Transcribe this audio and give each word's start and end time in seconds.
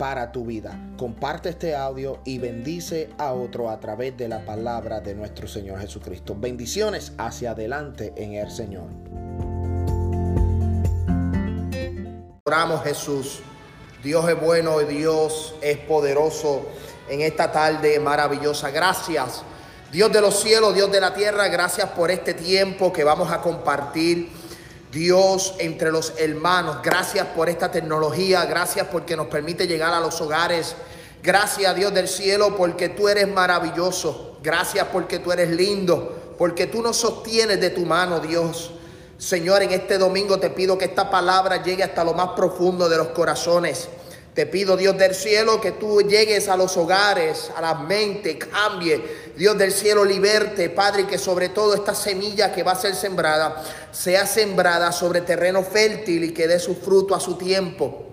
para 0.00 0.32
tu 0.32 0.46
vida. 0.46 0.80
Comparte 0.96 1.50
este 1.50 1.76
audio 1.76 2.20
y 2.24 2.38
bendice 2.38 3.10
a 3.18 3.34
otro 3.34 3.68
a 3.68 3.78
través 3.80 4.16
de 4.16 4.28
la 4.28 4.46
palabra 4.46 5.00
de 5.00 5.14
nuestro 5.14 5.46
Señor 5.46 5.78
Jesucristo. 5.78 6.34
Bendiciones 6.34 7.12
hacia 7.18 7.50
adelante 7.50 8.14
en 8.16 8.32
el 8.32 8.50
Señor. 8.50 8.86
Oramos 12.46 12.82
Jesús. 12.82 13.40
Dios 14.02 14.26
es 14.26 14.40
bueno, 14.40 14.78
Dios 14.78 15.54
es 15.60 15.76
poderoso 15.76 16.62
en 17.10 17.20
esta 17.20 17.52
tarde 17.52 18.00
maravillosa. 18.00 18.70
Gracias. 18.70 19.42
Dios 19.92 20.10
de 20.10 20.22
los 20.22 20.40
cielos, 20.40 20.74
Dios 20.74 20.90
de 20.90 21.00
la 21.02 21.12
tierra, 21.12 21.48
gracias 21.48 21.90
por 21.90 22.10
este 22.10 22.32
tiempo 22.32 22.90
que 22.90 23.04
vamos 23.04 23.30
a 23.30 23.42
compartir 23.42 24.30
Dios 24.90 25.54
entre 25.58 25.92
los 25.92 26.14
hermanos, 26.18 26.78
gracias 26.82 27.26
por 27.28 27.48
esta 27.48 27.70
tecnología, 27.70 28.44
gracias 28.46 28.88
porque 28.90 29.16
nos 29.16 29.28
permite 29.28 29.66
llegar 29.66 29.94
a 29.94 30.00
los 30.00 30.20
hogares. 30.20 30.74
Gracias 31.22 31.76
Dios 31.76 31.94
del 31.94 32.08
cielo 32.08 32.56
porque 32.56 32.88
tú 32.88 33.08
eres 33.08 33.28
maravilloso. 33.28 34.38
Gracias 34.42 34.86
porque 34.92 35.18
tú 35.18 35.32
eres 35.32 35.50
lindo, 35.50 36.34
porque 36.38 36.66
tú 36.66 36.82
nos 36.82 36.96
sostienes 36.96 37.60
de 37.60 37.70
tu 37.70 37.82
mano, 37.82 38.20
Dios. 38.20 38.72
Señor, 39.18 39.62
en 39.62 39.72
este 39.72 39.98
domingo 39.98 40.40
te 40.40 40.48
pido 40.48 40.78
que 40.78 40.86
esta 40.86 41.10
palabra 41.10 41.62
llegue 41.62 41.82
hasta 41.82 42.02
lo 42.02 42.14
más 42.14 42.30
profundo 42.30 42.88
de 42.88 42.96
los 42.96 43.08
corazones. 43.08 43.88
Te 44.34 44.46
pido, 44.46 44.76
Dios 44.76 44.96
del 44.96 45.14
cielo, 45.14 45.60
que 45.60 45.72
tú 45.72 46.02
llegues 46.02 46.48
a 46.48 46.56
los 46.56 46.76
hogares, 46.76 47.50
a 47.56 47.60
la 47.60 47.74
mente, 47.74 48.38
cambie. 48.38 49.32
Dios 49.36 49.58
del 49.58 49.72
cielo, 49.72 50.04
liberte, 50.04 50.70
Padre, 50.70 51.06
que 51.06 51.18
sobre 51.18 51.48
todo 51.48 51.74
esta 51.74 51.94
semilla 51.94 52.52
que 52.52 52.62
va 52.62 52.72
a 52.72 52.76
ser 52.76 52.94
sembrada, 52.94 53.62
sea 53.90 54.26
sembrada 54.26 54.92
sobre 54.92 55.22
terreno 55.22 55.64
fértil 55.64 56.24
y 56.24 56.32
que 56.32 56.46
dé 56.46 56.60
su 56.60 56.76
fruto 56.76 57.14
a 57.14 57.20
su 57.20 57.36
tiempo. 57.36 58.06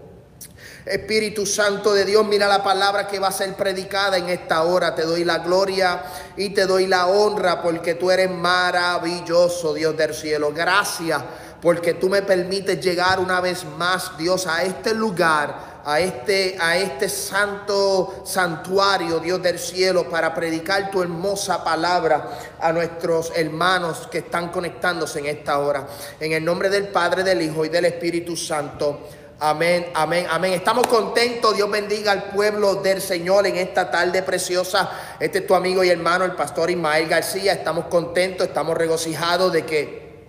Espíritu 0.87 1.45
Santo 1.45 1.93
de 1.93 2.05
Dios, 2.05 2.25
mira 2.25 2.47
la 2.47 2.63
palabra 2.63 3.07
que 3.07 3.19
va 3.19 3.27
a 3.27 3.31
ser 3.31 3.53
predicada 3.55 4.17
en 4.17 4.29
esta 4.29 4.63
hora. 4.63 4.95
Te 4.95 5.03
doy 5.03 5.23
la 5.23 5.39
gloria 5.39 6.01
y 6.35 6.49
te 6.49 6.65
doy 6.65 6.87
la 6.87 7.07
honra 7.07 7.61
porque 7.61 7.93
tú 7.93 8.09
eres 8.09 8.31
maravilloso, 8.31 9.73
Dios 9.73 9.95
del 9.95 10.15
cielo. 10.15 10.51
Gracias 10.51 11.21
porque 11.61 11.93
tú 11.93 12.09
me 12.09 12.21
permites 12.21 12.79
llegar 12.79 13.19
una 13.19 13.41
vez 13.41 13.65
más, 13.77 14.17
Dios, 14.17 14.47
a 14.47 14.63
este 14.63 14.93
lugar 14.93 15.76
a 15.87 16.01
este, 16.01 16.57
a 16.59 16.77
este 16.77 17.07
santo 17.07 18.21
santuario, 18.25 19.19
Dios 19.21 19.41
del 19.41 19.57
cielo, 19.57 20.09
para 20.09 20.35
predicar 20.35 20.91
tu 20.91 21.01
hermosa 21.01 21.63
palabra 21.63 22.29
a 22.59 22.73
nuestros 22.73 23.31
hermanos 23.33 24.05
que 24.11 24.17
están 24.17 24.49
conectándose 24.49 25.19
en 25.19 25.27
esta 25.27 25.59
hora. 25.59 25.87
En 26.19 26.33
el 26.33 26.43
nombre 26.43 26.69
del 26.69 26.89
Padre, 26.89 27.23
del 27.23 27.41
Hijo 27.41 27.63
y 27.63 27.69
del 27.69 27.85
Espíritu 27.85 28.35
Santo. 28.35 28.99
Amén, 29.39 29.89
amén, 29.93 30.27
amén. 30.29 30.51
Estamos 30.51 30.85
contentos. 30.87 31.55
Dios 31.55 31.71
bendiga 31.71 32.11
al 32.11 32.31
pueblo 32.31 32.75
del 32.75 33.01
Señor 33.01 33.47
en 33.47 33.55
esta 33.55 33.89
tarde 33.89 34.23
preciosa. 34.23 34.89
Este 35.21 35.37
es 35.37 35.47
tu 35.47 35.55
amigo 35.55 35.85
y 35.85 35.89
hermano, 35.89 36.25
el 36.25 36.33
pastor 36.33 36.69
Ismael 36.69 37.07
García. 37.07 37.53
Estamos 37.53 37.85
contentos, 37.85 38.45
estamos 38.45 38.77
regocijados 38.77 39.53
de 39.53 39.65
que 39.65 40.27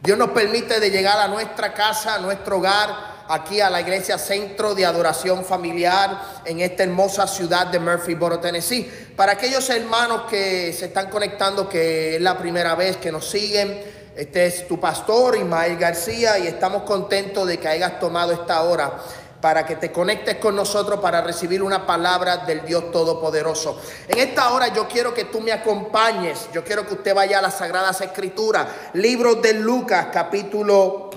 Dios 0.00 0.16
nos 0.16 0.30
permite 0.30 0.78
de 0.78 0.92
llegar 0.92 1.18
a 1.18 1.26
nuestra 1.26 1.74
casa, 1.74 2.14
a 2.14 2.18
nuestro 2.20 2.58
hogar 2.58 3.15
aquí 3.28 3.60
a 3.60 3.70
la 3.70 3.80
iglesia 3.80 4.18
Centro 4.18 4.74
de 4.74 4.86
Adoración 4.86 5.44
Familiar 5.44 6.40
en 6.44 6.60
esta 6.60 6.82
hermosa 6.82 7.26
ciudad 7.26 7.66
de 7.66 7.78
Murphyboro, 7.78 8.38
Tennessee. 8.38 8.90
Para 9.16 9.32
aquellos 9.32 9.68
hermanos 9.70 10.22
que 10.28 10.72
se 10.72 10.86
están 10.86 11.10
conectando, 11.10 11.68
que 11.68 12.16
es 12.16 12.22
la 12.22 12.36
primera 12.38 12.74
vez 12.74 12.96
que 12.98 13.10
nos 13.10 13.28
siguen, 13.28 13.82
este 14.16 14.46
es 14.46 14.66
tu 14.66 14.80
pastor 14.80 15.36
Ismael 15.36 15.76
García 15.76 16.38
y 16.38 16.46
estamos 16.46 16.84
contentos 16.84 17.46
de 17.46 17.58
que 17.58 17.68
hayas 17.68 18.00
tomado 18.00 18.32
esta 18.32 18.62
hora 18.62 18.92
para 19.40 19.66
que 19.66 19.76
te 19.76 19.92
conectes 19.92 20.36
con 20.36 20.56
nosotros 20.56 21.00
para 21.00 21.20
recibir 21.20 21.62
una 21.62 21.86
palabra 21.86 22.38
del 22.38 22.64
Dios 22.64 22.90
Todopoderoso. 22.90 23.78
En 24.08 24.18
esta 24.18 24.50
hora 24.52 24.68
yo 24.68 24.88
quiero 24.88 25.12
que 25.12 25.24
tú 25.24 25.40
me 25.40 25.52
acompañes, 25.52 26.48
yo 26.52 26.64
quiero 26.64 26.86
que 26.86 26.94
usted 26.94 27.14
vaya 27.14 27.38
a 27.38 27.42
las 27.42 27.58
Sagradas 27.58 28.00
Escrituras, 28.00 28.66
libro 28.94 29.34
de 29.36 29.52
Lucas 29.52 30.06
capítulo 30.10 31.10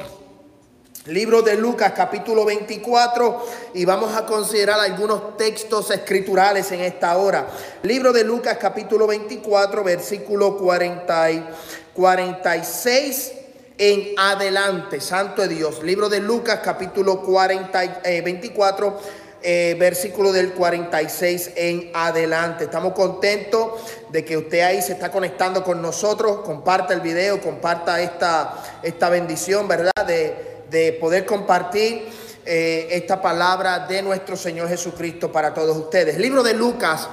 Libro 1.09 1.41
de 1.41 1.55
Lucas 1.55 1.93
capítulo 1.95 2.45
24 2.45 3.45
y 3.73 3.83
vamos 3.83 4.15
a 4.15 4.27
considerar 4.27 4.79
algunos 4.79 5.37
textos 5.37 5.89
escriturales 5.89 6.71
en 6.71 6.81
esta 6.81 7.17
hora. 7.17 7.47
Libro 7.81 8.13
de 8.13 8.23
Lucas 8.23 8.59
capítulo 8.61 9.07
24 9.07 9.83
versículo 9.83 10.55
40 10.57 11.31
y 11.31 11.49
46 11.95 13.31
en 13.79 14.13
adelante. 14.17 15.01
Santo 15.01 15.41
de 15.41 15.47
Dios. 15.47 15.81
Libro 15.81 16.09
de 16.09 16.19
Lucas 16.19 16.59
capítulo 16.63 17.23
40, 17.23 18.01
24 18.23 18.99
eh, 19.41 19.75
versículo 19.79 20.31
del 20.31 20.53
46 20.53 21.53
en 21.55 21.89
adelante. 21.95 22.65
Estamos 22.65 22.93
contentos 22.93 23.81
de 24.11 24.23
que 24.23 24.37
usted 24.37 24.59
ahí 24.61 24.79
se 24.83 24.93
está 24.93 25.09
conectando 25.09 25.63
con 25.63 25.81
nosotros. 25.81 26.41
Comparta 26.41 26.93
el 26.93 27.01
video, 27.01 27.41
comparta 27.41 27.99
esta, 27.99 28.79
esta 28.83 29.09
bendición, 29.09 29.67
¿verdad? 29.67 30.05
De, 30.05 30.58
de 30.69 30.93
poder 30.93 31.25
compartir 31.25 32.07
eh, 32.45 32.87
esta 32.91 33.21
palabra 33.21 33.79
de 33.79 34.01
nuestro 34.01 34.35
Señor 34.35 34.69
Jesucristo 34.69 35.31
para 35.31 35.53
todos 35.53 35.75
ustedes. 35.77 36.17
Libro 36.17 36.43
de 36.43 36.53
Lucas, 36.53 37.07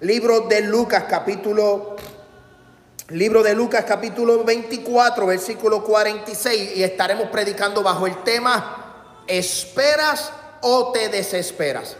libro 0.00 0.40
de 0.42 0.62
Lucas 0.62 1.04
capítulo, 1.08 1.96
libro 3.08 3.42
de 3.42 3.54
Lucas 3.54 3.84
capítulo 3.86 4.44
24, 4.44 5.26
versículo 5.26 5.84
46 5.84 6.76
y 6.76 6.82
estaremos 6.82 7.28
predicando 7.28 7.82
bajo 7.82 8.06
el 8.06 8.22
tema, 8.22 9.22
¿esperas 9.26 10.32
o 10.62 10.92
te 10.92 11.08
desesperas? 11.08 11.96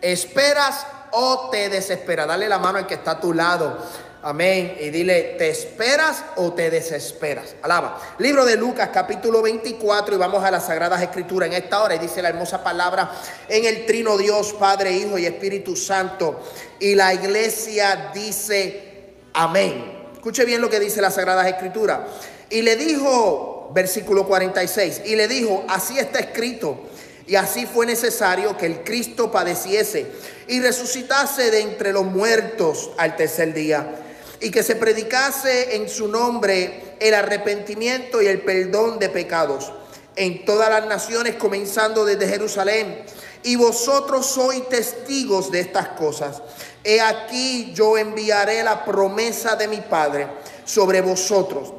¿Esperas 0.00 0.86
o 1.12 1.48
te 1.50 1.68
desesperas? 1.68 2.26
Dale 2.26 2.48
la 2.48 2.58
mano 2.58 2.78
al 2.78 2.86
que 2.86 2.94
está 2.94 3.12
a 3.12 3.20
tu 3.20 3.32
lado 3.32 3.78
Amén. 4.26 4.78
Y 4.80 4.88
dile, 4.88 5.34
¿te 5.36 5.50
esperas 5.50 6.24
o 6.36 6.54
te 6.54 6.70
desesperas? 6.70 7.56
Alaba. 7.60 8.00
Libro 8.16 8.46
de 8.46 8.56
Lucas 8.56 8.88
capítulo 8.90 9.42
24 9.42 10.14
y 10.14 10.18
vamos 10.18 10.42
a 10.42 10.50
las 10.50 10.64
Sagradas 10.64 11.02
Escrituras 11.02 11.46
en 11.50 11.52
esta 11.52 11.82
hora 11.82 11.94
y 11.94 11.98
dice 11.98 12.22
la 12.22 12.30
hermosa 12.30 12.64
palabra 12.64 13.12
en 13.50 13.66
el 13.66 13.84
trino 13.84 14.16
Dios, 14.16 14.54
Padre, 14.54 14.92
Hijo 14.92 15.18
y 15.18 15.26
Espíritu 15.26 15.76
Santo. 15.76 16.40
Y 16.80 16.94
la 16.94 17.12
iglesia 17.12 18.12
dice, 18.14 19.12
amén. 19.34 19.92
Escuche 20.14 20.46
bien 20.46 20.62
lo 20.62 20.70
que 20.70 20.80
dice 20.80 21.02
la 21.02 21.10
Sagradas 21.10 21.46
Escrituras. 21.46 22.00
Y 22.48 22.62
le 22.62 22.76
dijo, 22.76 23.70
versículo 23.74 24.26
46, 24.26 25.02
y 25.04 25.16
le 25.16 25.28
dijo, 25.28 25.66
así 25.68 25.98
está 25.98 26.20
escrito. 26.20 26.80
Y 27.26 27.36
así 27.36 27.66
fue 27.66 27.84
necesario 27.84 28.56
que 28.56 28.64
el 28.64 28.84
Cristo 28.84 29.30
padeciese 29.30 30.06
y 30.48 30.60
resucitase 30.60 31.50
de 31.50 31.60
entre 31.60 31.92
los 31.92 32.04
muertos 32.04 32.90
al 32.96 33.16
tercer 33.16 33.52
día 33.52 34.00
y 34.44 34.50
que 34.50 34.62
se 34.62 34.76
predicase 34.76 35.74
en 35.74 35.88
su 35.88 36.06
nombre 36.06 36.96
el 37.00 37.14
arrepentimiento 37.14 38.20
y 38.20 38.26
el 38.26 38.42
perdón 38.42 38.98
de 38.98 39.08
pecados 39.08 39.72
en 40.16 40.44
todas 40.44 40.68
las 40.68 40.86
naciones, 40.86 41.36
comenzando 41.36 42.04
desde 42.04 42.28
Jerusalén. 42.28 43.06
Y 43.42 43.56
vosotros 43.56 44.26
sois 44.26 44.68
testigos 44.68 45.50
de 45.50 45.60
estas 45.60 45.88
cosas. 45.88 46.42
He 46.84 47.00
aquí 47.00 47.72
yo 47.74 47.96
enviaré 47.96 48.62
la 48.62 48.84
promesa 48.84 49.56
de 49.56 49.66
mi 49.66 49.80
Padre 49.80 50.26
sobre 50.66 51.00
vosotros. 51.00 51.72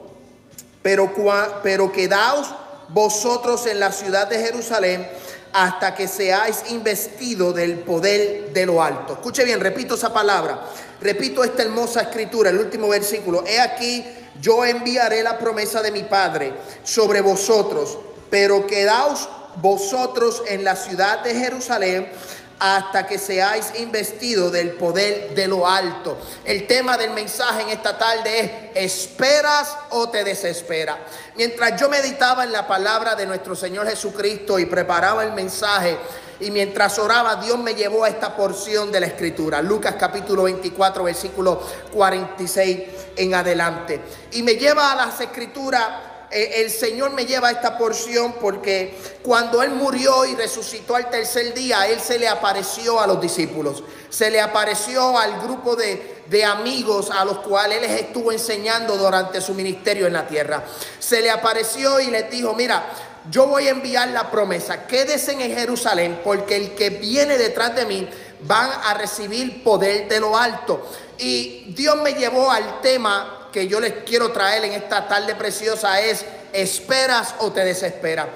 Pero, 0.81 1.13
pero 1.61 1.91
quedaos 1.91 2.47
vosotros 2.89 3.67
en 3.67 3.79
la 3.79 3.91
ciudad 3.91 4.25
de 4.27 4.39
Jerusalén 4.39 5.07
hasta 5.53 5.93
que 5.93 6.07
seáis 6.07 6.63
investidos 6.71 7.53
del 7.53 7.77
poder 7.79 8.51
de 8.53 8.65
lo 8.65 8.81
alto. 8.81 9.13
Escuche 9.13 9.43
bien, 9.45 9.59
repito 9.59 9.93
esa 9.93 10.11
palabra 10.11 10.65
Repito 11.01 11.43
esta 11.43 11.63
hermosa 11.63 12.01
escritura, 12.01 12.49
el 12.49 12.59
último 12.59 12.87
versículo. 12.87 13.43
He 13.45 13.59
aquí, 13.59 14.05
yo 14.41 14.65
enviaré 14.65 15.23
la 15.23 15.37
promesa 15.37 15.81
de 15.81 15.91
mi 15.91 16.03
Padre 16.03 16.53
sobre 16.83 17.21
vosotros, 17.21 17.97
pero 18.29 18.65
quedaos 18.65 19.29
vosotros 19.57 20.43
en 20.47 20.63
la 20.63 20.75
ciudad 20.75 21.19
de 21.23 21.35
Jerusalén 21.35 22.11
hasta 22.59 23.05
que 23.05 23.17
seáis 23.17 23.73
investidos 23.79 24.51
del 24.51 24.71
poder 24.71 25.35
de 25.35 25.47
lo 25.47 25.67
alto. 25.67 26.17
El 26.45 26.65
tema 26.67 26.97
del 26.97 27.11
mensaje 27.11 27.63
en 27.63 27.69
esta 27.69 27.97
tarde 27.97 28.71
es, 28.73 28.93
¿esperas 28.93 29.75
o 29.89 30.09
te 30.09 30.23
desespera? 30.23 30.97
Mientras 31.35 31.79
yo 31.79 31.89
meditaba 31.89 32.45
en 32.45 32.53
la 32.53 32.67
palabra 32.67 33.15
de 33.15 33.25
nuestro 33.25 33.55
Señor 33.55 33.87
Jesucristo 33.87 34.57
y 34.57 34.65
preparaba 34.65 35.23
el 35.23 35.33
mensaje, 35.33 35.97
y 36.39 36.51
mientras 36.51 36.99
oraba, 36.99 37.35
Dios 37.37 37.57
me 37.59 37.75
llevó 37.75 38.03
a 38.03 38.09
esta 38.09 38.35
porción 38.35 38.91
de 38.91 38.99
la 38.99 39.07
escritura, 39.07 39.61
Lucas 39.61 39.95
capítulo 39.99 40.43
24, 40.43 41.03
versículo 41.03 41.61
46 41.93 42.79
en 43.15 43.33
adelante. 43.33 44.01
Y 44.33 44.43
me 44.43 44.55
lleva 44.55 44.91
a 44.91 44.95
las 44.95 45.19
escrituras 45.21 45.89
eh, 46.31 46.63
el 46.63 46.71
Señor 46.71 47.11
me 47.11 47.25
lleva 47.25 47.49
a 47.49 47.51
esta 47.51 47.77
porción 47.77 48.35
porque 48.41 48.97
cuando 49.23 49.61
Él 49.61 49.71
murió 49.71 50.25
y 50.25 50.35
resucitó 50.35 50.95
al 50.95 51.09
tercer 51.09 51.53
día, 51.53 51.87
Él 51.87 51.99
se 51.99 52.19
le 52.19 52.27
apareció 52.27 52.99
a 52.99 53.07
los 53.07 53.21
discípulos, 53.21 53.83
se 54.09 54.31
le 54.31 54.41
apareció 54.41 55.17
al 55.17 55.39
grupo 55.41 55.75
de, 55.75 56.23
de 56.27 56.43
amigos 56.43 57.11
a 57.11 57.23
los 57.25 57.39
cuales 57.39 57.77
Él 57.77 57.89
les 57.89 58.01
estuvo 58.01 58.31
enseñando 58.31 58.97
durante 58.97 59.39
su 59.39 59.53
ministerio 59.53 60.07
en 60.07 60.13
la 60.13 60.27
tierra. 60.27 60.63
Se 60.99 61.21
le 61.21 61.29
apareció 61.29 61.99
y 61.99 62.07
les 62.07 62.29
dijo, 62.29 62.53
mira, 62.53 62.83
yo 63.31 63.47
voy 63.47 63.67
a 63.67 63.71
enviar 63.71 64.09
la 64.09 64.29
promesa, 64.29 64.85
quédense 64.85 65.31
en 65.31 65.39
Jerusalén 65.39 66.21
porque 66.23 66.55
el 66.55 66.75
que 66.75 66.89
viene 66.89 67.37
detrás 67.37 67.75
de 67.75 67.85
mí 67.85 68.07
van 68.41 68.69
a 68.83 68.93
recibir 68.93 69.63
poder 69.63 70.07
de 70.07 70.19
lo 70.19 70.37
alto. 70.37 70.87
Y 71.17 71.73
Dios 71.75 71.95
me 72.01 72.13
llevó 72.13 72.51
al 72.51 72.81
tema 72.81 73.49
que 73.51 73.67
yo 73.67 73.79
les 73.79 74.03
quiero 74.03 74.31
traer 74.31 74.65
en 74.65 74.73
esta 74.73 75.07
tarde 75.07 75.33
preciosa 75.35 75.99
es, 76.01 76.25
¿esperas 76.53 77.35
o 77.39 77.51
te 77.51 77.63
desesperas? 77.63 78.27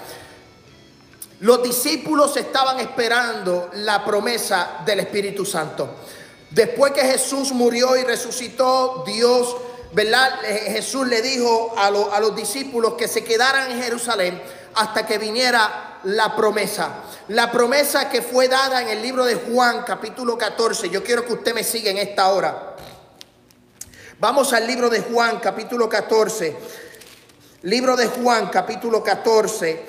Los 1.42 1.62
discípulos 1.64 2.36
estaban 2.36 2.80
esperando 2.80 3.70
la 3.76 4.04
promesa 4.04 4.80
del 4.86 5.02
Espíritu 5.02 5.46
Santo. 5.46 5.96
Después 6.50 6.94
que 6.94 7.02
Jesús 7.02 7.52
murió 7.52 7.96
y 7.96 8.04
resucitó, 8.04 9.04
Dios, 9.06 9.56
¿verdad? 9.94 10.44
Eh, 10.44 10.72
Jesús 10.72 11.08
le 11.08 11.22
dijo 11.22 11.76
a, 11.78 11.88
a 11.88 12.20
los 12.20 12.36
discípulos 12.36 12.96
que 12.96 13.08
se 13.08 13.24
quedaran 13.24 13.72
en 13.72 13.82
Jerusalén 13.82 14.42
hasta 14.76 15.06
que 15.06 15.18
viniera 15.18 16.00
la 16.04 16.36
promesa. 16.36 17.04
La 17.30 17.52
promesa 17.52 18.10
que 18.10 18.22
fue 18.22 18.48
dada 18.48 18.82
en 18.82 18.90
el 18.90 19.02
libro 19.02 19.26
de 19.26 19.36
Juan, 19.36 19.84
capítulo 19.86 20.38
14. 20.38 20.90
Yo 20.90 21.04
quiero 21.04 21.26
que 21.26 21.34
usted 21.34 21.54
me 21.54 21.64
siga 21.64 21.92
en 21.92 21.98
esta 21.98 22.30
hora. 22.30 22.76
Vamos 24.20 24.54
al 24.54 24.68
libro 24.68 24.90
de 24.90 25.02
Juan, 25.02 25.40
capítulo 25.40 25.88
14. 25.88 26.56
Libro 27.64 27.96
de 27.96 28.08
Juan, 28.08 28.50
capítulo 28.50 29.04
14. 29.04 29.86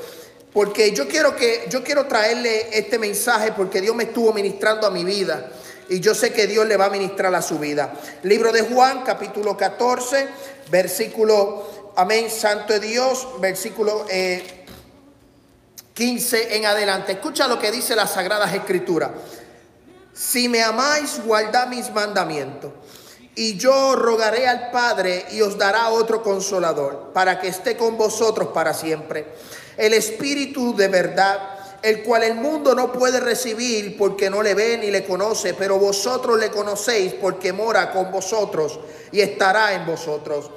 Porque 0.53 0.93
yo 0.93 1.07
quiero 1.07 1.37
que 1.37 1.67
yo 1.69 1.85
quiero 1.85 2.07
traerle 2.07 2.77
este 2.77 2.99
mensaje 2.99 3.53
porque 3.53 3.81
Dios 3.81 3.95
me 3.95 4.05
estuvo 4.05 4.33
ministrando 4.33 4.87
a 4.87 4.91
mi 4.91 5.05
vida 5.05 5.51
y 5.89 6.01
yo 6.01 6.15
sé 6.15 6.33
que 6.33 6.47
Dios 6.47 6.67
le 6.67 6.77
va 6.77 6.87
a 6.87 6.91
ministrar 6.91 7.35
a 7.35 7.43
su 7.43 7.59
vida. 7.59 7.93
Libro 8.23 8.53
de 8.53 8.63
Juan, 8.63 9.03
capítulo 9.05 9.57
14, 9.57 10.29
versículo 10.71 11.93
Amén, 11.97 12.31
Santo 12.31 12.79
Dios, 12.79 13.27
versículo 13.41 14.07
15 16.01 16.39
eh, 16.39 16.57
en 16.57 16.65
adelante. 16.65 17.13
Escucha 17.13 17.47
lo 17.47 17.59
que 17.59 17.71
dice 17.71 17.95
las 17.95 18.13
Sagradas 18.13 18.55
Escrituras. 18.55 19.11
Si 20.15 20.49
me 20.49 20.63
amáis, 20.63 21.21
guardad 21.23 21.69
mis 21.69 21.93
mandamientos. 21.93 22.73
Y 23.35 23.59
yo 23.59 23.95
rogaré 23.97 24.49
al 24.49 24.71
Padre 24.71 25.27
y 25.31 25.43
os 25.43 25.59
dará 25.59 25.91
otro 25.91 26.23
consolador 26.23 27.11
para 27.13 27.39
que 27.39 27.49
esté 27.49 27.77
con 27.77 27.99
vosotros 27.99 28.49
para 28.49 28.73
siempre. 28.73 29.27
El 29.77 29.93
Espíritu 29.93 30.75
de 30.75 30.89
verdad, 30.89 31.39
el 31.83 32.03
cual 32.03 32.23
el 32.23 32.37
mundo 32.37 32.75
no 32.75 32.91
puede 32.93 33.21
recibir 33.21 33.99
porque 33.99 34.31
no 34.31 34.43
le 34.43 34.55
ve 34.55 34.79
ni 34.79 34.91
le 34.91 35.05
conoce, 35.05 35.53
pero 35.53 35.79
vosotros 35.79 36.41
le 36.41 36.51
conocéis 36.51 37.13
porque 37.13 37.53
mora 37.53 37.93
con 37.93 38.11
vosotros 38.11 38.81
y 39.13 39.21
estará 39.21 39.75
en 39.75 39.85
vosotros. 39.85 40.51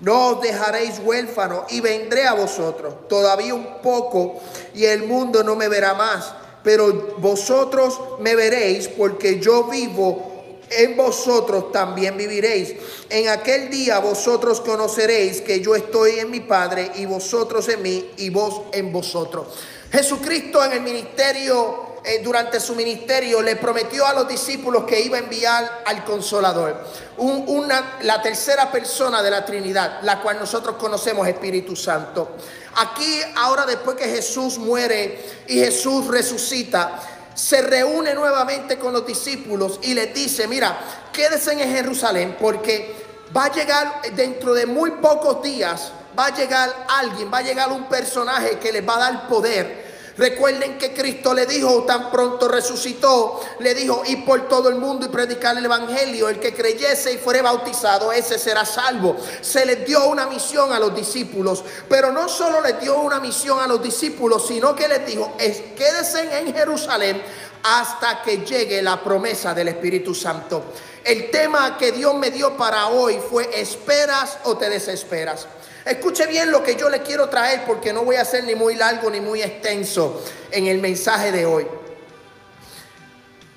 No 0.00 0.28
os 0.28 0.40
dejaréis 0.40 1.00
huérfano 1.04 1.66
y 1.68 1.80
vendré 1.80 2.26
a 2.26 2.34
vosotros. 2.34 3.08
Todavía 3.08 3.54
un 3.54 3.80
poco 3.82 4.40
y 4.74 4.84
el 4.84 5.04
mundo 5.04 5.42
no 5.42 5.56
me 5.56 5.68
verá 5.68 5.94
más, 5.94 6.32
pero 6.62 7.16
vosotros 7.18 8.00
me 8.20 8.34
veréis 8.34 8.88
porque 8.88 9.40
yo 9.40 9.64
vivo 9.64 10.30
en 10.70 10.96
vosotros 10.96 11.72
también 11.72 12.16
viviréis. 12.16 12.74
En 13.08 13.28
aquel 13.28 13.70
día 13.70 13.98
vosotros 13.98 14.60
conoceréis 14.60 15.40
que 15.40 15.60
yo 15.60 15.74
estoy 15.74 16.20
en 16.20 16.30
mi 16.30 16.40
Padre 16.40 16.92
y 16.96 17.06
vosotros 17.06 17.68
en 17.68 17.82
mí 17.82 18.10
y 18.16 18.30
vos 18.30 18.62
en 18.72 18.92
vosotros. 18.92 19.48
Jesucristo 19.90 20.64
en 20.64 20.72
el 20.72 20.80
ministerio, 20.82 21.89
eh, 22.02 22.20
durante 22.22 22.60
su 22.60 22.74
ministerio, 22.74 23.42
le 23.42 23.56
prometió 23.56 24.06
a 24.06 24.14
los 24.14 24.26
discípulos 24.26 24.84
que 24.84 25.00
iba 25.00 25.18
a 25.18 25.20
enviar 25.20 25.82
al 25.84 26.04
consolador, 26.04 26.84
una, 27.18 27.98
la 28.02 28.22
tercera 28.22 28.72
persona 28.72 29.22
de 29.22 29.30
la 29.30 29.44
Trinidad, 29.44 30.00
la 30.02 30.20
cual 30.22 30.38
nosotros 30.38 30.76
conocemos 30.76 31.28
Espíritu 31.28 31.76
Santo. 31.76 32.36
Aquí, 32.76 33.20
ahora 33.36 33.66
después 33.66 33.96
que 33.96 34.06
Jesús 34.06 34.56
muere 34.58 35.22
y 35.46 35.58
Jesús 35.58 36.06
resucita, 36.06 37.00
se 37.34 37.62
reúne 37.62 38.14
nuevamente 38.14 38.78
con 38.78 38.92
los 38.92 39.06
discípulos 39.06 39.78
y 39.82 39.94
les 39.94 40.14
dice, 40.14 40.46
mira, 40.46 40.78
quédense 41.12 41.52
en 41.52 41.58
Jerusalén 41.58 42.36
porque 42.40 42.94
va 43.36 43.46
a 43.46 43.52
llegar 43.52 44.02
dentro 44.14 44.54
de 44.54 44.66
muy 44.66 44.92
pocos 44.92 45.42
días, 45.42 45.92
va 46.18 46.26
a 46.26 46.34
llegar 46.34 46.86
alguien, 46.88 47.30
va 47.32 47.38
a 47.38 47.42
llegar 47.42 47.70
un 47.70 47.88
personaje 47.88 48.58
que 48.58 48.72
les 48.72 48.86
va 48.86 48.96
a 48.96 49.00
dar 49.00 49.28
poder 49.28 49.79
Recuerden 50.20 50.76
que 50.76 50.92
Cristo 50.92 51.32
le 51.32 51.46
dijo, 51.46 51.84
tan 51.84 52.10
pronto 52.10 52.46
resucitó, 52.46 53.40
le 53.58 53.74
dijo, 53.74 54.02
ir 54.06 54.22
por 54.26 54.48
todo 54.48 54.68
el 54.68 54.74
mundo 54.74 55.06
y 55.06 55.08
predicar 55.08 55.56
el 55.56 55.64
Evangelio. 55.64 56.28
El 56.28 56.38
que 56.38 56.52
creyese 56.52 57.14
y 57.14 57.16
fuere 57.16 57.40
bautizado, 57.40 58.12
ese 58.12 58.38
será 58.38 58.66
salvo. 58.66 59.16
Se 59.40 59.64
les 59.64 59.86
dio 59.86 60.04
una 60.08 60.26
misión 60.26 60.74
a 60.74 60.78
los 60.78 60.94
discípulos, 60.94 61.64
pero 61.88 62.12
no 62.12 62.28
solo 62.28 62.60
les 62.60 62.78
dio 62.82 63.00
una 63.00 63.18
misión 63.18 63.60
a 63.60 63.66
los 63.66 63.82
discípulos, 63.82 64.46
sino 64.46 64.74
que 64.76 64.88
les 64.88 65.06
dijo, 65.06 65.32
quédense 65.38 66.38
en 66.38 66.52
Jerusalén 66.52 67.22
hasta 67.62 68.20
que 68.20 68.44
llegue 68.44 68.82
la 68.82 69.02
promesa 69.02 69.54
del 69.54 69.68
Espíritu 69.68 70.14
Santo. 70.14 70.64
El 71.02 71.30
tema 71.30 71.78
que 71.78 71.92
Dios 71.92 72.14
me 72.14 72.30
dio 72.30 72.58
para 72.58 72.88
hoy 72.88 73.18
fue, 73.30 73.48
¿esperas 73.58 74.36
o 74.44 74.58
te 74.58 74.68
desesperas? 74.68 75.46
Escuche 75.84 76.26
bien 76.26 76.50
lo 76.50 76.62
que 76.62 76.76
yo 76.76 76.88
le 76.88 77.02
quiero 77.02 77.28
traer 77.28 77.64
porque 77.66 77.92
no 77.92 78.04
voy 78.04 78.16
a 78.16 78.24
ser 78.24 78.44
ni 78.44 78.54
muy 78.54 78.74
largo 78.74 79.10
ni 79.10 79.20
muy 79.20 79.42
extenso 79.42 80.22
en 80.50 80.66
el 80.66 80.78
mensaje 80.78 81.32
de 81.32 81.46
hoy. 81.46 81.66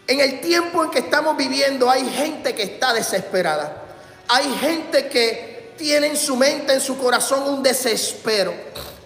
En 0.08 0.20
el 0.20 0.42
tiempo 0.42 0.84
en 0.84 0.92
que 0.92 1.00
estamos 1.00 1.36
viviendo 1.38 1.90
hay 1.90 2.08
gente 2.10 2.54
que 2.54 2.64
está 2.64 2.94
desesperada. 2.94 3.84
Hay 4.28 4.54
gente 4.56 5.08
que 5.10 5.74
tiene 5.78 6.08
en 6.08 6.18
su 6.18 6.36
mente, 6.36 6.74
en 6.74 6.82
su 6.82 6.98
corazón 6.98 7.44
un 7.44 7.64
desespero. 7.64 8.54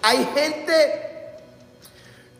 Hay 0.02 0.28
gente 0.34 1.08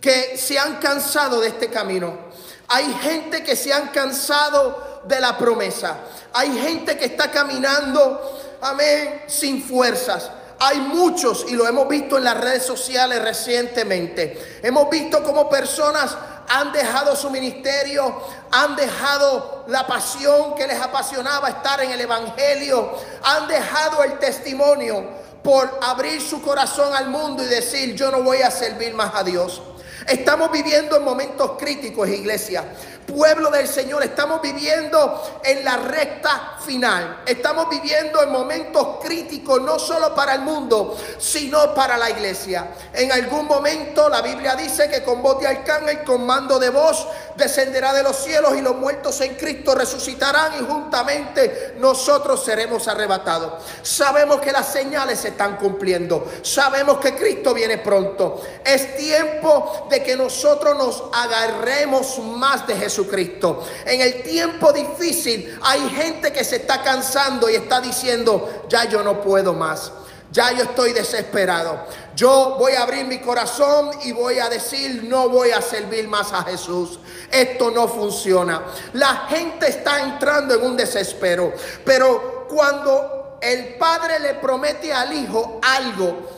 que 0.00 0.36
se 0.36 0.58
han 0.58 0.76
cansado 0.76 1.40
de 1.40 1.48
este 1.48 1.68
camino. 1.68 2.28
Hay 2.68 2.92
gente 3.02 3.42
que 3.42 3.56
se 3.56 3.72
han 3.72 3.88
cansado 3.88 5.02
de 5.06 5.20
la 5.20 5.36
promesa. 5.38 5.96
Hay 6.32 6.56
gente 6.58 6.96
que 6.96 7.06
está 7.06 7.30
caminando, 7.30 8.58
amén, 8.60 9.22
sin 9.26 9.62
fuerzas. 9.62 10.30
Hay 10.60 10.80
muchos 10.80 11.46
y 11.48 11.54
lo 11.54 11.68
hemos 11.68 11.88
visto 11.88 12.18
en 12.18 12.24
las 12.24 12.36
redes 12.36 12.64
sociales 12.64 13.22
recientemente. 13.22 14.58
Hemos 14.62 14.90
visto 14.90 15.22
cómo 15.22 15.48
personas 15.48 16.16
han 16.48 16.72
dejado 16.72 17.14
su 17.14 17.30
ministerio, 17.30 18.22
han 18.50 18.74
dejado 18.74 19.64
la 19.68 19.86
pasión 19.86 20.54
que 20.54 20.66
les 20.66 20.80
apasionaba 20.80 21.48
estar 21.48 21.80
en 21.82 21.90
el 21.90 22.00
Evangelio, 22.00 22.92
han 23.22 23.46
dejado 23.46 24.02
el 24.02 24.18
testimonio 24.18 25.04
por 25.42 25.78
abrir 25.82 26.20
su 26.20 26.42
corazón 26.42 26.94
al 26.94 27.08
mundo 27.08 27.42
y 27.44 27.46
decir, 27.46 27.94
yo 27.94 28.10
no 28.10 28.22
voy 28.22 28.42
a 28.42 28.50
servir 28.50 28.94
más 28.94 29.14
a 29.14 29.22
Dios. 29.22 29.62
Estamos 30.08 30.50
viviendo 30.50 30.96
en 30.96 31.04
momentos 31.04 31.52
críticos, 31.58 32.08
iglesia 32.08 32.64
pueblo 33.08 33.50
del 33.50 33.66
Señor, 33.66 34.02
estamos 34.02 34.42
viviendo 34.42 35.40
en 35.42 35.64
la 35.64 35.78
recta 35.78 36.58
final. 36.64 37.22
Estamos 37.24 37.68
viviendo 37.70 38.22
en 38.22 38.30
momentos 38.30 38.98
críticos, 39.02 39.62
no 39.62 39.78
solo 39.78 40.14
para 40.14 40.34
el 40.34 40.42
mundo, 40.42 40.96
sino 41.18 41.74
para 41.74 41.96
la 41.96 42.10
iglesia. 42.10 42.68
En 42.92 43.10
algún 43.10 43.46
momento 43.46 44.08
la 44.10 44.20
Biblia 44.20 44.54
dice 44.54 44.90
que 44.90 45.02
con 45.02 45.22
voz 45.22 45.40
de 45.40 45.46
arcángel, 45.46 46.04
con 46.04 46.26
mando 46.26 46.58
de 46.58 46.68
voz, 46.68 47.06
descenderá 47.38 47.92
de 47.94 48.02
los 48.02 48.16
cielos 48.16 48.56
y 48.56 48.60
los 48.60 48.76
muertos 48.76 49.20
en 49.20 49.36
Cristo 49.36 49.74
resucitarán 49.74 50.54
y 50.60 50.66
juntamente 50.66 51.74
nosotros 51.78 52.44
seremos 52.44 52.88
arrebatados. 52.88 53.62
Sabemos 53.82 54.40
que 54.40 54.52
las 54.52 54.68
señales 54.68 55.20
se 55.20 55.28
están 55.28 55.56
cumpliendo. 55.56 56.26
Sabemos 56.42 56.98
que 56.98 57.14
Cristo 57.14 57.54
viene 57.54 57.78
pronto. 57.78 58.42
Es 58.64 58.96
tiempo 58.96 59.86
de 59.88 60.02
que 60.02 60.16
nosotros 60.16 60.76
nos 60.76 61.04
agarremos 61.12 62.18
más 62.18 62.66
de. 62.66 62.78
Jesucristo. 62.78 63.64
En 63.84 64.00
el 64.00 64.22
tiempo 64.22 64.72
difícil 64.72 65.58
hay 65.62 65.88
gente 65.90 66.32
que 66.32 66.44
se 66.44 66.56
está 66.56 66.82
cansando 66.82 67.50
y 67.50 67.56
está 67.56 67.80
diciendo, 67.80 68.64
ya 68.68 68.84
yo 68.84 69.02
no 69.02 69.20
puedo 69.20 69.52
más. 69.52 69.92
Ya 70.30 70.52
yo 70.52 70.64
estoy 70.64 70.92
desesperado. 70.92 71.86
Yo 72.14 72.56
voy 72.58 72.72
a 72.72 72.82
abrir 72.82 73.06
mi 73.06 73.18
corazón 73.18 73.90
y 74.04 74.12
voy 74.12 74.38
a 74.38 74.48
decir, 74.48 75.04
no 75.04 75.28
voy 75.28 75.50
a 75.50 75.62
servir 75.62 76.06
más 76.06 76.32
a 76.32 76.42
Jesús. 76.42 76.98
Esto 77.30 77.70
no 77.70 77.88
funciona. 77.88 78.62
La 78.92 79.26
gente 79.28 79.68
está 79.68 80.00
entrando 80.02 80.54
en 80.54 80.62
un 80.62 80.76
desespero. 80.76 81.52
Pero 81.84 82.46
cuando 82.48 83.38
el 83.40 83.76
padre 83.76 84.18
le 84.18 84.34
promete 84.34 84.92
al 84.92 85.12
hijo 85.12 85.60
algo, 85.62 86.28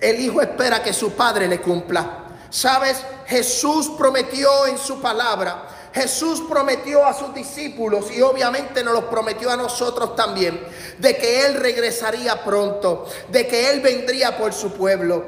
el 0.00 0.20
hijo 0.20 0.42
espera 0.42 0.82
que 0.82 0.92
su 0.92 1.12
padre 1.12 1.48
le 1.48 1.60
cumpla. 1.60 2.24
Sabes, 2.50 2.98
Jesús 3.26 3.92
prometió 3.96 4.66
en 4.66 4.76
su 4.76 5.00
palabra 5.00 5.66
Jesús 5.94 6.42
prometió 6.48 7.06
a 7.06 7.14
sus 7.14 7.32
discípulos 7.32 8.10
y 8.10 8.20
obviamente 8.20 8.82
nos 8.82 8.94
lo 8.94 9.08
prometió 9.08 9.48
a 9.50 9.56
nosotros 9.56 10.16
también, 10.16 10.60
de 10.98 11.16
que 11.16 11.46
Él 11.46 11.54
regresaría 11.54 12.42
pronto, 12.42 13.06
de 13.28 13.46
que 13.46 13.70
Él 13.70 13.80
vendría 13.80 14.36
por 14.36 14.52
su 14.52 14.72
pueblo, 14.72 15.26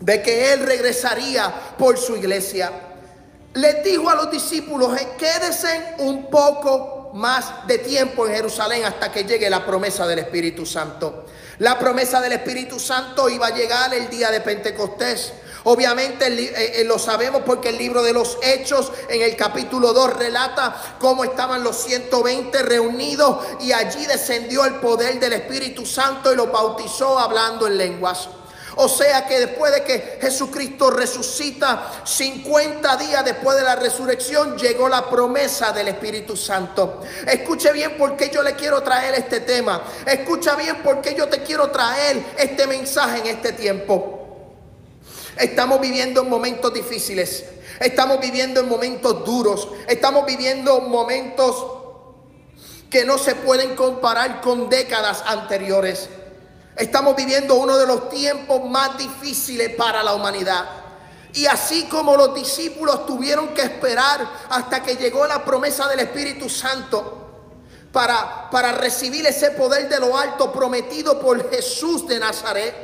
de 0.00 0.20
que 0.22 0.52
Él 0.52 0.66
regresaría 0.66 1.54
por 1.78 1.96
su 1.98 2.16
iglesia. 2.16 2.72
Les 3.54 3.84
dijo 3.84 4.10
a 4.10 4.16
los 4.16 4.30
discípulos, 4.32 5.00
eh, 5.00 5.08
quédense 5.16 5.94
un 5.98 6.28
poco 6.28 7.12
más 7.14 7.66
de 7.68 7.78
tiempo 7.78 8.26
en 8.26 8.34
Jerusalén 8.34 8.84
hasta 8.84 9.12
que 9.12 9.22
llegue 9.22 9.48
la 9.48 9.64
promesa 9.64 10.04
del 10.04 10.18
Espíritu 10.18 10.66
Santo. 10.66 11.26
La 11.60 11.78
promesa 11.78 12.22
del 12.22 12.32
Espíritu 12.32 12.80
Santo 12.80 13.28
iba 13.28 13.48
a 13.48 13.54
llegar 13.54 13.92
el 13.92 14.08
día 14.08 14.30
de 14.30 14.40
Pentecostés. 14.40 15.34
Obviamente 15.64 16.26
eh, 16.28 16.80
eh, 16.80 16.84
lo 16.84 16.98
sabemos 16.98 17.42
porque 17.44 17.68
el 17.68 17.76
libro 17.76 18.02
de 18.02 18.14
los 18.14 18.38
Hechos 18.42 18.90
en 19.10 19.20
el 19.20 19.36
capítulo 19.36 19.92
2 19.92 20.14
relata 20.16 20.96
cómo 20.98 21.22
estaban 21.22 21.62
los 21.62 21.76
120 21.76 22.62
reunidos 22.62 23.44
y 23.60 23.72
allí 23.72 24.06
descendió 24.06 24.64
el 24.64 24.76
poder 24.76 25.20
del 25.20 25.34
Espíritu 25.34 25.84
Santo 25.84 26.32
y 26.32 26.36
los 26.36 26.50
bautizó 26.50 27.18
hablando 27.18 27.66
en 27.66 27.76
lenguas. 27.76 28.30
O 28.76 28.88
sea 28.88 29.26
que 29.26 29.40
después 29.40 29.72
de 29.72 29.82
que 29.82 30.18
Jesucristo 30.20 30.90
resucita, 30.90 32.02
50 32.04 32.96
días 32.96 33.24
después 33.24 33.56
de 33.56 33.64
la 33.64 33.76
resurrección, 33.76 34.56
llegó 34.56 34.88
la 34.88 35.08
promesa 35.08 35.72
del 35.72 35.88
Espíritu 35.88 36.36
Santo. 36.36 37.02
Escuche 37.26 37.72
bien 37.72 37.96
por 37.96 38.16
qué 38.16 38.30
yo 38.30 38.42
le 38.42 38.54
quiero 38.54 38.82
traer 38.82 39.14
este 39.14 39.40
tema. 39.40 39.82
Escucha 40.06 40.54
bien 40.54 40.82
por 40.82 41.00
qué 41.00 41.14
yo 41.14 41.28
te 41.28 41.42
quiero 41.42 41.70
traer 41.70 42.22
este 42.38 42.66
mensaje 42.66 43.20
en 43.20 43.26
este 43.26 43.52
tiempo. 43.52 44.16
Estamos 45.36 45.80
viviendo 45.80 46.22
en 46.22 46.28
momentos 46.28 46.72
difíciles. 46.72 47.44
Estamos 47.80 48.20
viviendo 48.20 48.60
en 48.60 48.68
momentos 48.68 49.24
duros. 49.24 49.68
Estamos 49.88 50.26
viviendo 50.26 50.80
momentos 50.82 51.80
que 52.90 53.04
no 53.04 53.16
se 53.18 53.36
pueden 53.36 53.74
comparar 53.74 54.40
con 54.40 54.68
décadas 54.68 55.22
anteriores. 55.26 56.10
Estamos 56.80 57.14
viviendo 57.14 57.56
uno 57.56 57.76
de 57.76 57.86
los 57.86 58.08
tiempos 58.08 58.64
más 58.64 58.96
difíciles 58.96 59.74
para 59.74 60.02
la 60.02 60.14
humanidad. 60.14 60.64
Y 61.34 61.44
así 61.44 61.84
como 61.84 62.16
los 62.16 62.34
discípulos 62.34 63.04
tuvieron 63.04 63.48
que 63.48 63.60
esperar 63.60 64.26
hasta 64.48 64.82
que 64.82 64.96
llegó 64.96 65.26
la 65.26 65.44
promesa 65.44 65.86
del 65.88 66.00
Espíritu 66.00 66.48
Santo 66.48 67.42
para, 67.92 68.48
para 68.48 68.72
recibir 68.72 69.26
ese 69.26 69.50
poder 69.50 69.90
de 69.90 70.00
lo 70.00 70.16
alto 70.16 70.50
prometido 70.50 71.20
por 71.20 71.50
Jesús 71.50 72.08
de 72.08 72.18
Nazaret, 72.18 72.74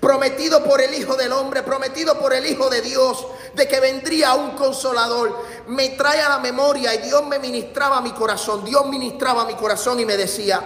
prometido 0.00 0.64
por 0.64 0.80
el 0.80 0.94
Hijo 0.94 1.14
del 1.14 1.32
Hombre, 1.32 1.62
prometido 1.62 2.18
por 2.18 2.32
el 2.32 2.46
Hijo 2.46 2.70
de 2.70 2.80
Dios, 2.80 3.26
de 3.54 3.68
que 3.68 3.80
vendría 3.80 4.32
un 4.34 4.52
consolador, 4.52 5.44
me 5.66 5.90
trae 5.90 6.22
a 6.22 6.30
la 6.30 6.38
memoria 6.38 6.94
y 6.94 7.02
Dios 7.02 7.22
me 7.26 7.38
ministraba 7.38 8.00
mi 8.00 8.12
corazón, 8.12 8.64
Dios 8.64 8.86
ministraba 8.86 9.44
mi 9.44 9.56
corazón 9.56 10.00
y 10.00 10.06
me 10.06 10.16
decía, 10.16 10.62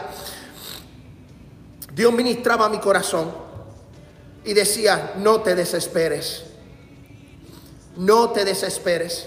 Dios 1.93 2.13
ministraba 2.13 2.69
mi 2.69 2.79
corazón 2.79 3.33
y 4.45 4.55
decía, 4.55 5.15
no 5.17 5.41
te 5.41 5.55
desesperes, 5.55 6.45
no 7.97 8.31
te 8.31 8.45
desesperes. 8.45 9.27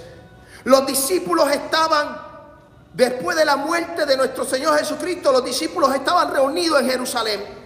Los 0.64 0.86
discípulos 0.86 1.52
estaban, 1.52 2.18
después 2.94 3.36
de 3.38 3.46
la 3.46 3.58
muerte 3.58 4.06
de 4.06 4.18
nuestro 4.18 4.46
Señor 4.46 4.78
Jesucristo, 4.80 5.32
los 5.32 5.44
discípulos 5.44 5.94
estaban 5.94 6.34
reunidos 6.34 6.80
en 6.82 6.90
Jerusalén 6.90 7.64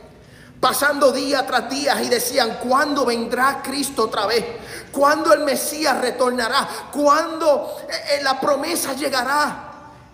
pasando 0.60 1.12
día 1.12 1.46
tras 1.46 1.70
día 1.70 2.02
y 2.02 2.10
decían, 2.10 2.58
¿cuándo 2.68 3.06
vendrá 3.06 3.62
Cristo 3.62 4.06
otra 4.06 4.26
vez? 4.26 4.44
¿Cuándo 4.92 5.34
el 5.34 5.42
Mesías 5.42 6.00
retornará? 6.02 6.68
¿Cuándo 6.92 7.78
eh, 7.88 8.16
eh, 8.16 8.24
la 8.24 8.40
promesa 8.40 8.94
llegará? 8.94 9.67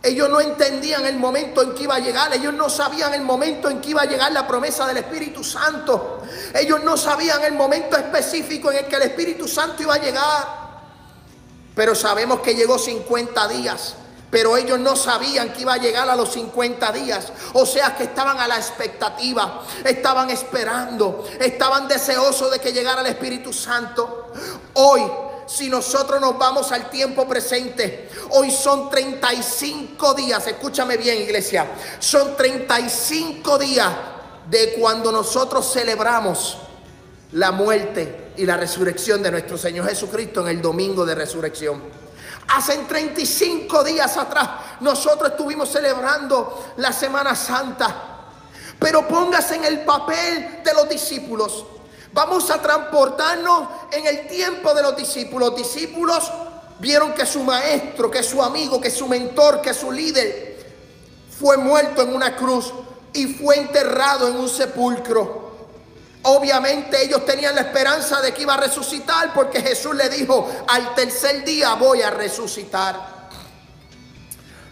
Ellos 0.04 0.30
no 0.30 0.42
entendían 0.42 1.06
el 1.06 1.16
momento 1.16 1.62
en 1.62 1.74
que 1.74 1.84
iba 1.84 1.96
a 1.96 2.00
llegar, 2.00 2.34
ellos 2.34 2.54
no 2.54 2.70
sabían 2.70 3.14
el 3.14 3.22
momento 3.22 3.70
en 3.70 3.80
que 3.80 3.92
iba 3.92 4.02
a 4.02 4.06
llegar 4.06 4.34
la 4.34 4.46
promesa 4.46 4.86
del 4.86 4.98
Espíritu 4.98 5.46
Santo. 5.46 6.22
Ellos 6.54 6.84
no 6.84 6.98
sabían 6.98 7.42
el 7.46 7.54
momento 7.54 7.96
específico 7.96 8.70
en 8.70 8.80
el 8.80 8.86
que 8.86 8.98
el 8.98 9.04
Espíritu 9.04 9.48
Santo 9.48 9.82
iba 9.82 9.94
a 9.94 10.00
llegar. 10.00 10.64
Pero 11.74 11.96
sabemos 11.96 12.42
que 12.42 12.54
llegó 12.54 12.78
50 12.78 13.48
días 13.48 13.96
pero 14.34 14.58
ellos 14.58 14.80
no 14.80 14.96
sabían 14.96 15.54
que 15.54 15.62
iba 15.62 15.76
a 15.76 15.78
llegar 15.78 16.10
a 16.10 16.16
los 16.16 16.32
50 16.32 16.92
días. 16.92 17.32
O 17.54 17.68
sea 17.68 17.96
que 17.96 18.06
estaban 18.06 18.40
a 18.40 18.48
la 18.48 18.58
expectativa, 18.58 19.62
estaban 19.86 20.32
esperando, 20.32 21.24
estaban 21.40 21.88
deseosos 21.88 22.50
de 22.50 22.58
que 22.58 22.74
llegara 22.74 23.02
el 23.02 23.08
Espíritu 23.08 23.54
Santo. 23.54 24.32
Hoy, 24.74 25.04
si 25.48 25.70
nosotros 25.70 26.20
nos 26.20 26.38
vamos 26.38 26.72
al 26.72 26.90
tiempo 26.90 27.28
presente, 27.28 28.10
hoy 28.32 28.52
son 28.52 28.90
35 28.90 30.14
días, 30.14 30.46
escúchame 30.48 30.98
bien 30.98 31.22
iglesia, 31.22 31.68
son 32.00 32.36
35 32.36 33.58
días 33.58 33.90
de 34.50 34.74
cuando 34.74 35.12
nosotros 35.12 35.72
celebramos 35.72 36.58
la 37.34 37.52
muerte 37.52 38.34
y 38.38 38.46
la 38.46 38.58
resurrección 38.58 39.24
de 39.24 39.32
nuestro 39.32 39.58
Señor 39.58 39.88
Jesucristo 39.88 40.42
en 40.42 40.50
el 40.50 40.62
domingo 40.62 41.06
de 41.06 41.16
resurrección. 41.16 41.82
Hace 42.50 42.78
35 42.78 43.84
días 43.84 44.18
atrás 44.18 44.50
nosotros 44.82 45.32
estuvimos 45.32 45.70
celebrando 45.70 46.74
la 46.78 46.92
Semana 46.92 47.36
Santa. 47.36 48.10
Pero 48.80 49.08
póngase 49.08 49.56
en 49.56 49.64
el 49.64 49.82
papel 49.82 50.62
de 50.64 50.74
los 50.74 50.90
discípulos. 50.90 51.66
Vamos 52.14 52.50
a 52.52 52.62
transportarnos 52.62 53.68
en 53.92 54.06
el 54.06 54.28
tiempo 54.28 54.74
de 54.74 54.84
los 54.84 54.96
discípulos. 54.96 55.56
discípulos 55.56 56.32
vieron 56.80 57.14
que 57.14 57.26
su 57.26 57.44
maestro, 57.44 58.12
que 58.12 58.22
su 58.22 58.42
amigo, 58.42 58.80
que 58.80 58.92
su 58.92 59.08
mentor, 59.08 59.62
que 59.62 59.74
su 59.74 59.92
líder 59.92 60.54
fue 61.40 61.58
muerto 61.58 62.04
en 62.04 62.14
una 62.14 62.36
cruz 62.36 62.72
y 63.14 63.34
fue 63.34 63.58
enterrado 63.58 64.28
en 64.28 64.36
un 64.36 64.48
sepulcro. 64.48 65.44
Obviamente 66.24 67.04
ellos 67.04 67.26
tenían 67.26 67.56
la 67.56 67.62
esperanza 67.62 68.22
de 68.22 68.34
que 68.34 68.44
iba 68.44 68.54
a 68.54 68.58
resucitar 68.58 69.34
porque 69.34 69.62
Jesús 69.62 69.96
le 69.96 70.08
dijo, 70.10 70.50
al 70.68 70.96
tercer 70.96 71.44
día 71.44 71.74
voy 71.74 72.02
a 72.02 72.12
resucitar. 72.12 73.14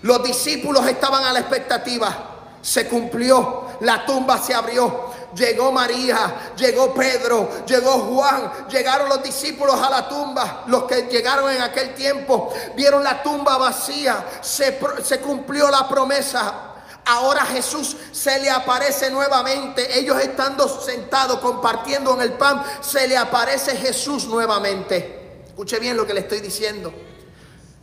Los 0.04 0.24
discípulos 0.24 0.88
estaban 0.88 1.24
a 1.24 1.34
la 1.34 1.40
expectativa. 1.40 2.28
Se 2.62 2.88
cumplió, 2.88 3.66
la 3.82 4.06
tumba 4.06 4.42
se 4.42 4.54
abrió. 4.54 5.11
Llegó 5.36 5.72
María, 5.72 6.54
llegó 6.58 6.94
Pedro, 6.94 7.66
llegó 7.66 7.92
Juan, 7.92 8.68
llegaron 8.68 9.08
los 9.08 9.24
discípulos 9.24 9.76
a 9.76 9.90
la 9.90 10.10
tumba, 10.10 10.64
los 10.68 10.84
que 10.84 11.04
llegaron 11.04 11.50
en 11.50 11.62
aquel 11.62 11.96
tiempo, 11.96 12.54
vieron 12.76 13.02
la 13.04 13.24
tumba 13.24 13.58
vacía, 13.58 14.26
se, 14.42 14.78
cumplió 15.20 15.70
la 15.70 15.88
promesa. 15.88 16.68
Ahora 17.06 17.46
Jesús 17.46 17.96
se 18.12 18.40
le 18.40 18.50
aparece 18.50 19.10
nuevamente. 19.10 19.98
Ellos 19.98 20.20
estando 20.20 20.68
sentados 20.68 21.40
compartiendo 21.40 22.14
en 22.16 22.22
el 22.22 22.34
pan, 22.34 22.64
se 22.82 23.08
le 23.08 23.18
aparece 23.18 23.76
Jesús 23.78 24.26
nuevamente. 24.26 25.44
Escuche 25.48 25.80
bien 25.80 25.96
lo 25.96 26.06
que 26.06 26.14
le 26.14 26.20
estoy 26.20 26.42
diciendo. 26.42 26.94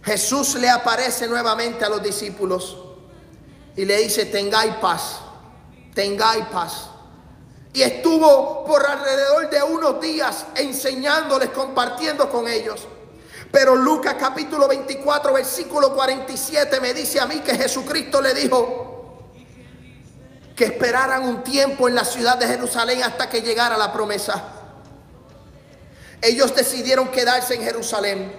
Jesús 0.02 0.54
le 0.54 0.68
aparece 0.68 1.26
nuevamente 1.26 1.84
a 1.84 1.88
los 1.88 2.02
discípulos 2.02 2.76
y 3.74 3.84
le 3.84 3.96
dice, 3.98 4.26
tengáis 4.26 4.74
paz, 4.74 5.16
tengáis 5.94 6.44
paz. 6.46 6.90
Y 7.72 7.82
estuvo 7.82 8.64
por 8.64 8.84
alrededor 8.86 9.50
de 9.50 9.62
unos 9.62 10.00
días 10.00 10.46
enseñándoles, 10.54 11.50
compartiendo 11.50 12.30
con 12.30 12.48
ellos. 12.48 12.86
Pero 13.50 13.76
Lucas 13.76 14.16
capítulo 14.18 14.68
24, 14.68 15.32
versículo 15.32 15.94
47 15.94 16.80
me 16.80 16.92
dice 16.92 17.20
a 17.20 17.26
mí 17.26 17.40
que 17.40 17.54
Jesucristo 17.54 18.20
le 18.20 18.34
dijo, 18.34 18.88
que 20.58 20.64
esperaran 20.64 21.22
un 21.22 21.44
tiempo 21.44 21.86
en 21.88 21.94
la 21.94 22.04
ciudad 22.04 22.36
de 22.36 22.48
Jerusalén 22.48 23.04
hasta 23.04 23.28
que 23.28 23.42
llegara 23.42 23.78
la 23.78 23.92
promesa. 23.92 24.42
Ellos 26.20 26.52
decidieron 26.52 27.08
quedarse 27.12 27.54
en 27.54 27.62
Jerusalén. 27.62 28.32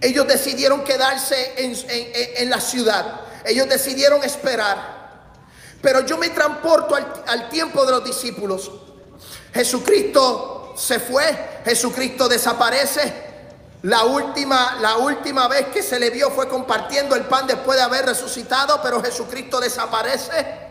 Ellos 0.00 0.26
decidieron 0.26 0.84
quedarse 0.84 1.52
en, 1.58 2.48
la 2.48 2.60
ciudad. 2.62 3.20
Ellos 3.44 3.68
decidieron 3.68 4.24
esperar. 4.24 4.97
Pero 5.80 6.00
yo 6.00 6.18
me 6.18 6.30
transporto 6.30 6.94
al, 6.94 7.24
al 7.26 7.48
tiempo 7.48 7.84
de 7.84 7.92
los 7.92 8.04
discípulos. 8.04 8.70
Jesucristo 9.52 10.74
se 10.76 10.98
fue. 10.98 11.60
Jesucristo 11.64 12.28
desaparece. 12.28 13.26
La 13.82 14.04
última, 14.04 14.78
la 14.80 14.96
última 14.96 15.46
vez 15.46 15.68
que 15.68 15.82
se 15.82 16.00
le 16.00 16.10
vio 16.10 16.30
fue 16.30 16.48
compartiendo 16.48 17.14
el 17.14 17.26
pan 17.26 17.46
después 17.46 17.78
de 17.78 17.84
haber 17.84 18.06
resucitado, 18.06 18.80
pero 18.82 19.02
Jesucristo 19.02 19.60
desaparece. 19.60 20.68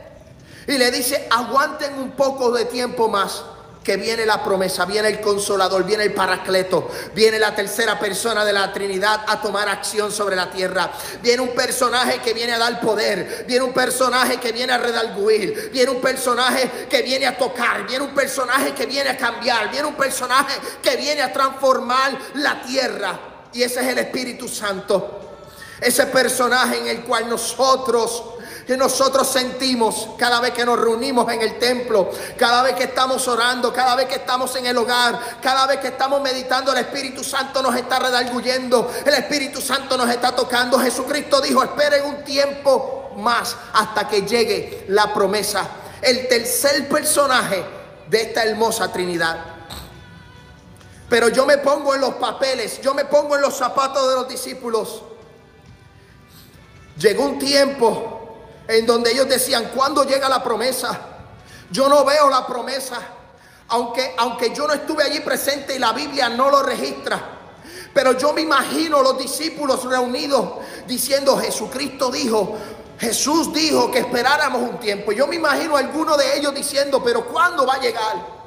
Y 0.68 0.78
le 0.78 0.92
dice, 0.92 1.28
aguanten 1.30 1.98
un 1.98 2.12
poco 2.12 2.52
de 2.52 2.66
tiempo 2.66 3.08
más 3.08 3.44
que 3.88 3.96
viene 3.96 4.26
la 4.26 4.44
promesa, 4.44 4.84
viene 4.84 5.08
el 5.08 5.22
consolador, 5.22 5.86
viene 5.86 6.04
el 6.04 6.14
paracleto, 6.14 6.92
viene 7.16 7.40
la 7.40 7.56
tercera 7.56 7.98
persona 7.98 8.44
de 8.44 8.52
la 8.52 8.74
Trinidad 8.74 9.24
a 9.26 9.40
tomar 9.40 9.70
acción 9.70 10.12
sobre 10.12 10.36
la 10.36 10.52
tierra. 10.52 10.92
Viene 11.22 11.42
un 11.42 11.56
personaje 11.56 12.20
que 12.20 12.34
viene 12.34 12.52
a 12.52 12.58
dar 12.58 12.82
poder, 12.82 13.46
viene 13.48 13.64
un 13.64 13.72
personaje 13.72 14.42
que 14.42 14.52
viene 14.52 14.74
a 14.74 14.78
redalguir, 14.78 15.70
viene 15.72 15.90
un 15.90 16.02
personaje 16.02 16.70
que 16.90 17.02
viene 17.02 17.28
a 17.28 17.38
tocar, 17.38 17.88
viene 17.88 18.04
un 18.04 18.14
personaje 18.14 18.74
que 18.74 18.86
viene 18.86 19.12
a 19.12 19.16
cambiar, 19.16 19.72
viene 19.72 19.88
un 19.88 19.96
personaje 19.96 20.60
que 20.84 20.98
viene 20.98 21.22
a 21.22 21.32
transformar 21.32 22.12
la 22.34 22.62
tierra. 22.64 23.18
Y 23.54 23.64
ese 23.64 23.80
es 23.80 23.88
el 23.88 24.00
Espíritu 24.00 24.50
Santo. 24.50 25.22
Ese 25.80 26.08
personaje 26.08 26.78
en 26.78 26.88
el 26.88 27.04
cual 27.04 27.30
nosotros 27.30 28.37
que 28.68 28.76
nosotros 28.76 29.30
sentimos 29.30 30.10
cada 30.18 30.42
vez 30.42 30.52
que 30.52 30.66
nos 30.66 30.78
reunimos 30.78 31.32
en 31.32 31.42
el 31.42 31.58
templo, 31.58 32.12
cada 32.38 32.62
vez 32.64 32.76
que 32.76 32.84
estamos 32.84 33.26
orando, 33.30 33.72
cada 33.72 33.96
vez 33.96 34.08
que 34.08 34.16
estamos 34.16 34.54
en 34.58 34.66
el 34.66 34.78
hogar, 34.78 35.18
cada 35.42 35.66
vez 35.66 35.80
que 35.80 35.88
estamos 35.88 36.22
meditando, 36.22 36.74
el 36.74 36.80
Espíritu 36.80 37.24
Santo 37.24 37.62
nos 37.62 37.74
está 37.78 37.98
redarguyendo, 37.98 38.92
el 39.06 39.14
Espíritu 39.14 39.62
Santo 39.62 39.96
nos 39.96 40.10
está 40.10 40.36
tocando. 40.36 40.78
Jesucristo 40.78 41.40
dijo, 41.40 41.64
esperen 41.64 42.04
un 42.04 42.26
tiempo 42.26 43.14
más 43.16 43.56
hasta 43.72 44.06
que 44.10 44.24
llegue 44.24 44.84
la 44.90 45.14
promesa. 45.14 45.66
El 46.02 46.28
tercer 46.28 46.90
personaje 46.90 47.64
de 48.10 48.22
esta 48.22 48.44
hermosa 48.44 48.92
Trinidad. 48.92 49.46
Pero 51.10 51.30
yo 51.30 51.46
me 51.46 51.58
pongo 51.60 51.96
en 51.96 52.02
los 52.02 52.16
papeles, 52.16 52.82
yo 52.82 52.94
me 52.94 53.06
pongo 53.06 53.38
en 53.38 53.42
los 53.44 53.56
zapatos 53.56 54.10
de 54.10 54.16
los 54.16 54.28
discípulos. 54.28 55.04
Llegó 56.98 57.24
un 57.24 57.40
tiempo 57.40 58.17
en 58.68 58.86
donde 58.86 59.12
ellos 59.12 59.28
decían, 59.28 59.72
¿cuándo 59.74 60.04
llega 60.04 60.28
la 60.28 60.44
promesa? 60.44 61.00
Yo 61.72 61.88
no 61.90 62.04
veo 62.06 62.30
la 62.30 62.46
promesa, 62.46 63.00
aunque, 63.70 64.16
aunque 64.18 64.54
yo 64.54 64.68
no 64.68 64.74
estuve 64.74 65.04
allí 65.04 65.20
presente 65.22 65.76
y 65.76 65.80
la 65.80 65.94
Biblia 65.94 66.30
no 66.30 66.50
lo 66.50 66.64
registra. 66.64 67.38
Pero 67.94 68.14
yo 68.14 68.34
me 68.34 68.42
imagino 68.42 69.02
los 69.02 69.18
discípulos 69.18 69.84
reunidos 69.84 70.60
diciendo, 70.86 71.38
Jesucristo 71.38 72.12
dijo, 72.12 72.58
Jesús 73.00 73.54
dijo 73.54 73.92
que 73.92 74.00
esperáramos 74.00 74.62
un 74.62 74.80
tiempo. 74.80 75.12
Yo 75.12 75.28
me 75.28 75.36
imagino 75.36 75.76
a 75.76 75.80
algunos 75.80 76.18
de 76.18 76.38
ellos 76.38 76.54
diciendo, 76.54 77.02
pero 77.04 77.26
¿cuándo 77.26 77.66
va 77.66 77.76
a 77.76 77.80
llegar? 77.80 78.38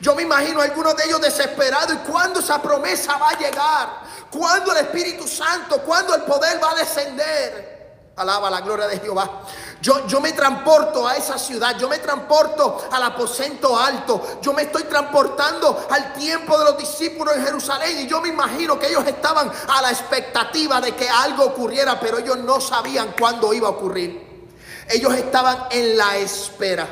Yo 0.00 0.14
me 0.14 0.22
imagino 0.22 0.60
a 0.60 0.64
algunos 0.64 0.96
de 0.96 1.04
ellos 1.04 1.20
desesperados. 1.20 1.94
¿Y 1.94 2.10
cuándo 2.10 2.40
esa 2.40 2.60
promesa 2.60 3.16
va 3.16 3.30
a 3.30 3.38
llegar? 3.38 3.88
¿Cuándo 4.30 4.72
el 4.72 4.78
Espíritu 4.78 5.26
Santo? 5.26 5.80
¿Cuándo 5.82 6.14
el 6.14 6.22
poder 6.22 6.62
va 6.62 6.72
a 6.72 6.74
descender? 6.74 7.73
Alaba 8.16 8.48
la 8.48 8.60
gloria 8.60 8.86
de 8.86 9.00
Jehová. 9.00 9.42
Yo, 9.80 10.06
yo 10.06 10.20
me 10.20 10.32
transporto 10.32 11.06
a 11.06 11.16
esa 11.16 11.36
ciudad, 11.36 11.76
yo 11.76 11.88
me 11.88 11.98
transporto 11.98 12.86
al 12.92 13.02
aposento 13.02 13.76
alto, 13.76 14.38
yo 14.40 14.52
me 14.52 14.62
estoy 14.62 14.84
transportando 14.84 15.86
al 15.90 16.12
tiempo 16.12 16.56
de 16.56 16.64
los 16.64 16.78
discípulos 16.78 17.36
en 17.36 17.44
Jerusalén 17.44 17.98
y 18.00 18.06
yo 18.06 18.20
me 18.20 18.28
imagino 18.28 18.78
que 18.78 18.86
ellos 18.86 19.04
estaban 19.04 19.50
a 19.68 19.82
la 19.82 19.90
expectativa 19.90 20.80
de 20.80 20.94
que 20.94 21.08
algo 21.08 21.44
ocurriera, 21.44 21.98
pero 21.98 22.18
ellos 22.18 22.38
no 22.38 22.60
sabían 22.60 23.14
cuándo 23.18 23.52
iba 23.52 23.66
a 23.66 23.72
ocurrir. 23.72 24.48
Ellos 24.88 25.12
estaban 25.14 25.66
en 25.70 25.96
la 25.96 26.16
espera. 26.16 26.86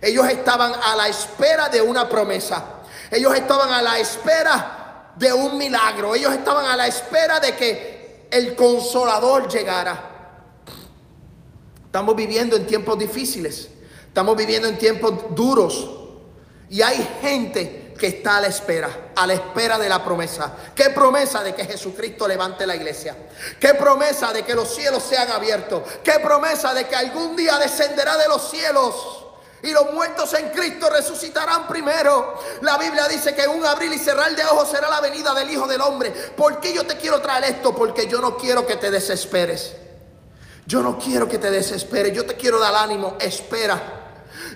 Ellos 0.00 0.28
estaban 0.28 0.72
a 0.74 0.94
la 0.94 1.08
espera 1.08 1.68
de 1.68 1.82
una 1.82 2.08
promesa. 2.08 2.62
Ellos 3.10 3.34
estaban 3.34 3.72
a 3.72 3.82
la 3.82 3.98
espera 3.98 5.12
de 5.16 5.32
un 5.32 5.58
milagro. 5.58 6.14
Ellos 6.14 6.32
estaban 6.32 6.66
a 6.66 6.76
la 6.76 6.86
espera 6.86 7.40
de 7.40 7.56
que 7.56 8.28
el 8.30 8.54
consolador 8.54 9.48
llegara. 9.48 10.15
Estamos 11.96 12.14
viviendo 12.14 12.56
en 12.56 12.66
tiempos 12.66 12.98
difíciles. 12.98 13.68
Estamos 14.08 14.36
viviendo 14.36 14.68
en 14.68 14.76
tiempos 14.76 15.34
duros. 15.34 15.92
Y 16.68 16.82
hay 16.82 17.02
gente 17.22 17.94
que 17.98 18.08
está 18.08 18.36
a 18.36 18.42
la 18.42 18.48
espera, 18.48 19.12
a 19.16 19.26
la 19.26 19.32
espera 19.32 19.78
de 19.78 19.88
la 19.88 20.04
promesa. 20.04 20.54
¿Qué 20.74 20.90
promesa 20.90 21.42
de 21.42 21.54
que 21.54 21.64
Jesucristo 21.64 22.28
levante 22.28 22.66
la 22.66 22.76
iglesia? 22.76 23.16
¿Qué 23.58 23.72
promesa 23.72 24.30
de 24.34 24.42
que 24.42 24.54
los 24.54 24.74
cielos 24.74 25.04
sean 25.04 25.30
abiertos? 25.30 25.84
¿Qué 26.04 26.18
promesa 26.22 26.74
de 26.74 26.86
que 26.86 26.96
algún 26.96 27.34
día 27.34 27.58
descenderá 27.58 28.18
de 28.18 28.28
los 28.28 28.50
cielos? 28.50 28.94
Y 29.62 29.70
los 29.70 29.90
muertos 29.94 30.34
en 30.34 30.50
Cristo 30.50 30.90
resucitarán 30.90 31.66
primero. 31.66 32.38
La 32.60 32.76
Biblia 32.76 33.08
dice 33.08 33.34
que 33.34 33.48
un 33.48 33.64
abril 33.64 33.94
y 33.94 33.98
cerrar 33.98 34.36
de 34.36 34.44
ojos 34.44 34.68
será 34.68 34.90
la 34.90 35.00
venida 35.00 35.32
del 35.32 35.48
Hijo 35.48 35.66
del 35.66 35.80
Hombre. 35.80 36.10
¿Por 36.10 36.60
qué 36.60 36.74
yo 36.74 36.84
te 36.84 36.98
quiero 36.98 37.22
traer 37.22 37.44
esto? 37.44 37.74
Porque 37.74 38.06
yo 38.06 38.20
no 38.20 38.36
quiero 38.36 38.66
que 38.66 38.76
te 38.76 38.90
desesperes. 38.90 39.85
Yo 40.66 40.82
no 40.82 40.98
quiero 40.98 41.28
que 41.28 41.38
te 41.38 41.50
desesperes, 41.50 42.12
yo 42.12 42.26
te 42.26 42.34
quiero 42.34 42.58
dar 42.58 42.74
ánimo, 42.74 43.16
espera. 43.20 43.80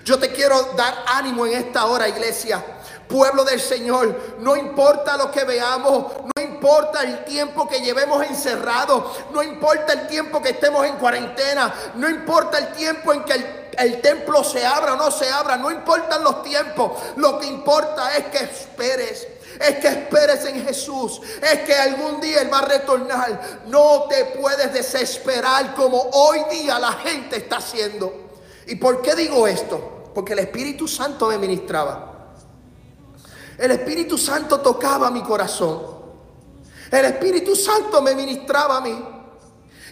Yo 0.03 0.19
te 0.19 0.31
quiero 0.31 0.73
dar 0.75 1.05
ánimo 1.07 1.45
en 1.45 1.53
esta 1.53 1.85
hora, 1.85 2.09
iglesia. 2.09 2.63
Pueblo 3.07 3.45
del 3.45 3.61
Señor, 3.61 4.37
no 4.39 4.57
importa 4.57 5.15
lo 5.15 5.31
que 5.31 5.45
veamos, 5.45 6.11
no 6.35 6.41
importa 6.41 7.01
el 7.03 7.23
tiempo 7.23 7.67
que 7.67 7.79
llevemos 7.79 8.23
encerrado, 8.25 9.11
no 9.31 9.41
importa 9.41 9.93
el 9.93 10.07
tiempo 10.07 10.41
que 10.41 10.49
estemos 10.51 10.85
en 10.85 10.95
cuarentena, 10.97 11.73
no 11.95 12.09
importa 12.09 12.57
el 12.57 12.73
tiempo 12.73 13.11
en 13.13 13.23
que 13.23 13.33
el, 13.33 13.69
el 13.77 14.01
templo 14.01 14.43
se 14.43 14.65
abra 14.65 14.93
o 14.93 14.97
no 14.97 15.11
se 15.11 15.29
abra, 15.29 15.57
no 15.57 15.71
importan 15.71 16.23
los 16.23 16.43
tiempos, 16.43 16.91
lo 17.17 17.39
que 17.39 17.47
importa 17.47 18.15
es 18.15 18.25
que 18.25 18.43
esperes 18.43 19.27
es 19.59 19.77
que 19.77 19.87
esperes 19.87 20.45
en 20.45 20.65
Jesús, 20.65 21.21
es 21.41 21.59
que 21.61 21.73
algún 21.73 22.21
día 22.21 22.41
Él 22.41 22.53
va 22.53 22.59
a 22.59 22.65
retornar. 22.65 23.61
No 23.67 24.05
te 24.09 24.25
puedes 24.25 24.73
desesperar 24.73 25.75
como 25.75 25.99
hoy 26.13 26.39
día 26.51 26.79
la 26.79 26.93
gente 26.93 27.37
está 27.37 27.57
haciendo. 27.57 28.29
¿Y 28.67 28.75
por 28.75 29.01
qué 29.01 29.15
digo 29.15 29.47
esto? 29.47 30.11
Porque 30.13 30.33
el 30.33 30.39
Espíritu 30.39 30.87
Santo 30.87 31.27
me 31.27 31.37
ministraba. 31.37 32.33
El 33.57 33.71
Espíritu 33.71 34.17
Santo 34.17 34.59
tocaba 34.59 35.11
mi 35.11 35.21
corazón. 35.21 36.01
El 36.89 37.05
Espíritu 37.05 37.55
Santo 37.55 38.01
me 38.01 38.15
ministraba 38.15 38.77
a 38.77 38.81
mí. 38.81 39.05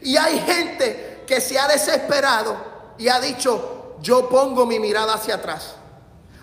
Y 0.02 0.16
hay 0.18 0.40
gente 0.40 1.24
que 1.28 1.42
se 1.42 1.60
ha 1.60 1.68
desesperado 1.68 2.58
y 2.98 3.08
ha 3.08 3.20
dicho, 3.20 3.96
yo 4.02 4.30
pongo 4.30 4.66
mi 4.66 4.80
mirada 4.80 5.16
hacia 5.16 5.36
atrás. 5.36 5.76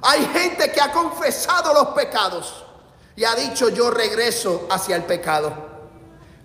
Hay 0.02 0.24
gente 0.26 0.70
que 0.70 0.81
ha 0.81 0.92
confesado 0.92 1.72
los 1.74 1.88
pecados 1.88 2.65
y 3.16 3.24
ha 3.24 3.35
dicho 3.35 3.70
yo 3.70 3.90
regreso 3.90 4.66
hacia 4.70 4.96
el 4.96 5.05
pecado. 5.05 5.52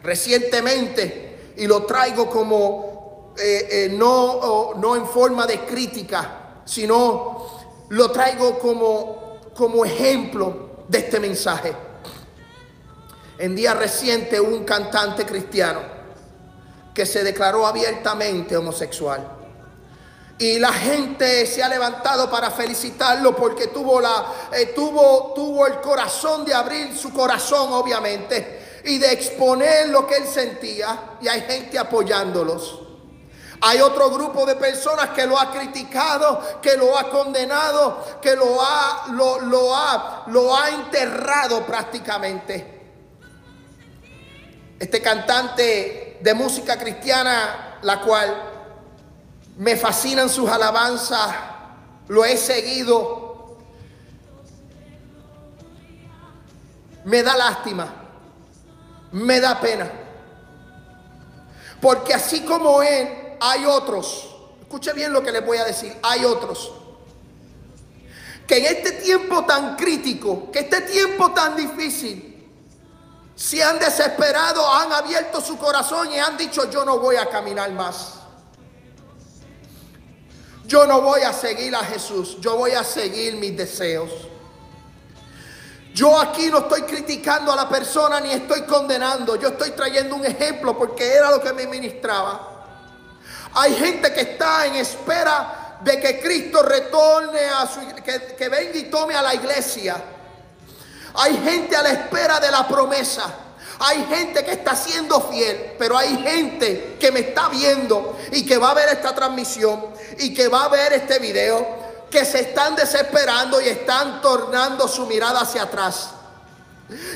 Recientemente, 0.01 1.53
y 1.57 1.67
lo 1.67 1.83
traigo 1.83 2.29
como 2.29 3.33
eh, 3.37 3.67
eh, 3.69 3.89
no, 3.91 4.73
no 4.75 4.95
en 4.95 5.05
forma 5.05 5.45
de 5.45 5.59
crítica, 5.59 6.61
sino 6.65 7.45
lo 7.89 8.11
traigo 8.11 8.57
como, 8.57 9.39
como 9.55 9.85
ejemplo 9.85 10.85
de 10.87 10.99
este 10.99 11.19
mensaje. 11.19 11.73
En 13.37 13.55
día 13.55 13.73
reciente 13.73 14.39
un 14.39 14.63
cantante 14.63 15.25
cristiano 15.25 15.81
que 16.93 17.05
se 17.05 17.23
declaró 17.23 17.65
abiertamente 17.65 18.55
homosexual. 18.55 19.40
Y 20.41 20.57
la 20.57 20.73
gente 20.73 21.45
se 21.45 21.61
ha 21.61 21.69
levantado 21.69 22.27
para 22.27 22.49
felicitarlo 22.49 23.35
porque 23.35 23.67
tuvo, 23.67 24.01
la, 24.01 24.25
eh, 24.51 24.73
tuvo, 24.75 25.33
tuvo 25.35 25.67
el 25.67 25.79
corazón 25.81 26.43
de 26.43 26.51
abrir 26.51 26.97
su 26.97 27.13
corazón, 27.13 27.71
obviamente, 27.71 28.81
y 28.85 28.97
de 28.97 29.11
exponer 29.11 29.89
lo 29.89 30.07
que 30.07 30.15
él 30.17 30.27
sentía. 30.27 31.17
Y 31.21 31.27
hay 31.27 31.41
gente 31.41 31.77
apoyándolos. 31.77 32.79
Hay 33.61 33.81
otro 33.81 34.09
grupo 34.09 34.43
de 34.47 34.55
personas 34.55 35.09
que 35.09 35.27
lo 35.27 35.39
ha 35.39 35.51
criticado, 35.51 36.59
que 36.59 36.75
lo 36.75 36.97
ha 36.97 37.07
condenado, 37.11 38.03
que 38.19 38.35
lo 38.35 38.59
ha, 38.59 39.09
lo, 39.11 39.41
lo 39.41 39.75
ha, 39.75 40.23
lo 40.25 40.57
ha 40.57 40.69
enterrado 40.69 41.63
prácticamente. 41.67 42.81
Este 44.79 45.03
cantante 45.03 46.17
de 46.19 46.33
música 46.33 46.79
cristiana, 46.79 47.77
la 47.83 48.01
cual 48.01 48.50
me 49.57 49.75
fascinan 49.75 50.29
sus 50.29 50.49
alabanzas, 50.49 51.35
lo 52.07 52.25
he 52.25 52.37
seguido. 52.37 53.57
Me 57.05 57.23
da 57.23 57.35
lástima, 57.35 57.87
me 59.11 59.39
da 59.39 59.59
pena. 59.59 59.91
Porque 61.81 62.13
así 62.13 62.41
como 62.41 62.81
él, 62.81 63.37
hay 63.39 63.65
otros, 63.65 64.35
escuche 64.61 64.93
bien 64.93 65.11
lo 65.11 65.23
que 65.23 65.31
les 65.31 65.45
voy 65.45 65.57
a 65.57 65.65
decir, 65.65 65.97
hay 66.03 66.25
otros 66.25 66.73
que 68.51 68.57
en 68.57 68.65
este 68.65 68.91
tiempo 68.91 69.45
tan 69.45 69.77
crítico, 69.77 70.51
que 70.51 70.59
este 70.59 70.81
tiempo 70.81 71.31
tan 71.31 71.55
difícil, 71.55 72.51
se 73.33 73.63
han 73.63 73.79
desesperado, 73.79 74.69
han 74.73 74.91
abierto 74.91 75.39
su 75.39 75.57
corazón 75.57 76.11
y 76.11 76.19
han 76.19 76.35
dicho, 76.35 76.69
yo 76.69 76.83
no 76.83 76.99
voy 76.99 77.15
a 77.15 77.29
caminar 77.29 77.71
más. 77.71 78.15
Yo 80.71 80.87
no 80.87 81.01
voy 81.01 81.19
a 81.19 81.33
seguir 81.33 81.75
a 81.75 81.83
Jesús, 81.83 82.37
yo 82.39 82.55
voy 82.55 82.71
a 82.71 82.81
seguir 82.85 83.35
mis 83.35 83.57
deseos. 83.57 84.09
Yo 85.93 86.17
aquí 86.17 86.47
no 86.47 86.59
estoy 86.59 86.83
criticando 86.83 87.51
a 87.51 87.57
la 87.57 87.67
persona 87.67 88.21
ni 88.21 88.31
estoy 88.31 88.61
condenando, 88.61 89.35
yo 89.35 89.49
estoy 89.49 89.71
trayendo 89.71 90.15
un 90.15 90.25
ejemplo 90.25 90.77
porque 90.77 91.13
era 91.13 91.29
lo 91.29 91.41
que 91.41 91.51
me 91.51 91.67
ministraba. 91.67 92.63
Hay 93.53 93.75
gente 93.75 94.13
que 94.13 94.21
está 94.21 94.65
en 94.65 94.77
espera 94.77 95.77
de 95.81 95.99
que 95.99 96.21
Cristo 96.21 96.63
retorne 96.63 97.41
a 97.47 97.67
su 97.67 97.81
que, 98.01 98.35
que 98.37 98.47
venga 98.47 98.77
y 98.77 98.83
tome 98.83 99.13
a 99.13 99.21
la 99.21 99.35
iglesia. 99.35 100.01
Hay 101.15 101.35
gente 101.35 101.75
a 101.75 101.83
la 101.83 101.89
espera 101.89 102.39
de 102.39 102.49
la 102.49 102.65
promesa. 102.65 103.25
Hay 103.83 104.05
gente 104.05 104.45
que 104.45 104.51
está 104.51 104.75
siendo 104.75 105.19
fiel, 105.21 105.73
pero 105.79 105.97
hay 105.97 106.15
gente 106.17 106.97
que 106.99 107.11
me 107.11 107.21
está 107.21 107.49
viendo 107.49 108.15
y 108.31 108.45
que 108.45 108.59
va 108.59 108.69
a 108.69 108.73
ver 108.75 108.89
esta 108.89 109.15
transmisión 109.15 109.87
y 110.19 110.35
que 110.35 110.47
va 110.49 110.65
a 110.65 110.67
ver 110.67 110.93
este 110.93 111.17
video, 111.17 111.67
que 112.11 112.23
se 112.23 112.41
están 112.41 112.75
desesperando 112.75 113.59
y 113.59 113.69
están 113.69 114.21
tornando 114.21 114.87
su 114.87 115.07
mirada 115.07 115.41
hacia 115.41 115.63
atrás. 115.63 116.11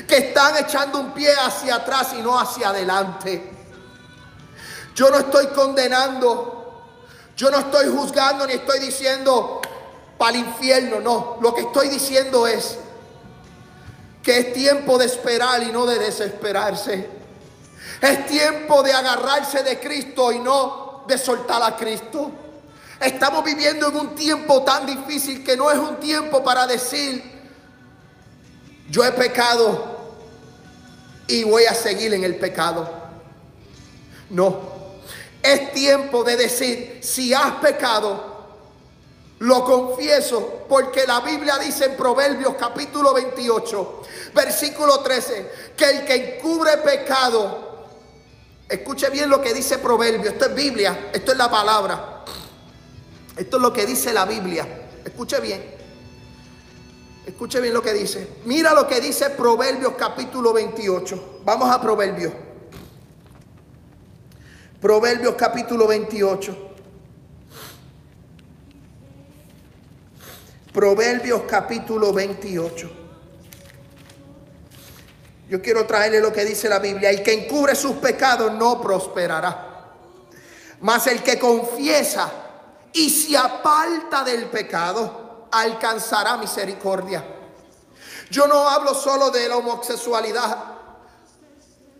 Que 0.08 0.16
están 0.16 0.56
echando 0.56 0.98
un 0.98 1.12
pie 1.12 1.32
hacia 1.36 1.76
atrás 1.76 2.08
y 2.18 2.20
no 2.20 2.36
hacia 2.36 2.70
adelante. 2.70 3.52
Yo 4.92 5.08
no 5.10 5.18
estoy 5.18 5.46
condenando, 5.48 6.82
yo 7.36 7.48
no 7.48 7.58
estoy 7.58 7.96
juzgando 7.96 8.44
ni 8.44 8.54
estoy 8.54 8.80
diciendo 8.80 9.60
para 10.18 10.32
el 10.32 10.38
infierno, 10.38 10.98
no. 10.98 11.38
Lo 11.40 11.54
que 11.54 11.60
estoy 11.60 11.90
diciendo 11.90 12.44
es, 12.48 12.76
que 14.26 14.38
es 14.38 14.52
tiempo 14.52 14.98
de 14.98 15.06
esperar 15.06 15.62
y 15.62 15.70
no 15.70 15.86
de 15.86 16.00
desesperarse. 16.00 17.08
Es 18.02 18.26
tiempo 18.26 18.82
de 18.82 18.92
agarrarse 18.92 19.62
de 19.62 19.78
Cristo 19.78 20.32
y 20.32 20.40
no 20.40 21.04
de 21.06 21.16
soltar 21.16 21.62
a 21.62 21.76
Cristo. 21.76 22.32
Estamos 23.00 23.44
viviendo 23.44 23.88
en 23.88 23.94
un 23.94 24.16
tiempo 24.16 24.64
tan 24.64 24.84
difícil 24.84 25.44
que 25.44 25.56
no 25.56 25.70
es 25.70 25.78
un 25.78 26.00
tiempo 26.00 26.42
para 26.42 26.66
decir, 26.66 27.22
yo 28.90 29.04
he 29.04 29.12
pecado 29.12 30.16
y 31.28 31.44
voy 31.44 31.66
a 31.66 31.74
seguir 31.74 32.12
en 32.12 32.24
el 32.24 32.34
pecado. 32.34 32.90
No, 34.30 34.58
es 35.40 35.72
tiempo 35.72 36.24
de 36.24 36.36
decir, 36.36 36.98
si 37.00 37.32
has 37.32 37.52
pecado, 37.60 38.35
lo 39.38 39.64
confieso 39.64 40.64
porque 40.68 41.06
la 41.06 41.20
Biblia 41.20 41.58
dice 41.58 41.86
en 41.86 41.96
Proverbios 41.96 42.54
capítulo 42.58 43.12
28, 43.12 44.02
versículo 44.34 45.00
13, 45.00 45.52
que 45.76 45.84
el 45.84 46.04
que 46.04 46.36
encubre 46.36 46.78
pecado, 46.78 47.86
escuche 48.68 49.10
bien 49.10 49.28
lo 49.28 49.40
que 49.42 49.52
dice 49.52 49.78
Proverbios, 49.78 50.34
esto 50.34 50.46
es 50.46 50.54
Biblia, 50.54 51.10
esto 51.12 51.32
es 51.32 51.38
la 51.38 51.50
palabra, 51.50 52.24
esto 53.36 53.56
es 53.56 53.62
lo 53.62 53.72
que 53.72 53.84
dice 53.84 54.12
la 54.12 54.24
Biblia, 54.24 54.66
escuche 55.04 55.38
bien, 55.40 55.62
escuche 57.26 57.60
bien 57.60 57.74
lo 57.74 57.82
que 57.82 57.92
dice, 57.92 58.28
mira 58.46 58.72
lo 58.72 58.86
que 58.86 59.00
dice 59.00 59.30
Proverbios 59.30 59.94
capítulo 59.98 60.54
28, 60.54 61.40
vamos 61.44 61.70
a 61.70 61.80
Proverbios, 61.80 62.32
Proverbios 64.80 65.34
capítulo 65.36 65.86
28. 65.88 66.75
Proverbios 70.76 71.44
capítulo 71.48 72.12
28. 72.12 72.90
Yo 75.48 75.62
quiero 75.62 75.86
traerle 75.86 76.20
lo 76.20 76.30
que 76.30 76.44
dice 76.44 76.68
la 76.68 76.80
Biblia. 76.80 77.08
El 77.08 77.22
que 77.22 77.32
encubre 77.32 77.74
sus 77.74 77.96
pecados 77.96 78.52
no 78.52 78.78
prosperará. 78.82 79.94
Mas 80.82 81.06
el 81.06 81.22
que 81.22 81.38
confiesa 81.38 82.30
y 82.92 83.08
se 83.08 83.38
aparta 83.38 84.22
del 84.22 84.50
pecado 84.50 85.48
alcanzará 85.50 86.36
misericordia. 86.36 87.24
Yo 88.30 88.46
no 88.46 88.68
hablo 88.68 88.92
solo 88.92 89.30
de 89.30 89.48
la 89.48 89.56
homosexualidad. 89.56 90.75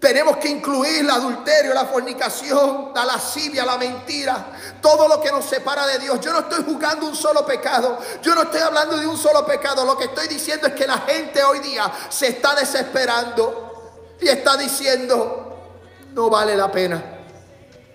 Tenemos 0.07 0.37
que 0.37 0.49
incluir 0.49 1.01
el 1.01 1.11
adulterio, 1.11 1.75
la 1.75 1.85
fornicación, 1.85 2.93
la 2.95 3.05
lascivia, 3.05 3.67
la 3.67 3.77
mentira, 3.77 4.53
todo 4.81 5.09
lo 5.09 5.21
que 5.21 5.33
nos 5.33 5.45
separa 5.45 5.85
de 5.85 5.99
Dios. 5.99 6.21
Yo 6.21 6.33
no 6.33 6.39
estoy 6.39 6.63
juzgando 6.63 7.07
un 7.09 7.17
solo 7.17 7.45
pecado, 7.45 7.99
yo 8.23 8.33
no 8.37 8.43
estoy 8.43 8.61
hablando 8.61 8.97
de 8.99 9.05
un 9.05 9.19
solo 9.19 9.45
pecado. 9.45 9.85
Lo 9.85 9.99
que 9.99 10.05
estoy 10.05 10.29
diciendo 10.29 10.69
es 10.69 10.75
que 10.75 10.87
la 10.87 10.99
gente 10.99 11.43
hoy 11.43 11.59
día 11.59 11.93
se 12.09 12.29
está 12.29 12.55
desesperando 12.55 14.15
y 14.21 14.29
está 14.29 14.57
diciendo, 14.57 15.75
no 16.13 16.31
vale 16.31 16.57
la 16.57 16.71
pena, 16.71 17.03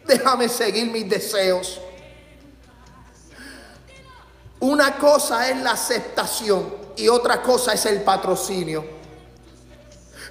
déjame 0.05 0.49
seguir 0.49 0.91
mis 0.91 1.07
deseos. 1.07 1.79
Una 4.59 4.97
cosa 4.97 5.49
es 5.49 5.61
la 5.61 5.71
aceptación 5.71 6.75
y 6.97 7.07
otra 7.07 7.41
cosa 7.41 7.71
es 7.71 7.85
el 7.85 8.01
patrocinio. 8.01 9.00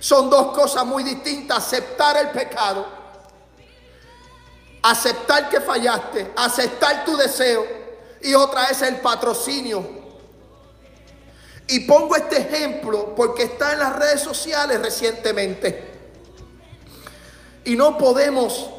Son 0.00 0.30
dos 0.30 0.56
cosas 0.56 0.84
muy 0.84 1.04
distintas. 1.04 1.58
Aceptar 1.58 2.16
el 2.16 2.30
pecado. 2.30 2.86
Aceptar 4.82 5.48
que 5.48 5.60
fallaste. 5.60 6.32
Aceptar 6.36 7.04
tu 7.04 7.16
deseo. 7.16 7.64
Y 8.22 8.34
otra 8.34 8.64
es 8.64 8.82
el 8.82 8.96
patrocinio. 8.96 10.00
Y 11.68 11.80
pongo 11.80 12.16
este 12.16 12.38
ejemplo 12.38 13.14
porque 13.14 13.44
está 13.44 13.74
en 13.74 13.78
las 13.78 13.94
redes 13.94 14.22
sociales 14.22 14.80
recientemente. 14.80 15.88
Y 17.64 17.76
no 17.76 17.96
podemos, 17.96 18.70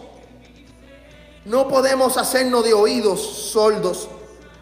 no 1.46 1.68
podemos 1.68 2.18
hacernos 2.18 2.66
de 2.66 2.74
oídos 2.74 3.22
sordos 3.22 4.10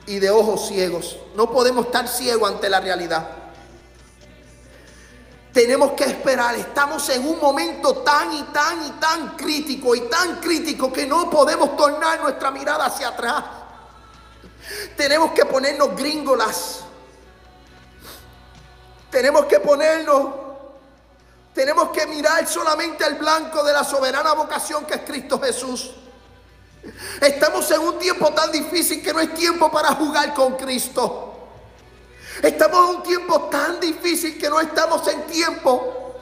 y 0.06 0.20
de 0.20 0.30
ojos 0.30 0.68
ciegos. 0.68 1.18
No 1.36 1.52
podemos 1.52 1.88
estar 1.88 2.08
ciegos 2.08 2.52
ante 2.52 2.70
la 2.70 2.80
realidad. 2.82 3.39
Tenemos 5.54 5.94
que 5.94 6.04
esperar. 6.04 6.56
Estamos 6.56 7.10
en 7.10 7.28
un 7.28 7.40
momento 7.40 7.98
tan 7.98 8.34
y 8.34 8.44
tan 8.44 8.86
y 8.86 8.92
tan 8.92 9.36
crítico 9.36 9.96
y 9.96 10.02
tan 10.02 10.40
crítico 10.40 10.94
que 10.94 11.06
no 11.06 11.30
podemos 11.30 11.76
tornar 11.76 12.22
nuestra 12.22 12.52
mirada 12.52 12.86
hacia 12.86 13.10
atrás. 13.10 13.44
Tenemos 14.96 15.32
que 15.32 15.46
ponernos 15.46 15.96
gringolas. 15.96 16.82
Tenemos 19.10 19.46
que 19.46 19.60
ponernos, 19.60 20.28
tenemos 21.54 21.90
que 21.90 22.06
mirar 22.06 22.48
solamente 22.48 23.04
al 23.04 23.16
blanco 23.16 23.64
de 23.64 23.74
la 23.74 23.84
soberana 23.84 24.34
vocación 24.34 24.86
que 24.86 24.96
es 24.96 25.02
Cristo 25.02 25.42
Jesús. 25.42 25.92
Estamos 27.20 27.70
en 27.72 27.82
un 27.82 27.98
tiempo 27.98 28.32
tan 28.34 28.52
difícil 28.52 29.02
que 29.02 29.12
no 29.12 29.20
es 29.20 29.34
tiempo 29.34 29.72
para 29.72 29.90
jugar 29.96 30.34
con 30.36 30.56
Cristo. 30.56 31.39
Estamos 32.42 32.90
en 32.90 32.96
un 32.96 33.04
tiempo 33.04 33.42
tan 33.52 33.80
difícil 33.80 34.38
que 34.38 34.50
no 34.50 34.60
estamos 34.60 35.06
en 35.08 35.24
tiempo 35.24 36.16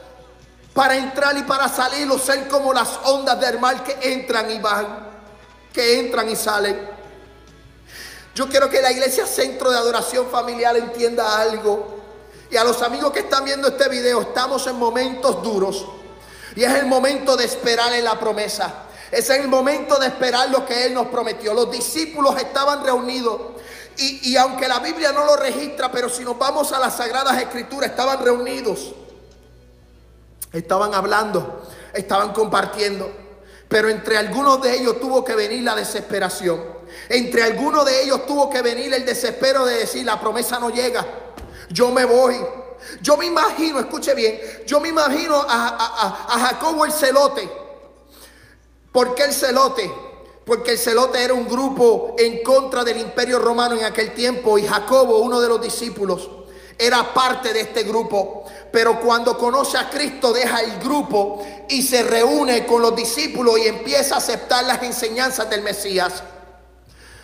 para 0.74 0.96
entrar 0.96 1.38
y 1.38 1.44
para 1.44 1.68
salir 1.70 2.10
o 2.10 2.18
ser 2.18 2.48
como 2.48 2.74
las 2.74 3.00
ondas 3.04 3.40
del 3.40 3.60
mar 3.60 3.84
que 3.84 3.98
entran 4.14 4.50
y 4.50 4.60
van, 4.60 5.10
que 5.72 6.00
entran 6.00 6.30
y 6.30 6.36
salen. 6.36 6.90
Yo 8.34 8.48
quiero 8.48 8.70
que 8.70 8.82
la 8.82 8.92
iglesia 8.92 9.26
Centro 9.26 9.72
de 9.72 9.78
Adoración 9.78 10.28
Familiar 10.30 10.76
entienda 10.78 11.40
algo. 11.40 11.98
Y 12.50 12.58
a 12.58 12.64
los 12.64 12.82
amigos 12.82 13.12
que 13.12 13.22
están 13.22 13.44
viendo 13.44 13.68
este 13.68 13.90
video, 13.90 14.22
estamos 14.22 14.66
en 14.68 14.76
momentos 14.76 15.42
duros. 15.44 15.86
Y 16.56 16.64
es 16.64 16.74
el 16.74 16.86
momento 16.86 17.36
de 17.36 17.46
esperar 17.46 17.94
en 17.94 18.04
la 18.04 18.20
promesa. 18.20 18.86
Es 19.12 19.30
el 19.30 19.48
momento 19.48 19.98
de 20.00 20.08
esperar 20.08 20.50
lo 20.50 20.66
que 20.66 20.86
Él 20.86 20.94
nos 20.94 21.08
prometió. 21.08 21.54
Los 21.54 21.72
discípulos 21.72 22.38
estaban 22.38 22.84
reunidos 22.84 23.42
y, 23.98 24.38
aunque 24.38 24.68
la 24.68 24.80
Biblia 24.80 25.12
no 25.12 25.26
lo 25.26 25.36
registra, 25.36 25.92
pero 25.92 26.10
si 26.10 26.24
nos 26.24 26.38
vamos 26.38 26.72
a 26.72 26.80
las 26.80 26.98
Sagradas 26.98 27.42
Escrituras, 27.42 27.90
estaban 27.90 28.24
reunidos, 28.24 28.94
estaban 30.54 30.94
hablando, 30.94 31.64
estaban 31.94 32.32
compartiendo. 32.34 33.12
Pero 33.68 33.90
entre 33.90 34.18
algunos 34.18 34.62
de 34.62 34.78
ellos 34.78 35.00
tuvo 35.00 35.24
que 35.24 35.36
venir 35.36 35.64
la 35.64 35.76
desesperación. 35.76 36.64
Entre 37.10 37.44
algunos 37.44 37.86
de 37.86 38.04
ellos 38.04 38.26
tuvo 38.26 38.50
que 38.50 38.62
venir 38.62 38.94
el 38.94 39.06
desespero 39.06 39.66
de 39.66 39.80
decir, 39.80 40.06
la 40.06 40.20
promesa 40.20 40.60
no 40.60 40.70
llega, 40.70 41.06
yo 41.70 41.92
me 41.92 42.06
voy. 42.06 42.38
Yo 43.02 43.18
me 43.18 43.26
imagino, 43.26 43.80
escuche 43.80 44.14
bien, 44.14 44.40
yo 44.66 44.80
me 44.80 44.90
imagino 44.90 45.44
a, 45.50 46.26
a 46.30 46.40
Jacobo 46.40 46.86
el 46.86 46.92
celote. 46.92 47.50
¿Por 48.92 49.16
qué 49.16 49.26
el 49.26 49.34
celote? 49.34 49.92
Porque 50.48 50.72
el 50.72 50.78
celote 50.78 51.22
era 51.22 51.34
un 51.34 51.46
grupo 51.46 52.16
en 52.18 52.42
contra 52.42 52.86
del 52.86 53.00
imperio 53.00 53.38
romano 53.38 53.76
en 53.76 53.84
aquel 53.84 54.14
tiempo 54.14 54.58
y 54.58 54.66
Jacobo, 54.66 55.18
uno 55.18 55.42
de 55.42 55.50
los 55.50 55.62
discípulos, 55.62 56.30
era 56.80 57.14
parte 57.14 57.52
de 57.52 57.60
este 57.60 57.84
grupo. 57.84 58.46
Pero 58.72 59.02
cuando 59.02 59.38
conoce 59.38 59.78
a 59.78 59.90
Cristo 59.90 60.32
deja 60.32 60.62
el 60.62 60.80
grupo 60.80 61.46
y 61.68 61.82
se 61.82 62.02
reúne 62.02 62.66
con 62.66 62.82
los 62.82 62.96
discípulos 62.96 63.60
y 63.60 63.68
empieza 63.68 64.16
a 64.16 64.18
aceptar 64.20 64.64
las 64.64 64.82
enseñanzas 64.84 65.50
del 65.50 65.64
Mesías. 65.64 66.24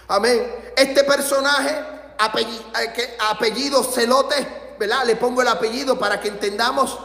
Amén. 0.10 0.46
Este 0.76 1.06
personaje, 1.06 1.72
eh, 1.72 3.18
apellido, 3.30 3.84
celote, 3.86 4.76
¿verdad? 4.78 5.06
Le 5.06 5.16
pongo 5.16 5.42
el 5.42 5.48
apellido 5.48 5.98
para 5.98 6.20
que 6.20 6.28
entendamos. 6.28 7.00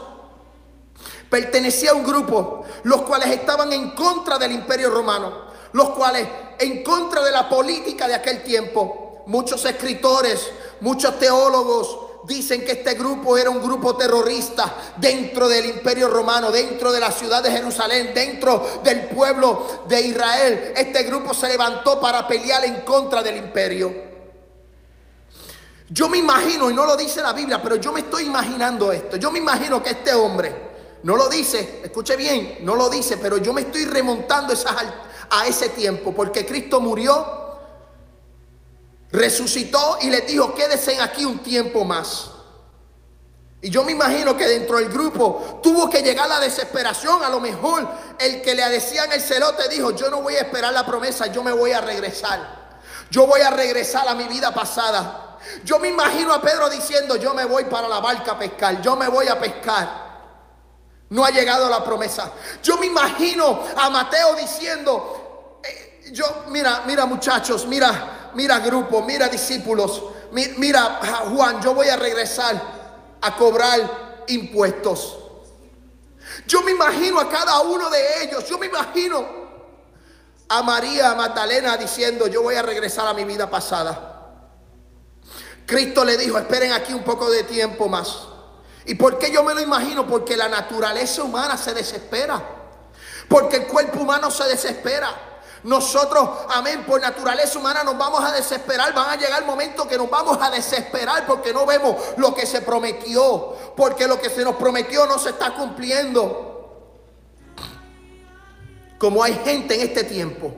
Pertenecía 1.29 1.91
a 1.91 1.93
un 1.93 2.03
grupo, 2.03 2.65
los 2.83 3.03
cuales 3.03 3.29
estaban 3.29 3.71
en 3.71 3.91
contra 3.91 4.37
del 4.37 4.51
imperio 4.51 4.89
romano 4.89 5.48
los 5.73 5.89
cuales 5.91 6.27
en 6.57 6.83
contra 6.83 7.23
de 7.23 7.31
la 7.31 7.47
política 7.47 8.07
de 8.07 8.15
aquel 8.15 8.43
tiempo, 8.43 9.23
muchos 9.27 9.63
escritores, 9.65 10.49
muchos 10.81 11.17
teólogos 11.19 12.09
dicen 12.25 12.65
que 12.65 12.73
este 12.73 12.93
grupo 12.95 13.37
era 13.37 13.49
un 13.49 13.61
grupo 13.61 13.95
terrorista 13.95 14.73
dentro 14.97 15.47
del 15.47 15.65
imperio 15.65 16.07
romano, 16.09 16.51
dentro 16.51 16.91
de 16.91 16.99
la 16.99 17.11
ciudad 17.11 17.41
de 17.41 17.51
Jerusalén, 17.51 18.11
dentro 18.13 18.81
del 18.83 19.07
pueblo 19.07 19.83
de 19.87 20.01
Israel. 20.01 20.73
Este 20.75 21.03
grupo 21.03 21.33
se 21.33 21.47
levantó 21.47 21.99
para 21.99 22.27
pelear 22.27 22.65
en 22.65 22.81
contra 22.81 23.23
del 23.23 23.37
imperio. 23.37 24.09
Yo 25.89 26.07
me 26.07 26.19
imagino, 26.19 26.69
y 26.69 26.73
no 26.73 26.85
lo 26.85 26.95
dice 26.95 27.21
la 27.21 27.33
Biblia, 27.33 27.61
pero 27.61 27.77
yo 27.77 27.91
me 27.91 28.01
estoy 28.01 28.25
imaginando 28.25 28.91
esto. 28.91 29.17
Yo 29.17 29.31
me 29.31 29.39
imagino 29.39 29.81
que 29.81 29.89
este 29.91 30.13
hombre, 30.13 30.68
no 31.03 31.15
lo 31.15 31.29
dice, 31.29 31.81
escuche 31.83 32.15
bien, 32.15 32.59
no 32.61 32.75
lo 32.75 32.89
dice, 32.89 33.17
pero 33.17 33.37
yo 33.37 33.53
me 33.53 33.61
estoy 33.61 33.85
remontando 33.85 34.53
a 35.29 35.47
ese 35.47 35.69
tiempo, 35.69 36.13
porque 36.13 36.45
Cristo 36.45 36.81
murió, 36.81 37.57
resucitó 39.11 39.97
y 40.01 40.09
les 40.09 40.27
dijo, 40.27 40.53
quédense 40.53 40.99
aquí 40.99 41.25
un 41.25 41.39
tiempo 41.39 41.85
más. 41.85 42.31
Y 43.61 43.69
yo 43.69 43.83
me 43.83 43.91
imagino 43.91 44.37
que 44.37 44.47
dentro 44.47 44.77
del 44.77 44.89
grupo 44.89 45.59
tuvo 45.61 45.89
que 45.89 46.01
llegar 46.01 46.29
la 46.29 46.39
desesperación. 46.39 47.21
A 47.23 47.29
lo 47.29 47.41
mejor 47.41 47.85
el 48.17 48.41
que 48.41 48.55
le 48.55 48.67
decían 48.69 49.11
el 49.11 49.19
celote 49.19 49.67
dijo, 49.67 49.91
yo 49.91 50.09
no 50.09 50.21
voy 50.21 50.35
a 50.35 50.41
esperar 50.41 50.71
la 50.71 50.85
promesa, 50.85 51.27
yo 51.27 51.43
me 51.43 51.51
voy 51.51 51.73
a 51.73 51.81
regresar. 51.81 52.79
Yo 53.11 53.27
voy 53.27 53.41
a 53.41 53.49
regresar 53.49 54.07
a 54.07 54.15
mi 54.15 54.25
vida 54.25 54.53
pasada. 54.53 55.37
Yo 55.65 55.77
me 55.77 55.89
imagino 55.89 56.33
a 56.33 56.41
Pedro 56.41 56.69
diciendo, 56.69 57.17
yo 57.17 57.33
me 57.33 57.43
voy 57.43 57.65
para 57.65 57.87
la 57.87 57.99
barca 57.99 58.33
a 58.33 58.39
pescar, 58.39 58.81
yo 58.81 58.95
me 58.95 59.09
voy 59.09 59.27
a 59.27 59.39
pescar. 59.39 60.08
No 61.09 61.25
ha 61.25 61.31
llegado 61.31 61.69
la 61.69 61.83
promesa. 61.83 62.31
Yo 62.61 62.77
me 62.77 62.85
imagino 62.85 63.63
a 63.75 63.89
Mateo 63.89 64.35
diciendo, 64.35 65.59
eh, 65.63 66.09
yo, 66.11 66.45
mira, 66.49 66.83
mira 66.85 67.05
muchachos, 67.05 67.65
mira, 67.65 68.31
mira 68.35 68.59
grupo, 68.59 69.01
mira 69.01 69.27
discípulos, 69.27 70.03
mira 70.31 70.99
Juan, 71.33 71.61
yo 71.61 71.73
voy 71.73 71.87
a 71.87 71.95
regresar 71.95 72.61
a 73.21 73.35
cobrar 73.35 74.23
impuestos. 74.27 75.17
Yo 76.45 76.61
me 76.61 76.71
imagino 76.71 77.19
a 77.19 77.27
cada 77.27 77.59
uno 77.61 77.89
de 77.89 78.23
ellos, 78.23 78.47
yo 78.47 78.57
me 78.59 78.67
imagino 78.67 79.39
a 80.47 80.63
María 80.63 81.15
Magdalena 81.15 81.75
diciendo, 81.77 82.27
yo 82.27 82.43
voy 82.43 82.55
a 82.55 82.61
regresar 82.61 83.07
a 83.07 83.13
mi 83.13 83.23
vida 83.25 83.49
pasada. 83.49 84.09
Cristo 85.65 86.03
le 86.03 86.17
dijo, 86.17 86.37
esperen 86.37 86.71
aquí 86.71 86.93
un 86.93 87.03
poco 87.03 87.29
de 87.29 87.43
tiempo 87.43 87.87
más. 87.87 88.28
¿Y 88.89 88.95
por 88.95 89.19
qué 89.19 89.29
yo 89.29 89.43
me 89.43 89.53
lo 89.53 89.61
imagino? 89.61 90.07
Porque 90.07 90.35
la 90.35 90.49
naturaleza 90.49 91.21
humana 91.21 91.55
se 91.57 91.75
desespera. 91.75 92.41
Porque 93.27 93.57
el 93.57 93.67
cuerpo 93.67 93.99
humano 93.99 94.31
se 94.31 94.45
desespera. 94.45 95.11
Nosotros, 95.61 96.27
amén, 96.49 96.83
por 96.87 96.99
naturaleza 96.99 97.59
humana 97.59 97.83
nos 97.83 97.95
vamos 97.95 98.23
a 98.23 98.31
desesperar. 98.31 98.91
Van 98.95 99.11
a 99.11 99.15
llegar 99.15 99.45
momentos 99.45 99.85
que 99.85 99.95
nos 99.95 100.09
vamos 100.09 100.39
a 100.41 100.49
desesperar 100.49 101.27
porque 101.27 101.53
no 101.53 101.67
vemos 101.67 101.97
lo 102.17 102.33
que 102.33 102.47
se 102.47 102.63
prometió. 102.63 103.55
Porque 103.77 104.07
lo 104.07 104.19
que 104.19 104.31
se 104.31 104.43
nos 104.43 104.55
prometió 104.55 105.05
no 105.05 105.19
se 105.19 105.29
está 105.29 105.53
cumpliendo. 105.53 106.97
Como 108.97 109.23
hay 109.23 109.39
gente 109.45 109.75
en 109.75 109.81
este 109.81 110.03
tiempo 110.03 110.51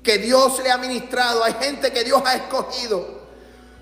que 0.00 0.18
Dios 0.18 0.60
le 0.62 0.70
ha 0.70 0.78
ministrado, 0.78 1.42
hay 1.42 1.54
gente 1.54 1.92
que 1.92 2.04
Dios 2.04 2.22
ha 2.24 2.36
escogido. 2.36 3.04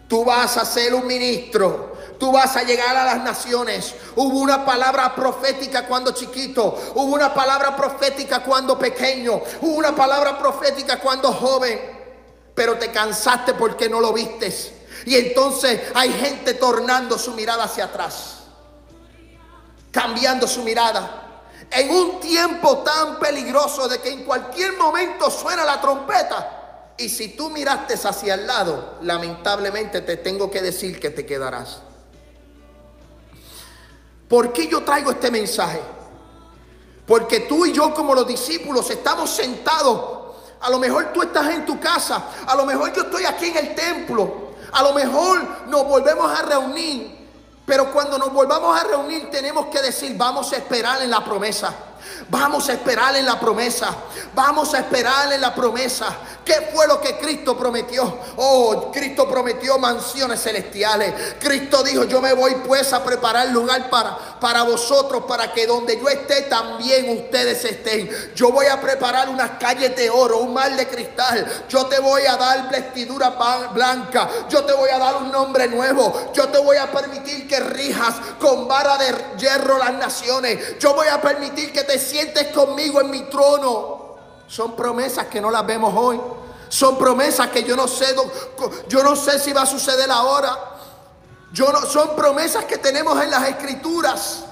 Tú 0.08 0.24
vas 0.24 0.56
a 0.56 0.64
ser 0.64 0.94
un 0.94 1.06
ministro 1.06 1.91
Tú 2.22 2.30
vas 2.30 2.56
a 2.56 2.62
llegar 2.62 2.96
a 2.96 3.04
las 3.04 3.24
naciones. 3.24 3.96
Hubo 4.14 4.38
una 4.38 4.64
palabra 4.64 5.12
profética 5.12 5.88
cuando 5.88 6.12
chiquito. 6.12 6.92
Hubo 6.94 7.12
una 7.12 7.34
palabra 7.34 7.74
profética 7.74 8.44
cuando 8.44 8.78
pequeño. 8.78 9.42
Hubo 9.60 9.74
una 9.74 9.92
palabra 9.92 10.38
profética 10.38 11.00
cuando 11.00 11.32
joven. 11.32 11.80
Pero 12.54 12.78
te 12.78 12.92
cansaste 12.92 13.54
porque 13.54 13.88
no 13.88 13.98
lo 13.98 14.12
vistes. 14.12 14.70
Y 15.04 15.16
entonces 15.16 15.80
hay 15.96 16.12
gente 16.12 16.54
tornando 16.54 17.18
su 17.18 17.32
mirada 17.32 17.64
hacia 17.64 17.86
atrás. 17.86 18.44
Cambiando 19.90 20.46
su 20.46 20.62
mirada. 20.62 21.42
En 21.72 21.90
un 21.90 22.20
tiempo 22.20 22.84
tan 22.84 23.18
peligroso 23.18 23.88
de 23.88 23.98
que 23.98 24.10
en 24.10 24.22
cualquier 24.22 24.74
momento 24.74 25.28
suena 25.28 25.64
la 25.64 25.80
trompeta. 25.80 26.92
Y 26.98 27.08
si 27.08 27.30
tú 27.30 27.50
miraste 27.50 27.94
hacia 27.94 28.34
el 28.34 28.46
lado, 28.46 28.98
lamentablemente 29.02 30.02
te 30.02 30.18
tengo 30.18 30.52
que 30.52 30.62
decir 30.62 31.00
que 31.00 31.10
te 31.10 31.26
quedarás. 31.26 31.80
¿Por 34.32 34.50
qué 34.50 34.66
yo 34.66 34.82
traigo 34.82 35.10
este 35.10 35.30
mensaje? 35.30 35.78
Porque 37.06 37.40
tú 37.40 37.66
y 37.66 37.72
yo 37.74 37.92
como 37.92 38.14
los 38.14 38.26
discípulos 38.26 38.88
estamos 38.88 39.28
sentados. 39.28 40.20
A 40.62 40.70
lo 40.70 40.78
mejor 40.78 41.12
tú 41.12 41.20
estás 41.20 41.50
en 41.50 41.66
tu 41.66 41.78
casa. 41.78 42.30
A 42.46 42.56
lo 42.56 42.64
mejor 42.64 42.94
yo 42.94 43.02
estoy 43.02 43.26
aquí 43.26 43.48
en 43.48 43.58
el 43.58 43.74
templo. 43.74 44.54
A 44.72 44.82
lo 44.84 44.94
mejor 44.94 45.66
nos 45.66 45.86
volvemos 45.86 46.30
a 46.30 46.44
reunir. 46.44 47.28
Pero 47.66 47.92
cuando 47.92 48.16
nos 48.16 48.32
volvamos 48.32 48.74
a 48.74 48.84
reunir 48.84 49.30
tenemos 49.30 49.66
que 49.66 49.82
decir, 49.82 50.16
vamos 50.16 50.50
a 50.54 50.56
esperar 50.56 51.02
en 51.02 51.10
la 51.10 51.22
promesa. 51.22 51.74
Vamos 52.28 52.68
a 52.68 52.72
esperar 52.72 53.16
en 53.16 53.26
la 53.26 53.38
promesa. 53.38 53.94
Vamos 54.34 54.74
a 54.74 54.78
esperar 54.78 55.32
en 55.32 55.40
la 55.40 55.54
promesa. 55.54 56.16
¿Qué 56.44 56.70
fue 56.74 56.86
lo 56.88 57.00
que 57.00 57.18
Cristo 57.18 57.56
prometió? 57.56 58.18
Oh, 58.36 58.90
Cristo 58.92 59.28
prometió 59.28 59.78
mansiones 59.78 60.42
celestiales. 60.42 61.14
Cristo 61.38 61.82
dijo, 61.82 62.04
yo 62.04 62.20
me 62.20 62.32
voy 62.32 62.56
pues 62.66 62.92
a 62.92 63.04
preparar 63.04 63.48
lugar 63.48 63.88
para, 63.90 64.18
para 64.40 64.62
vosotros, 64.64 65.24
para 65.28 65.52
que 65.52 65.66
donde 65.66 65.98
yo 66.00 66.08
esté 66.08 66.42
también 66.42 67.16
ustedes 67.16 67.64
estén. 67.64 68.10
Yo 68.34 68.50
voy 68.50 68.66
a 68.66 68.80
preparar 68.80 69.28
unas 69.28 69.52
calles 69.58 69.94
de 69.94 70.10
oro, 70.10 70.38
un 70.38 70.54
mar 70.54 70.74
de 70.74 70.88
cristal. 70.88 71.46
Yo 71.68 71.86
te 71.86 72.00
voy 72.00 72.22
a 72.22 72.36
dar 72.36 72.70
vestidura 72.70 73.30
blanca. 73.72 74.28
Yo 74.48 74.64
te 74.64 74.72
voy 74.72 74.90
a 74.90 74.98
dar 74.98 75.16
un 75.16 75.30
nombre 75.30 75.68
nuevo. 75.68 76.32
Yo 76.32 76.48
te 76.48 76.58
voy 76.58 76.76
a 76.76 76.90
permitir 76.90 77.46
que 77.46 77.60
rijas 77.60 78.14
con 78.40 78.66
vara 78.66 78.96
de 78.98 79.14
hierro 79.38 79.78
las 79.78 79.92
naciones. 79.94 80.78
Yo 80.78 80.94
voy 80.94 81.08
a 81.08 81.20
permitir 81.20 81.72
que 81.72 81.84
te 81.84 81.91
sientes 81.98 82.48
conmigo 82.48 83.00
en 83.00 83.10
mi 83.10 83.22
trono. 83.22 84.16
Son 84.46 84.76
promesas 84.76 85.26
que 85.26 85.40
no 85.40 85.50
las 85.50 85.66
vemos 85.66 85.94
hoy. 85.96 86.20
Son 86.68 86.96
promesas 86.98 87.48
que 87.50 87.64
yo 87.64 87.76
no 87.76 87.86
sé, 87.86 88.14
yo 88.88 89.02
no 89.02 89.14
sé 89.16 89.38
si 89.38 89.52
va 89.52 89.62
a 89.62 89.66
suceder 89.66 90.10
ahora. 90.10 90.58
Yo 91.52 91.70
no, 91.70 91.82
son 91.82 92.16
promesas 92.16 92.64
que 92.64 92.78
tenemos 92.78 93.22
en 93.22 93.30
las 93.30 93.48
escrituras. 93.48 94.44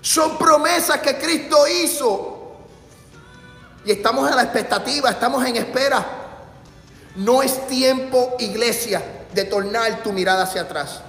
Son 0.00 0.36
promesas 0.36 1.00
que 1.00 1.16
Cristo 1.18 1.66
hizo. 1.66 2.56
Y 3.84 3.92
estamos 3.92 4.28
en 4.28 4.36
la 4.36 4.42
expectativa, 4.42 5.10
estamos 5.10 5.44
en 5.44 5.56
espera. 5.56 6.04
No 7.16 7.42
es 7.42 7.66
tiempo, 7.68 8.34
iglesia, 8.38 9.26
de 9.32 9.44
tornar 9.44 10.02
tu 10.02 10.12
mirada 10.12 10.44
hacia 10.44 10.62
atrás. 10.62 11.00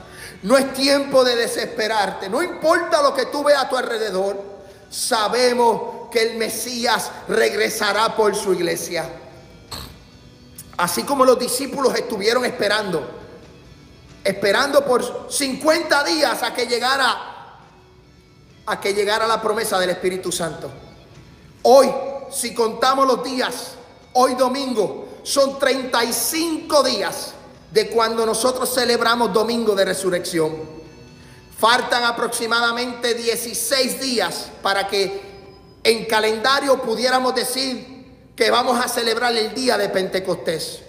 No 0.44 0.58
es 0.58 0.74
tiempo 0.74 1.24
de 1.24 1.36
desesperarte. 1.36 2.30
No 2.30 2.44
importa 2.44 3.02
lo 3.02 3.14
que 3.14 3.26
tú 3.26 3.44
veas 3.44 3.64
a 3.64 3.70
tu 3.70 3.78
alrededor 3.78 4.55
sabemos 4.96 6.10
que 6.10 6.22
el 6.22 6.38
Mesías 6.38 7.12
regresará 7.28 8.16
por 8.16 8.34
su 8.36 8.54
iglesia. 8.54 9.10
Así 10.78 11.04
como 11.04 11.26
los 11.26 11.38
discípulos 11.38 11.94
estuvieron 11.96 12.46
esperando, 12.46 13.06
esperando 14.24 14.86
por 14.86 15.28
50 15.30 16.04
días 16.06 16.42
a 16.44 16.54
que 16.54 16.66
llegara 16.66 17.34
a 18.68 18.82
que 18.82 18.94
llegara 18.94 19.28
la 19.28 19.40
promesa 19.42 19.78
del 19.78 19.92
Espíritu 19.92 20.32
Santo. 20.32 20.72
Hoy, 21.64 21.88
si 22.32 22.54
contamos 22.54 23.06
los 23.06 23.24
días, 23.24 23.74
hoy 24.14 24.34
domingo, 24.34 25.20
son 25.22 25.60
35 25.60 26.82
días 26.82 27.34
de 27.72 27.90
cuando 27.90 28.26
nosotros 28.26 28.74
celebramos 28.74 29.32
domingo 29.32 29.76
de 29.76 29.86
resurrección. 29.86 30.56
Faltan 31.58 32.04
aproximadamente 32.04 33.14
16 33.14 34.02
días 34.02 34.48
para 34.62 34.88
que 34.88 35.22
en 35.84 36.06
calendario 36.06 36.82
pudiéramos 36.82 37.34
decir 37.34 38.34
que 38.36 38.52
vamos 38.52 38.84
a 38.84 38.90
celebrar 38.90 39.36
el 39.36 39.54
día 39.54 39.78
de 39.78 39.88
Pentecostés. 39.90 40.82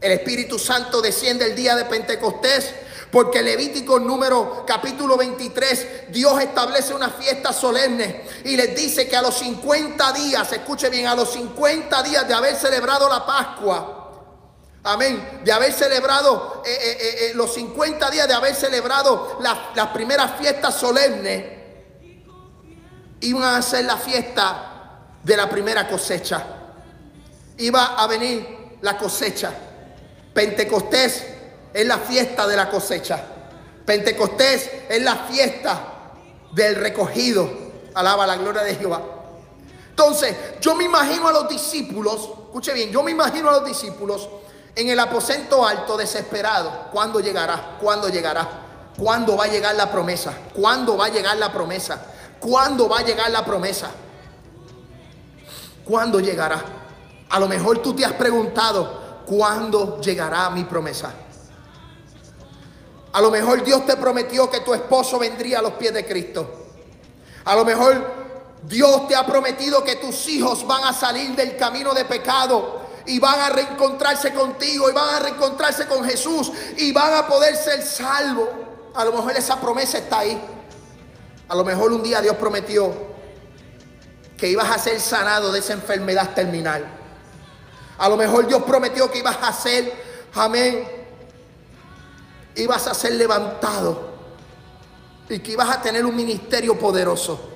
El 0.00 0.12
Espíritu 0.12 0.58
Santo 0.58 1.00
desciende 1.00 1.46
el 1.46 1.54
día 1.54 1.76
de 1.76 1.84
Pentecostés 1.84 2.74
porque 3.14 3.42
Levítico 3.42 4.00
número 4.00 4.64
capítulo 4.66 5.16
23, 5.16 6.10
Dios 6.10 6.40
establece 6.40 6.92
una 6.92 7.10
fiesta 7.10 7.52
solemne 7.52 8.24
y 8.44 8.56
les 8.56 8.74
dice 8.74 9.06
que 9.08 9.16
a 9.16 9.22
los 9.22 9.36
50 9.38 10.12
días, 10.14 10.52
escuche 10.52 10.90
bien, 10.90 11.06
a 11.06 11.14
los 11.14 11.32
50 11.32 12.02
días 12.02 12.26
de 12.26 12.34
haber 12.34 12.56
celebrado 12.56 13.08
la 13.08 13.24
Pascua, 13.24 14.03
Amén. 14.84 15.40
De 15.42 15.50
haber 15.50 15.72
celebrado 15.72 16.62
eh, 16.64 16.70
eh, 16.70 16.98
eh, 17.00 17.32
los 17.34 17.54
50 17.54 18.10
días, 18.10 18.28
de 18.28 18.34
haber 18.34 18.54
celebrado 18.54 19.38
las 19.40 19.88
primeras 19.88 20.38
fiestas 20.38 20.74
solemnes, 20.78 21.44
iban 23.20 23.54
a 23.54 23.62
ser 23.62 23.86
la 23.86 23.96
fiesta 23.96 25.00
de 25.22 25.36
la 25.36 25.48
primera 25.48 25.88
cosecha. 25.88 26.44
Iba 27.56 27.94
a 27.96 28.06
venir 28.06 28.76
la 28.82 28.98
cosecha. 28.98 29.52
Pentecostés 30.34 31.24
es 31.72 31.86
la 31.86 31.98
fiesta 31.98 32.46
de 32.46 32.56
la 32.56 32.68
cosecha. 32.68 33.24
Pentecostés 33.86 34.70
es 34.86 35.02
la 35.02 35.16
fiesta 35.16 35.80
del 36.52 36.76
recogido. 36.76 37.50
Alaba 37.94 38.26
la 38.26 38.36
gloria 38.36 38.62
de 38.62 38.74
Jehová. 38.74 39.00
Entonces, 39.88 40.36
yo 40.60 40.74
me 40.74 40.84
imagino 40.84 41.28
a 41.28 41.32
los 41.32 41.48
discípulos, 41.48 42.28
escuche 42.46 42.74
bien, 42.74 42.90
yo 42.90 43.02
me 43.02 43.12
imagino 43.12 43.48
a 43.48 43.52
los 43.52 43.64
discípulos 43.64 44.28
en 44.76 44.88
el 44.88 44.98
aposento 44.98 45.66
alto, 45.66 45.96
desesperado, 45.96 46.88
¿cuándo 46.90 47.20
llegará? 47.20 47.76
¿Cuándo 47.80 48.08
llegará? 48.08 48.48
¿Cuándo 48.96 49.36
va 49.36 49.44
a 49.44 49.48
llegar 49.48 49.74
la 49.74 49.90
promesa? 49.90 50.32
¿Cuándo 50.52 50.96
va 50.96 51.06
a 51.06 51.08
llegar 51.08 51.36
la 51.36 51.52
promesa? 51.52 52.00
¿Cuándo 52.40 52.88
va 52.88 52.98
a 52.98 53.02
llegar 53.02 53.30
la 53.30 53.44
promesa? 53.44 53.90
¿Cuándo 55.84 56.20
llegará? 56.20 56.62
A 57.30 57.38
lo 57.38 57.48
mejor 57.48 57.78
tú 57.78 57.94
te 57.94 58.04
has 58.04 58.12
preguntado, 58.12 59.22
¿cuándo 59.26 60.00
llegará 60.00 60.50
mi 60.50 60.64
promesa? 60.64 61.12
A 63.12 63.20
lo 63.20 63.30
mejor 63.30 63.62
Dios 63.62 63.86
te 63.86 63.96
prometió 63.96 64.50
que 64.50 64.60
tu 64.60 64.74
esposo 64.74 65.18
vendría 65.18 65.60
a 65.60 65.62
los 65.62 65.74
pies 65.74 65.94
de 65.94 66.04
Cristo. 66.04 66.66
A 67.44 67.54
lo 67.54 67.64
mejor 67.64 68.12
Dios 68.64 69.06
te 69.06 69.14
ha 69.14 69.24
prometido 69.24 69.84
que 69.84 69.96
tus 69.96 70.26
hijos 70.28 70.66
van 70.66 70.84
a 70.84 70.92
salir 70.92 71.34
del 71.36 71.56
camino 71.56 71.94
de 71.94 72.04
pecado 72.04 72.83
y 73.06 73.18
van 73.18 73.40
a 73.40 73.50
reencontrarse 73.50 74.32
contigo 74.32 74.90
y 74.90 74.92
van 74.92 75.14
a 75.14 75.18
reencontrarse 75.20 75.86
con 75.86 76.04
Jesús 76.04 76.50
y 76.76 76.92
van 76.92 77.14
a 77.14 77.26
poder 77.26 77.56
ser 77.56 77.82
salvos. 77.82 78.48
A 78.94 79.04
lo 79.04 79.12
mejor 79.12 79.32
esa 79.36 79.60
promesa 79.60 79.98
está 79.98 80.20
ahí. 80.20 80.40
A 81.48 81.54
lo 81.54 81.64
mejor 81.64 81.92
un 81.92 82.02
día 82.02 82.20
Dios 82.20 82.36
prometió 82.36 82.92
que 84.36 84.48
ibas 84.48 84.70
a 84.70 84.78
ser 84.78 85.00
sanado 85.00 85.52
de 85.52 85.58
esa 85.58 85.74
enfermedad 85.74 86.34
terminal. 86.34 86.84
A 87.98 88.08
lo 88.08 88.16
mejor 88.16 88.46
Dios 88.46 88.62
prometió 88.62 89.10
que 89.10 89.18
ibas 89.18 89.38
a 89.40 89.52
ser, 89.52 89.92
amén, 90.34 90.88
ibas 92.56 92.86
a 92.86 92.94
ser 92.94 93.12
levantado 93.12 94.14
y 95.28 95.38
que 95.40 95.52
ibas 95.52 95.70
a 95.70 95.80
tener 95.80 96.04
un 96.04 96.16
ministerio 96.16 96.78
poderoso. 96.78 97.50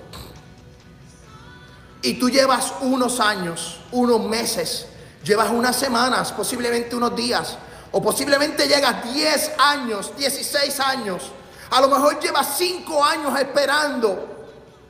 Y 2.03 2.15
tú 2.15 2.31
llevas 2.31 2.75
unos 2.81 3.19
años, 3.19 3.81
unos 3.91 4.21
meses, 4.21 4.87
llevas 5.24 5.50
unas 5.50 5.76
semanas, 5.76 6.33
posiblemente 6.33 6.96
unos 6.96 7.14
días, 7.14 7.57
o 7.92 8.02
posiblemente 8.02 8.66
llegas 8.66 9.12
10 9.12 9.52
años, 9.59 10.12
16 10.16 10.81
años, 10.81 11.22
a 11.70 11.81
lo 11.81 11.88
mejor 11.88 12.18
llevas 12.20 12.57
5 12.57 13.04
años 13.04 13.38
esperando 13.38 14.38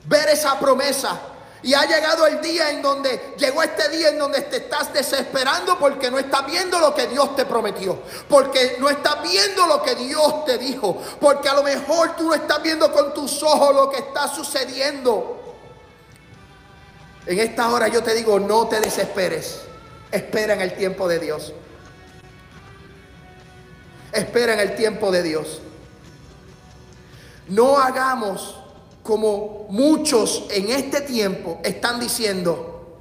ver 0.04 0.28
esa 0.28 0.58
promesa. 0.58 1.18
Y 1.60 1.74
ha 1.74 1.84
llegado 1.86 2.24
el 2.26 2.40
día 2.40 2.70
en 2.70 2.80
donde, 2.80 3.34
llegó 3.36 3.64
este 3.64 3.88
día 3.88 4.10
en 4.10 4.18
donde 4.18 4.42
te 4.42 4.58
estás 4.58 4.92
desesperando 4.92 5.76
porque 5.76 6.08
no 6.08 6.18
estás 6.18 6.46
viendo 6.46 6.78
lo 6.78 6.94
que 6.94 7.08
Dios 7.08 7.34
te 7.34 7.44
prometió. 7.46 7.98
Porque 8.28 8.76
no 8.78 8.88
estás 8.88 9.20
viendo 9.22 9.66
lo 9.66 9.82
que 9.82 9.96
Dios 9.96 10.44
te 10.44 10.56
dijo. 10.56 11.02
Porque 11.20 11.48
a 11.48 11.54
lo 11.54 11.64
mejor 11.64 12.14
tú 12.16 12.28
no 12.28 12.34
estás 12.34 12.62
viendo 12.62 12.92
con 12.92 13.12
tus 13.12 13.42
ojos 13.42 13.74
lo 13.74 13.90
que 13.90 13.98
está 13.98 14.28
sucediendo. 14.28 15.56
En 17.26 17.40
esta 17.40 17.68
hora 17.70 17.88
yo 17.88 18.04
te 18.04 18.14
digo, 18.14 18.38
no 18.38 18.68
te 18.68 18.80
desesperes. 18.80 19.62
Espera 20.11 20.55
en 20.55 20.61
el 20.61 20.75
tiempo 20.75 21.09
de 21.09 21.18
Dios. 21.18 21.53
Espera 24.12 24.55
en 24.55 24.61
el 24.61 24.75
tiempo 24.75 25.11
de 25.11 25.23
Dios. 25.23 25.61
No 27.49 27.79
hagamos 27.79 28.57
como 29.03 29.66
muchos 29.71 30.44
en 30.51 30.68
este 30.68 31.01
tiempo 31.01 31.61
están 31.64 31.99
diciendo, 31.99 32.99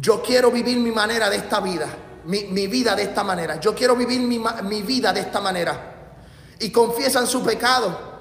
yo 0.00 0.22
quiero 0.22 0.50
vivir 0.50 0.78
mi 0.78 0.90
manera 0.90 1.28
de 1.28 1.36
esta 1.36 1.60
vida, 1.60 1.88
mi, 2.24 2.66
vida 2.66 2.96
de 2.96 3.02
esta 3.02 3.22
manera, 3.22 3.60
yo 3.60 3.74
quiero 3.74 3.96
vivir 3.96 4.20
mi, 4.20 4.42
mi 4.62 4.82
vida 4.82 5.12
de 5.12 5.20
esta 5.20 5.40
manera. 5.40 5.92
Y 6.58 6.70
confiesan 6.70 7.26
su 7.26 7.42
pecado 7.42 8.14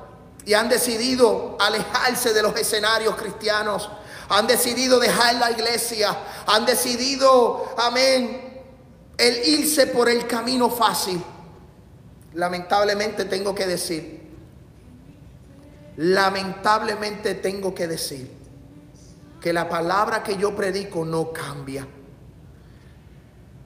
y 0.45 0.53
han 0.53 0.67
decidido 0.67 1.55
alejarse 1.59 2.33
de 2.33 2.41
los 2.41 2.55
escenarios 2.57 3.15
cristianos, 3.15 3.89
han 4.29 4.47
decidido 4.47 4.99
dejar 4.99 5.35
la 5.35 5.51
iglesia, 5.51 6.17
han 6.47 6.65
decidido, 6.65 7.73
amén, 7.77 8.63
el 9.17 9.47
irse 9.47 9.87
por 9.87 10.09
el 10.09 10.27
camino 10.27 10.69
fácil. 10.69 11.21
Lamentablemente 12.33 13.25
tengo 13.25 13.53
que 13.53 13.67
decir, 13.67 14.23
lamentablemente 15.97 17.35
tengo 17.35 17.75
que 17.75 17.87
decir 17.87 18.31
que 19.39 19.53
la 19.53 19.67
palabra 19.69 20.23
que 20.23 20.37
yo 20.37 20.55
predico 20.55 21.05
no 21.05 21.31
cambia. 21.31 21.87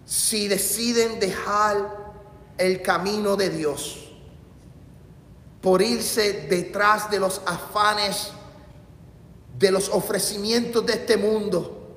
Si 0.06 0.48
deciden 0.48 1.20
dejar 1.20 2.13
el 2.58 2.82
camino 2.82 3.36
de 3.36 3.50
Dios 3.50 4.12
por 5.62 5.82
irse 5.82 6.48
detrás 6.50 7.10
de 7.10 7.20
los 7.20 7.41
afanes, 7.46 8.32
de 9.58 9.72
los 9.72 9.89
ofrecimientos 9.89 10.86
de 10.86 10.93
este 10.93 11.17
mundo, 11.17 11.96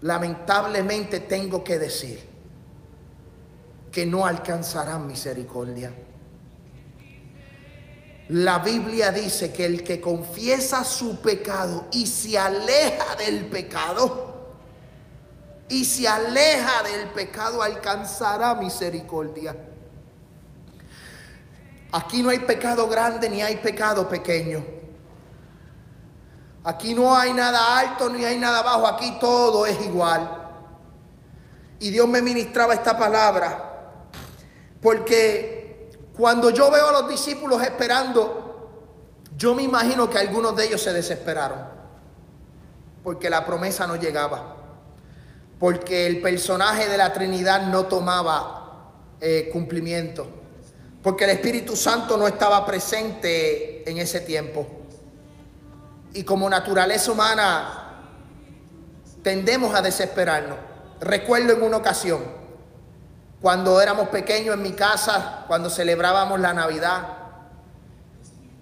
lamentablemente 0.00 1.20
tengo 1.20 1.62
que 1.62 1.78
decir 1.78 2.20
que 3.92 4.06
no 4.06 4.24
alcanzarán 4.24 5.06
misericordia. 5.06 5.92
La 8.28 8.60
Biblia 8.60 9.10
dice 9.10 9.52
que 9.52 9.66
el 9.66 9.82
que 9.82 10.00
confiesa 10.00 10.84
su 10.84 11.20
pecado 11.20 11.88
y 11.90 12.06
se 12.06 12.38
aleja 12.38 13.16
del 13.16 13.46
pecado, 13.46 14.30
y 15.68 15.84
se 15.84 16.06
aleja 16.08 16.82
del 16.84 17.08
pecado, 17.10 17.62
alcanzará 17.62 18.54
misericordia. 18.54 19.56
Aquí 21.92 22.22
no 22.22 22.30
hay 22.30 22.40
pecado 22.40 22.88
grande 22.88 23.28
ni 23.28 23.42
hay 23.42 23.56
pecado 23.56 24.08
pequeño. 24.08 24.64
Aquí 26.64 26.94
no 26.94 27.16
hay 27.16 27.32
nada 27.32 27.78
alto 27.78 28.10
ni 28.10 28.24
hay 28.24 28.38
nada 28.38 28.62
bajo, 28.62 28.86
aquí 28.86 29.18
todo 29.18 29.66
es 29.66 29.80
igual. 29.82 30.38
Y 31.78 31.90
Dios 31.90 32.06
me 32.06 32.20
ministraba 32.20 32.74
esta 32.74 32.98
palabra 32.98 33.70
porque 34.80 35.90
cuando 36.16 36.50
yo 36.50 36.70
veo 36.70 36.88
a 36.88 36.92
los 36.92 37.08
discípulos 37.08 37.62
esperando, 37.62 38.50
yo 39.36 39.54
me 39.54 39.62
imagino 39.62 40.08
que 40.08 40.18
algunos 40.18 40.56
de 40.56 40.66
ellos 40.66 40.82
se 40.82 40.92
desesperaron. 40.92 41.58
Porque 43.02 43.30
la 43.30 43.44
promesa 43.46 43.86
no 43.86 43.96
llegaba. 43.96 44.56
Porque 45.58 46.06
el 46.06 46.20
personaje 46.20 46.88
de 46.88 46.96
la 46.96 47.12
Trinidad 47.12 47.66
no 47.66 47.86
tomaba 47.86 48.92
eh, 49.20 49.48
cumplimiento. 49.52 50.26
Porque 51.02 51.24
el 51.24 51.30
Espíritu 51.30 51.76
Santo 51.76 52.16
no 52.16 52.26
estaba 52.26 52.64
presente 52.66 53.88
en 53.90 53.98
ese 53.98 54.20
tiempo. 54.20 54.66
Y 56.12 56.24
como 56.24 56.50
naturaleza 56.50 57.12
humana 57.12 57.80
tendemos 59.22 59.74
a 59.74 59.82
desesperarnos. 59.82 60.58
Recuerdo 61.00 61.52
en 61.52 61.62
una 61.62 61.76
ocasión, 61.78 62.20
cuando 63.40 63.80
éramos 63.80 64.08
pequeños 64.08 64.54
en 64.54 64.62
mi 64.62 64.72
casa, 64.72 65.44
cuando 65.46 65.70
celebrábamos 65.70 66.38
la 66.40 66.52
Navidad. 66.52 67.02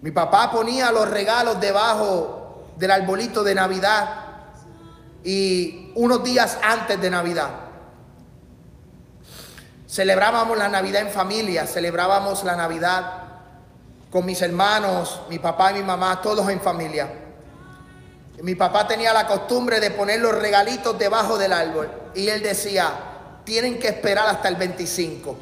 Mi 0.01 0.13
papá 0.13 0.51
ponía 0.53 0.93
los 0.93 1.11
regalos 1.11 1.61
debajo 1.61 2.67
del 2.77 2.93
arbolito 2.93 3.43
de 3.43 3.55
Navidad 3.57 4.09
y 5.25 5.91
unos 5.97 6.23
días 6.23 6.59
antes 6.63 7.01
de 7.01 7.11
Navidad. 7.11 7.51
Celebrábamos 9.89 10.57
la 10.57 10.69
Navidad 10.69 11.03
en 11.03 11.11
familia, 11.11 11.67
celebrábamos 11.67 12.45
la 12.45 12.55
Navidad 12.55 13.23
con 14.13 14.25
mis 14.25 14.41
hermanos, 14.43 15.23
mi 15.29 15.41
papá 15.41 15.73
y 15.73 15.77
mi 15.77 15.83
mamá, 15.83 16.21
todos 16.23 16.49
en 16.51 16.61
familia. 16.61 17.28
Mi 18.43 18.55
papá 18.55 18.87
tenía 18.87 19.13
la 19.13 19.27
costumbre 19.27 19.81
de 19.81 19.91
poner 19.91 20.21
los 20.21 20.33
regalitos 20.33 20.97
debajo 20.97 21.39
del 21.39 21.53
árbol 21.53 21.91
y 22.15 22.29
él 22.29 22.41
decía, 22.41 22.93
tienen 23.45 23.81
que 23.81 23.89
esperar 23.89 24.29
hasta 24.29 24.49
el 24.49 24.55
25. 24.55 25.37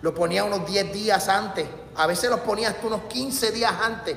Lo 0.00 0.14
ponía 0.14 0.44
unos 0.44 0.66
10 0.66 0.92
días 0.92 1.28
antes, 1.28 1.66
a 1.96 2.06
veces 2.06 2.30
los 2.30 2.40
ponía 2.40 2.70
hasta 2.70 2.86
unos 2.86 3.02
15 3.02 3.52
días 3.52 3.72
antes. 3.82 4.16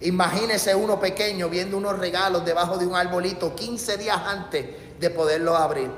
Imagínese 0.00 0.74
uno 0.74 0.98
pequeño 0.98 1.48
viendo 1.48 1.76
unos 1.76 1.98
regalos 1.98 2.44
debajo 2.44 2.78
de 2.78 2.86
un 2.86 2.96
arbolito 2.96 3.54
15 3.54 3.98
días 3.98 4.18
antes 4.26 4.98
de 4.98 5.10
poderlos 5.10 5.58
abrir. 5.58 5.90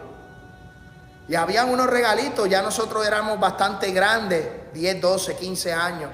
Y 1.28 1.34
habían 1.34 1.68
unos 1.68 1.86
regalitos, 1.86 2.48
ya 2.48 2.62
nosotros 2.62 3.06
éramos 3.06 3.38
bastante 3.38 3.90
grandes, 3.92 4.46
10, 4.74 5.00
12, 5.00 5.36
15 5.36 5.72
años. 5.72 6.10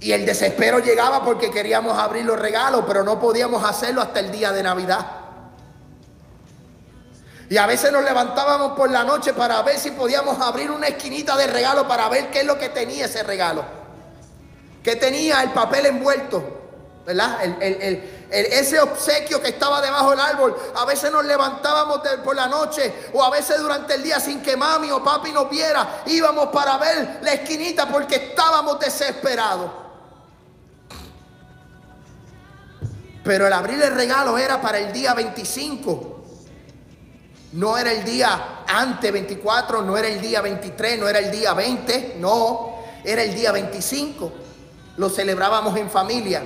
Y 0.00 0.12
el 0.12 0.24
desespero 0.24 0.78
llegaba 0.78 1.24
porque 1.24 1.50
queríamos 1.50 1.98
abrir 1.98 2.24
los 2.24 2.38
regalos, 2.38 2.84
pero 2.86 3.02
no 3.02 3.18
podíamos 3.18 3.64
hacerlo 3.64 4.00
hasta 4.00 4.20
el 4.20 4.30
día 4.30 4.52
de 4.52 4.62
Navidad. 4.62 5.06
Y 7.50 7.56
a 7.56 7.66
veces 7.66 7.90
nos 7.90 8.04
levantábamos 8.04 8.72
por 8.76 8.90
la 8.90 9.04
noche 9.04 9.32
para 9.32 9.60
ver 9.62 9.78
si 9.78 9.90
podíamos 9.90 10.38
abrir 10.40 10.70
una 10.70 10.86
esquinita 10.86 11.36
de 11.36 11.46
regalo 11.46 11.88
para 11.88 12.08
ver 12.08 12.30
qué 12.30 12.40
es 12.40 12.46
lo 12.46 12.58
que 12.58 12.68
tenía 12.68 13.06
ese 13.06 13.22
regalo. 13.22 13.64
¿Qué 14.82 14.96
tenía 14.96 15.42
el 15.42 15.50
papel 15.50 15.86
envuelto? 15.86 16.56
¿Verdad? 17.06 17.38
ese 18.30 18.78
obsequio 18.78 19.40
que 19.40 19.48
estaba 19.48 19.80
debajo 19.80 20.10
del 20.10 20.20
árbol. 20.20 20.54
A 20.76 20.84
veces 20.84 21.10
nos 21.10 21.24
levantábamos 21.24 22.02
por 22.22 22.36
la 22.36 22.46
noche 22.46 22.92
o 23.14 23.24
a 23.24 23.30
veces 23.30 23.58
durante 23.58 23.94
el 23.94 24.02
día 24.02 24.20
sin 24.20 24.42
que 24.42 24.54
mami 24.54 24.90
o 24.90 25.02
papi 25.02 25.32
nos 25.32 25.48
viera. 25.48 26.02
Íbamos 26.04 26.48
para 26.48 26.76
ver 26.76 27.20
la 27.22 27.32
esquinita 27.32 27.88
porque 27.88 28.16
estábamos 28.16 28.78
desesperados. 28.78 29.87
Pero 33.28 33.46
el 33.46 33.52
abrir 33.52 33.82
el 33.82 33.94
regalo 33.94 34.38
era 34.38 34.58
para 34.58 34.78
el 34.78 34.90
día 34.90 35.12
25. 35.12 36.24
No 37.52 37.76
era 37.76 37.92
el 37.92 38.02
día 38.02 38.64
antes 38.66 39.12
24, 39.12 39.82
no 39.82 39.98
era 39.98 40.08
el 40.08 40.18
día 40.18 40.40
23, 40.40 40.98
no 40.98 41.06
era 41.06 41.18
el 41.18 41.30
día 41.30 41.52
20, 41.52 42.16
no, 42.20 42.76
era 43.04 43.22
el 43.22 43.34
día 43.34 43.52
25. 43.52 44.32
Lo 44.96 45.10
celebrábamos 45.10 45.76
en 45.76 45.90
familia. 45.90 46.42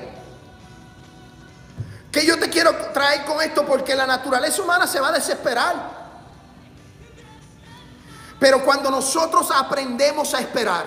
Que 2.11 2.27
yo 2.27 2.37
te 2.37 2.51
quiero 2.51 2.75
traer 2.93 3.25
con 3.27 3.41
esto 3.41 3.65
porque 3.65 3.95
la 3.95 4.05
naturaleza 4.05 4.61
humana 4.61 4.89
se 4.89 4.99
va 4.99 5.11
a 5.11 5.13
desesperar. 5.13 5.77
Pero 8.41 8.65
cuando 8.65 8.91
nosotros 8.91 9.53
aprendemos 9.55 10.35
a 10.35 10.41
esperar, 10.41 10.85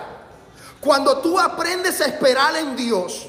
cuando 0.82 1.20
tú 1.20 1.40
aprendes 1.40 2.02
a 2.02 2.08
esperar 2.08 2.54
en 2.58 2.76
Dios, 2.76 3.28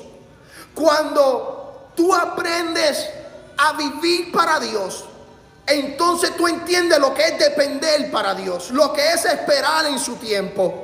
cuando 0.75 1.56
tú 1.97 2.15
aprendes 2.15 3.09
a 3.57 3.73
vivir 3.73 4.31
para 4.31 4.61
Dios, 4.61 5.05
entonces 5.67 6.37
tú 6.37 6.47
entiendes 6.47 6.99
lo 6.99 7.13
que 7.13 7.27
es 7.27 7.39
depender 7.39 8.11
para 8.11 8.35
Dios, 8.35 8.71
lo 8.71 8.93
que 8.93 9.13
es 9.13 9.25
esperar 9.25 9.87
en 9.87 9.99
su 9.99 10.17
tiempo. 10.17 10.83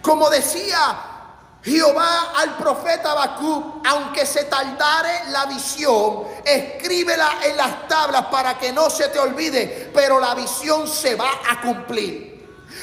Como 0.00 0.30
decía 0.30 0.96
Jehová 1.62 2.32
al 2.36 2.56
profeta 2.56 3.12
Habacuc, 3.12 3.86
aunque 3.86 4.24
se 4.24 4.44
tardare 4.44 5.30
la 5.30 5.46
visión, 5.46 6.22
escríbela 6.44 7.40
en 7.44 7.56
las 7.56 7.86
tablas 7.88 8.26
para 8.26 8.56
que 8.58 8.72
no 8.72 8.88
se 8.88 9.08
te 9.08 9.18
olvide, 9.18 9.90
pero 9.92 10.18
la 10.20 10.34
visión 10.34 10.88
se 10.88 11.14
va 11.16 11.30
a 11.50 11.60
cumplir. 11.60 12.37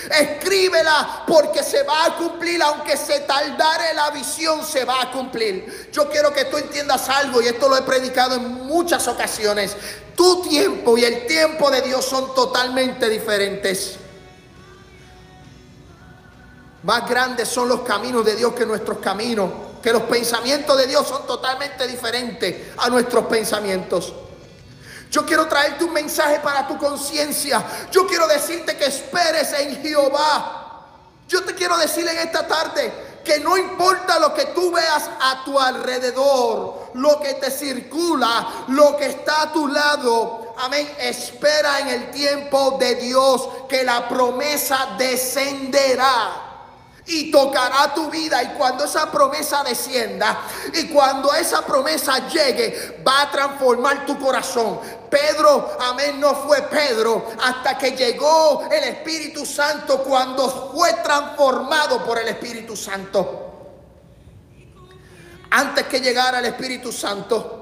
Escríbela 0.10 1.24
porque 1.28 1.64
se 1.64 1.84
va 1.84 2.06
a 2.06 2.16
cumplir, 2.16 2.62
aunque 2.62 2.98
se 2.98 3.22
tardare 3.22 3.94
la 3.94 4.12
visión, 4.12 4.66
se 4.66 4.86
va 4.86 5.02
a 5.02 5.12
cumplir. 5.12 5.90
Yo 5.92 6.10
quiero 6.10 6.34
que 6.34 6.46
tú 6.46 6.58
entiendas 6.58 7.10
algo 7.10 7.42
y 7.42 7.48
esto 7.48 7.68
lo 7.70 7.78
he 7.78 7.82
predicado 7.82 8.36
en 8.36 8.66
muchas 8.66 9.08
ocasiones. 9.08 9.76
Tu 10.16 10.42
tiempo 10.44 10.98
y 10.98 11.04
el 11.04 11.28
tiempo 11.28 11.70
de 11.72 11.82
Dios 11.82 12.06
son 12.06 12.34
totalmente 12.34 13.10
diferentes. 13.10 13.98
Más 16.84 17.10
grandes 17.10 17.50
son 17.50 17.68
los 17.68 17.82
caminos 17.82 18.24
de 18.24 18.36
Dios 18.36 18.54
que 18.54 18.66
nuestros 18.66 19.00
caminos. 19.00 19.50
Que 19.82 19.92
los 19.92 20.04
pensamientos 20.04 20.78
de 20.78 20.88
Dios 20.88 21.08
son 21.08 21.26
totalmente 21.26 21.88
diferentes 21.88 22.74
a 22.78 22.90
nuestros 22.90 23.26
pensamientos. 23.26 24.14
Yo 25.16 25.26
quiero 25.26 25.48
traerte 25.48 25.86
un 25.86 25.94
mensaje 25.94 26.42
para 26.42 26.68
tu 26.68 26.78
conciencia. 26.78 27.64
Yo 27.90 28.06
quiero 28.06 28.28
decirte 28.28 28.76
que 28.76 28.88
esperes 28.88 29.54
en 29.54 29.82
Jehová. 29.82 30.84
Yo 31.30 31.42
te 31.46 31.56
quiero 31.56 31.78
decir 31.78 32.06
en 32.06 32.18
esta 32.18 32.46
tarde 32.46 33.22
que 33.24 33.40
no 33.40 33.56
importa 33.56 34.20
lo 34.20 34.34
que 34.34 34.48
tú 34.48 34.74
veas 34.74 35.10
a 35.22 35.42
tu 35.46 35.58
alrededor, 35.58 36.92
lo 36.96 37.22
que 37.22 37.36
te 37.36 37.50
circula, 37.50 38.66
lo 38.68 38.98
que 38.98 39.06
está 39.06 39.44
a 39.44 39.54
tu 39.54 39.70
lado. 39.70 40.54
Amén. 40.58 40.94
Espera 41.00 41.80
en 41.80 41.88
el 41.88 42.12
tiempo 42.12 42.76
de 42.78 42.96
Dios 42.96 43.48
que 43.70 43.86
la 43.86 44.10
promesa 44.10 44.96
descenderá 44.98 46.45
y 47.08 47.32
tocará 47.32 47.94
tu 47.94 48.10
vida. 48.10 48.42
Y 48.44 48.48
cuando 48.58 48.86
esa 48.86 49.12
promesa 49.12 49.64
descienda 49.64 50.42
y 50.74 50.88
cuando 50.88 51.34
esa 51.34 51.66
promesa 51.66 52.28
llegue, 52.28 53.02
va 53.08 53.24
a 53.24 53.32
transformar 53.32 54.06
tu 54.06 54.20
corazón. 54.20 54.80
Pedro, 55.10 55.78
amén, 55.80 56.20
no 56.20 56.34
fue 56.36 56.62
Pedro 56.64 57.32
hasta 57.42 57.78
que 57.78 57.92
llegó 57.92 58.68
el 58.72 58.84
Espíritu 58.84 59.46
Santo 59.46 60.04
cuando 60.04 60.72
fue 60.74 60.94
transformado 61.04 62.04
por 62.04 62.18
el 62.20 62.28
Espíritu 62.28 62.76
Santo. 62.76 63.42
Antes 65.52 65.86
que 65.86 66.02
llegara 66.02 66.40
el 66.40 66.46
Espíritu 66.46 66.92
Santo, 66.92 67.62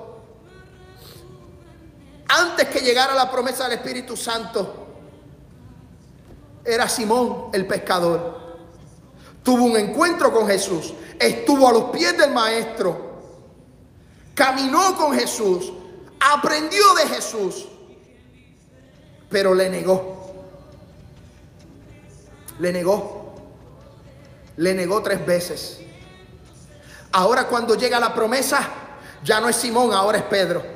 antes 2.28 2.68
que 2.70 2.80
llegara 2.80 3.14
la 3.14 3.30
promesa 3.30 3.66
del 3.66 3.74
Espíritu 3.74 4.18
Santo, 4.18 4.80
era 6.66 6.88
Simón 6.88 7.50
el 7.54 7.68
pescador 7.68 8.43
tuvo 9.44 9.66
un 9.66 9.78
encuentro 9.78 10.32
con 10.32 10.48
Jesús, 10.48 10.94
estuvo 11.20 11.68
a 11.68 11.74
los 11.74 11.84
pies 11.86 12.18
del 12.18 12.32
Maestro, 12.32 12.98
caminó 14.34 14.96
con 14.96 15.14
Jesús, 15.14 15.72
aprendió 16.20 16.94
de 16.96 17.08
Jesús, 17.08 17.68
pero 19.30 19.54
le 19.54 19.70
negó. 19.70 20.22
Le 22.60 22.72
negó. 22.72 23.34
Le 24.58 24.74
negó 24.74 25.02
tres 25.02 25.26
veces. 25.26 25.80
Ahora 27.12 27.48
cuando 27.48 27.76
llega 27.76 28.00
la 28.00 28.14
promesa, 28.14 28.68
ya 29.24 29.40
no 29.40 29.50
es 29.50 29.56
Simón, 29.56 29.94
ahora 29.94 30.20
es 30.20 30.24
Pedro. 30.26 30.73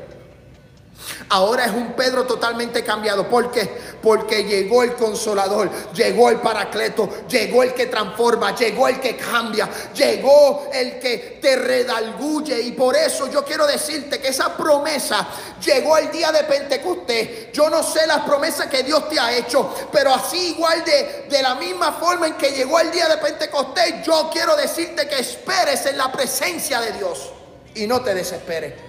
Ahora 1.30 1.66
es 1.66 1.72
un 1.74 1.92
Pedro 1.92 2.26
totalmente 2.26 2.84
cambiado. 2.86 3.28
¿Por 3.28 3.52
qué? 3.52 3.70
Porque 4.02 4.46
llegó 4.46 4.84
el 4.84 4.94
consolador, 4.94 5.70
llegó 5.94 6.30
el 6.30 6.38
paracleto, 6.38 7.28
llegó 7.28 7.64
el 7.64 7.74
que 7.74 7.88
transforma, 7.88 8.56
llegó 8.56 8.88
el 8.88 9.02
que 9.02 9.18
cambia, 9.18 9.70
llegó 9.94 10.70
el 10.72 11.00
que 11.00 11.40
te 11.42 11.58
redalguye. 11.58 12.62
Y 12.62 12.72
por 12.72 12.96
eso 12.96 13.30
yo 13.30 13.44
quiero 13.44 13.68
decirte 13.68 14.20
que 14.20 14.30
esa 14.30 14.56
promesa 14.56 15.28
llegó 15.62 15.98
el 15.98 16.10
día 16.12 16.32
de 16.32 16.46
Pentecostés. 16.46 17.52
Yo 17.52 17.70
no 17.70 17.84
sé 17.84 18.08
las 18.08 18.22
promesas 18.22 18.68
que 18.68 18.84
Dios 18.84 19.10
te 19.10 19.20
ha 19.20 19.36
hecho, 19.36 19.90
pero 19.92 20.14
así 20.14 20.52
igual 20.52 20.86
de, 20.86 21.26
de 21.30 21.42
la 21.42 21.56
misma 21.56 21.92
forma 21.92 22.28
en 22.28 22.36
que 22.36 22.52
llegó 22.52 22.80
el 22.80 22.90
día 22.90 23.10
de 23.10 23.18
Pentecostés, 23.18 23.96
yo 24.06 24.30
quiero 24.32 24.56
decirte 24.56 25.10
que 25.10 25.20
esperes 25.20 25.86
en 25.88 25.98
la 25.98 26.10
presencia 26.10 26.80
de 26.80 26.94
Dios 26.94 27.34
y 27.76 27.86
no 27.86 28.00
te 28.02 28.14
desesperes. 28.14 28.87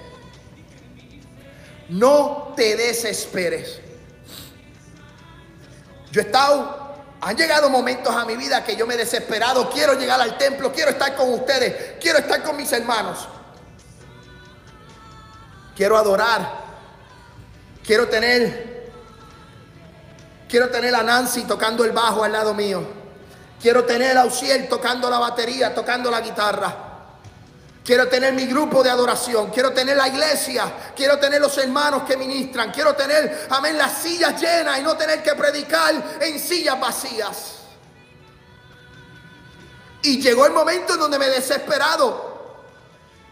No 1.89 2.53
te 2.57 2.77
desesperes. 2.77 3.81
Yo 6.11 6.21
he 6.21 6.25
estado, 6.25 6.95
han 7.21 7.37
llegado 7.37 7.71
momentos 7.71 8.15
a 8.15 8.25
mi 8.25 8.37
vida 8.37 8.65
que 8.65 8.77
yo 8.77 8.87
me 8.87 8.95
he 8.95 8.97
desesperado. 8.97 9.71
Quiero 9.71 9.95
llegar 9.95 10.21
al 10.21 10.37
templo, 10.39 10.73
quiero 10.73 10.91
estar 10.91 11.15
con 11.15 11.33
ustedes, 11.33 11.95
quiero 12.01 12.19
estar 12.19 12.43
con 12.43 12.57
mis 12.57 12.73
hermanos. 12.73 13.29
Quiero 15.77 15.97
adorar. 15.97 16.69
Quiero 17.89 18.07
tener, 18.07 18.93
quiero 20.47 20.69
tener 20.69 20.95
a 20.95 21.03
Nancy 21.03 21.45
tocando 21.45 21.87
el 21.87 21.93
bajo 21.93 22.23
al 22.23 22.33
lado 22.33 22.53
mío. 22.53 22.87
Quiero 23.63 23.85
tener 23.85 24.19
a 24.19 24.27
Uciel 24.27 24.69
tocando 24.69 25.09
la 25.09 25.19
batería, 25.19 25.75
tocando 25.75 26.11
la 26.11 26.21
guitarra. 26.21 26.88
Quiero 27.89 28.07
tener 28.07 28.35
mi 28.35 28.45
grupo 28.45 28.83
de 28.83 28.91
adoración. 28.91 29.49
Quiero 29.49 29.73
tener 29.73 29.97
la 29.97 30.07
iglesia. 30.09 30.93
Quiero 30.95 31.19
tener 31.19 31.41
los 31.41 31.57
hermanos 31.57 32.03
que 32.03 32.19
ministran. 32.19 32.71
Quiero 32.71 32.95
tener, 32.95 33.47
amén, 33.49 33.79
las 33.79 34.03
sillas 34.03 34.39
llenas 34.39 34.79
y 34.79 34.83
no 34.83 34.95
tener 34.95 35.23
que 35.23 35.35
predicar 35.35 36.19
en 36.21 36.39
sillas 36.39 36.79
vacías. 36.79 37.61
Y 40.03 40.21
llegó 40.21 40.45
el 40.45 40.53
momento 40.53 40.93
en 40.93 41.01
donde 41.01 41.19
me 41.19 41.29
he 41.29 41.31
desesperado. 41.31 42.67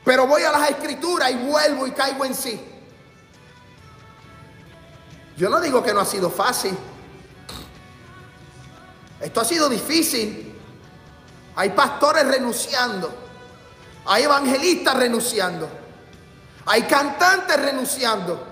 Pero 0.03 0.27
voy 0.27 0.43
a 0.45 0.53
las 0.53 0.71
escrituras 0.71 1.31
y 1.33 1.35
vuelvo 1.35 1.87
y 1.87 1.91
caigo 1.91 2.25
en 2.25 2.35
sí. 2.35 2.59
Yo 5.37 5.51
no 5.51 5.61
digo 5.61 5.83
que 5.83 5.93
no 5.93 6.01
ha 6.01 6.07
sido 6.07 6.31
fácil. 6.31 6.75
Esto 9.21 9.39
ha 9.39 9.45
sido 9.45 9.69
difícil. 9.69 10.59
Hay 11.57 11.69
pastores 11.69 12.27
renunciando. 12.27 13.26
Hay 14.07 14.23
evangelistas 14.23 14.97
renunciando. 14.97 15.69
Hay 16.67 16.83
cantantes 16.83 17.61
renunciando. 17.61 18.45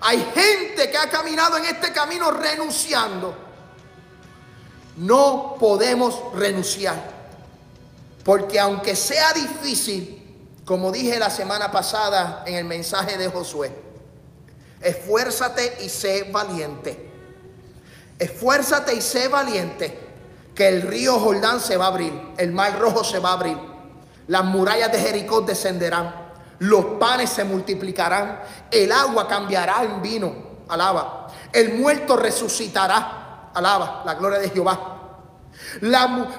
Hay 0.00 0.18
gente 0.34 0.90
que 0.90 0.96
ha 0.96 1.10
caminado 1.10 1.56
en 1.58 1.66
este 1.66 1.92
camino 1.92 2.30
renunciando. 2.30 3.34
No 4.96 5.56
podemos 5.58 6.18
renunciar. 6.34 7.20
Porque 8.24 8.60
aunque 8.60 8.94
sea 8.94 9.32
difícil, 9.32 10.16
como 10.64 10.92
dije 10.92 11.18
la 11.18 11.30
semana 11.30 11.70
pasada 11.72 12.44
en 12.46 12.54
el 12.54 12.64
mensaje 12.64 13.18
de 13.18 13.28
Josué, 13.28 13.72
esfuérzate 14.80 15.78
y 15.80 15.88
sé 15.88 16.24
valiente. 16.30 17.10
Esfuérzate 18.18 18.94
y 18.94 19.00
sé 19.00 19.28
valiente 19.28 19.98
que 20.54 20.68
el 20.68 20.82
río 20.82 21.18
Jordán 21.18 21.60
se 21.60 21.76
va 21.76 21.86
a 21.86 21.88
abrir, 21.88 22.12
el 22.36 22.52
mar 22.52 22.78
rojo 22.78 23.02
se 23.02 23.18
va 23.18 23.30
a 23.30 23.32
abrir 23.32 23.69
las 24.30 24.44
murallas 24.44 24.92
de 24.92 25.00
Jericó 25.00 25.40
descenderán, 25.40 26.14
los 26.60 26.84
panes 27.00 27.30
se 27.30 27.42
multiplicarán, 27.42 28.40
el 28.70 28.92
agua 28.92 29.26
cambiará 29.26 29.82
en 29.82 30.00
vino, 30.00 30.32
alaba, 30.68 31.26
el 31.52 31.74
muerto 31.74 32.16
resucitará, 32.16 33.50
alaba, 33.52 34.04
la 34.06 34.14
gloria 34.14 34.38
de 34.38 34.50
Jehová. 34.50 34.98
La, 35.80 36.30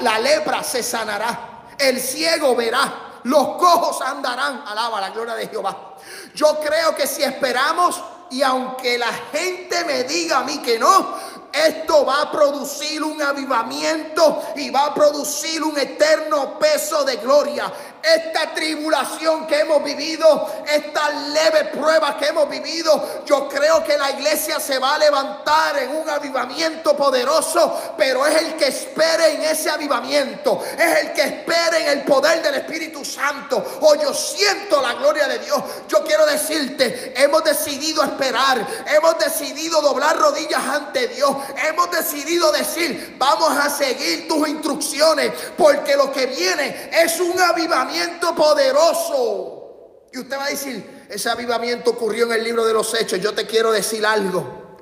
la, 0.00 0.18
lepra 0.18 0.62
se 0.62 0.82
sanará, 0.82 1.70
el 1.78 1.98
ciego 1.98 2.54
verá, 2.54 3.20
los 3.22 3.56
cojos 3.56 4.02
andarán, 4.02 4.64
alaba 4.66 5.00
la 5.00 5.08
gloria 5.08 5.34
de 5.34 5.48
Jehová. 5.48 5.94
Yo 6.34 6.60
creo 6.60 6.94
que 6.94 7.06
si 7.06 7.22
esperamos 7.22 8.04
y 8.30 8.42
aunque 8.42 8.98
la 8.98 9.12
gente 9.32 9.82
me 9.86 10.04
diga 10.04 10.40
a 10.40 10.44
mí 10.44 10.58
que 10.58 10.78
no, 10.78 11.16
esto 11.52 12.04
va 12.04 12.22
a 12.22 12.30
producir 12.30 13.02
un 13.02 13.20
avivamiento 13.20 14.42
y 14.56 14.70
va 14.70 14.86
a 14.86 14.94
producir 14.94 15.62
un 15.62 15.78
eterno 15.78 16.58
peso 16.58 17.04
de 17.04 17.16
gloria. 17.16 17.72
Esta 18.14 18.54
tribulación 18.54 19.46
que 19.46 19.60
hemos 19.60 19.84
vivido, 19.84 20.62
esta 20.66 21.10
leve 21.10 21.66
prueba 21.66 22.16
que 22.16 22.28
hemos 22.28 22.48
vivido, 22.48 23.22
yo 23.26 23.48
creo 23.48 23.84
que 23.84 23.98
la 23.98 24.10
iglesia 24.12 24.58
se 24.58 24.78
va 24.78 24.94
a 24.94 24.98
levantar 24.98 25.78
en 25.78 25.94
un 25.94 26.08
avivamiento 26.08 26.96
poderoso, 26.96 27.94
pero 27.98 28.26
es 28.26 28.42
el 28.42 28.54
que 28.56 28.68
espere 28.68 29.34
en 29.34 29.42
ese 29.42 29.68
avivamiento, 29.68 30.64
es 30.78 30.98
el 31.00 31.12
que 31.12 31.22
espere 31.22 31.82
en 31.82 31.98
el 31.98 32.04
poder 32.04 32.42
del 32.42 32.54
Espíritu 32.54 33.04
Santo. 33.04 33.78
Oh, 33.82 33.94
yo 33.96 34.14
siento 34.14 34.80
la 34.80 34.94
gloria 34.94 35.28
de 35.28 35.40
Dios. 35.40 35.62
Yo 35.86 36.02
quiero 36.02 36.24
decirte, 36.24 37.12
hemos 37.14 37.44
decidido 37.44 38.02
esperar, 38.02 38.66
hemos 38.86 39.18
decidido 39.18 39.82
doblar 39.82 40.16
rodillas 40.16 40.64
ante 40.64 41.08
Dios, 41.08 41.36
hemos 41.68 41.90
decidido 41.90 42.52
decir, 42.52 43.16
vamos 43.18 43.50
a 43.56 43.68
seguir 43.68 44.26
tus 44.26 44.48
instrucciones, 44.48 45.32
porque 45.58 45.94
lo 45.94 46.10
que 46.10 46.26
viene 46.26 46.90
es 46.92 47.20
un 47.20 47.38
avivamiento 47.38 47.97
poderoso. 48.34 50.06
Y 50.12 50.18
usted 50.18 50.38
va 50.38 50.46
a 50.46 50.50
decir, 50.50 51.06
ese 51.08 51.28
avivamiento 51.28 51.90
ocurrió 51.90 52.26
en 52.26 52.32
el 52.32 52.44
libro 52.44 52.64
de 52.64 52.72
los 52.72 52.94
hechos. 52.94 53.20
Yo 53.20 53.34
te 53.34 53.46
quiero 53.46 53.72
decir 53.72 54.04
algo. 54.06 54.78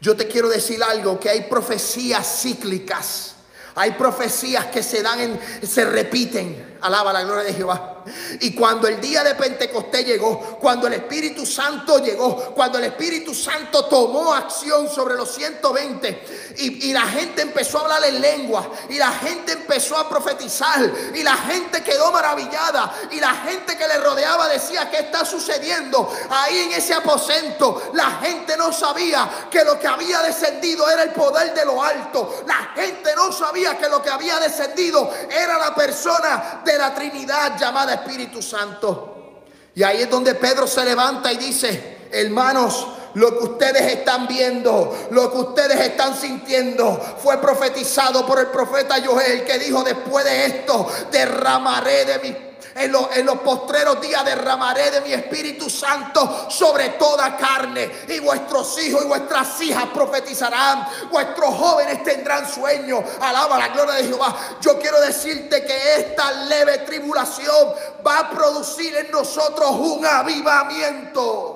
Yo 0.00 0.16
te 0.16 0.28
quiero 0.28 0.48
decir 0.48 0.82
algo, 0.82 1.18
que 1.18 1.28
hay 1.28 1.42
profecías 1.42 2.40
cíclicas. 2.40 3.34
Hay 3.74 3.92
profecías 3.92 4.66
que 4.66 4.82
se 4.82 5.02
dan, 5.02 5.20
en, 5.20 5.40
se 5.66 5.84
repiten. 5.84 6.77
Alaba 6.80 7.12
la 7.12 7.22
gloria 7.22 7.44
de 7.44 7.54
Jehová. 7.54 7.98
Y 8.40 8.54
cuando 8.54 8.88
el 8.88 9.00
día 9.00 9.22
de 9.22 9.34
Pentecostés 9.34 10.06
llegó, 10.06 10.40
cuando 10.60 10.86
el 10.86 10.94
Espíritu 10.94 11.44
Santo 11.44 11.98
llegó, 11.98 12.54
cuando 12.54 12.78
el 12.78 12.84
Espíritu 12.84 13.34
Santo 13.34 13.84
tomó 13.86 14.32
acción 14.32 14.88
sobre 14.88 15.14
los 15.14 15.30
120 15.34 16.54
y, 16.56 16.92
la 16.92 17.02
gente 17.02 17.42
empezó 17.42 17.78
a 17.78 17.82
hablar 17.82 18.04
en 18.04 18.20
lengua 18.20 18.68
y 18.88 18.96
la 18.96 19.12
gente 19.12 19.52
empezó 19.52 19.96
a 19.96 20.08
profetizar 20.08 20.90
y 21.14 21.22
la 21.22 21.36
gente 21.36 21.82
quedó 21.82 22.10
maravillada 22.10 22.92
y 23.10 23.20
la 23.20 23.34
gente 23.34 23.76
que 23.76 23.86
le 23.86 23.98
rodeaba 23.98 24.48
decía, 24.48 24.90
¿qué 24.90 25.00
está 25.00 25.24
sucediendo? 25.24 26.10
Ahí 26.30 26.58
en 26.58 26.72
ese 26.72 26.94
aposento 26.94 27.90
la 27.92 28.18
gente 28.22 28.56
no 28.56 28.72
sabía 28.72 29.28
que 29.50 29.64
lo 29.64 29.78
que 29.78 29.86
había 29.86 30.22
descendido 30.22 30.88
era 30.90 31.02
el 31.02 31.10
poder 31.10 31.54
de 31.54 31.64
lo 31.64 31.82
alto. 31.82 32.42
La 32.46 32.72
gente 32.74 33.14
no 33.14 33.30
sabía 33.32 33.76
que 33.76 33.88
lo 33.88 34.02
que 34.02 34.10
había 34.10 34.40
descendido 34.40 35.12
era 35.30 35.58
la 35.58 35.74
persona 35.74 36.62
de 36.72 36.78
la 36.78 36.94
Trinidad 36.94 37.58
llamada 37.58 37.94
Espíritu 37.94 38.42
Santo. 38.42 39.42
Y 39.74 39.82
ahí 39.82 40.02
es 40.02 40.10
donde 40.10 40.34
Pedro 40.34 40.66
se 40.66 40.84
levanta 40.84 41.32
y 41.32 41.36
dice, 41.36 41.98
hermanos, 42.12 42.86
lo 43.14 43.38
que 43.38 43.44
ustedes 43.44 43.94
están 43.94 44.28
viendo, 44.28 45.08
lo 45.10 45.30
que 45.32 45.38
ustedes 45.38 45.80
están 45.80 46.14
sintiendo, 46.14 47.00
fue 47.22 47.38
profetizado 47.40 48.26
por 48.26 48.38
el 48.38 48.48
profeta 48.48 48.96
Joel 49.04 49.44
que 49.44 49.58
dijo, 49.58 49.82
después 49.82 50.24
de 50.24 50.46
esto, 50.46 50.86
derramaré 51.10 52.04
de 52.04 52.18
mi 52.18 52.47
en, 52.78 53.26
los 53.26 53.38
postreros 53.40 54.00
días 54.00 54.24
derramaré 54.24 54.90
de 54.90 55.00
mi 55.00 55.12
Espíritu 55.12 55.68
Santo 55.68 56.48
sobre 56.50 56.90
toda 56.90 57.36
carne. 57.36 57.90
Y 58.08 58.20
vuestros 58.20 58.78
hijos 58.82 59.04
y 59.04 59.08
vuestras 59.08 59.60
hijas 59.60 59.86
profetizarán. 59.92 60.86
Vuestros 61.10 61.54
jóvenes 61.54 62.02
tendrán 62.04 62.48
sueño. 62.48 63.02
Alaba 63.20 63.58
la 63.58 63.68
gloria 63.68 63.94
de 63.94 64.04
Jehová. 64.04 64.36
Yo 64.60 64.78
quiero 64.78 65.00
decirte 65.00 65.64
que 65.64 65.96
esta 65.96 66.30
leve 66.44 66.78
tribulación 66.78 67.74
va 68.06 68.20
a 68.20 68.30
producir 68.30 68.94
en 68.96 69.10
nosotros 69.10 69.70
un 69.72 70.06
avivamiento. 70.06 71.54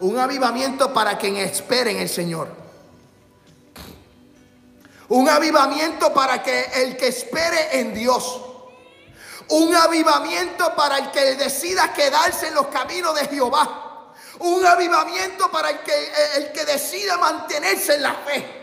Un 0.00 0.18
avivamiento 0.18 0.92
para 0.92 1.16
quien 1.18 1.36
espere 1.36 1.92
en 1.92 1.98
el 1.98 2.08
Señor. 2.08 2.48
Un 5.08 5.28
avivamiento 5.28 6.12
para 6.12 6.42
que 6.42 6.64
el 6.82 6.96
que 6.96 7.08
espere 7.08 7.80
en 7.80 7.94
Dios 7.94 8.47
un 9.50 9.74
avivamiento 9.74 10.74
para 10.74 10.98
el 10.98 11.10
que 11.10 11.34
decida 11.36 11.92
quedarse 11.92 12.48
en 12.48 12.54
los 12.54 12.66
caminos 12.68 13.14
de 13.14 13.26
Jehová. 13.26 14.12
Un 14.40 14.64
avivamiento 14.64 15.50
para 15.50 15.70
el 15.70 15.80
que, 15.80 16.12
el 16.36 16.52
que 16.52 16.64
decida 16.64 17.16
mantenerse 17.16 17.94
en 17.94 18.02
la 18.02 18.14
fe. 18.14 18.54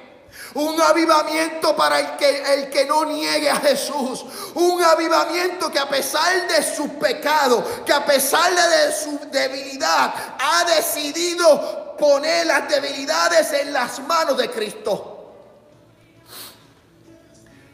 Un 0.54 0.80
avivamiento 0.80 1.76
para 1.76 2.00
el 2.00 2.16
que, 2.16 2.54
el 2.54 2.70
que 2.70 2.86
no 2.86 3.04
niegue 3.04 3.50
a 3.50 3.58
Jesús. 3.58 4.26
Un 4.54 4.82
avivamiento 4.84 5.72
que 5.72 5.80
a 5.80 5.90
pesar 5.90 6.48
de 6.48 6.64
su 6.64 6.98
pecado, 6.98 7.84
que 7.86 7.92
a 7.92 8.06
pesar 8.06 8.54
de 8.54 8.94
su 8.94 9.20
debilidad, 9.32 10.14
ha 10.40 10.64
decidido 10.66 11.96
poner 11.98 12.46
las 12.46 12.70
debilidades 12.70 13.52
en 13.54 13.74
las 13.74 14.00
manos 14.00 14.38
de 14.38 14.50
Cristo. 14.50 15.12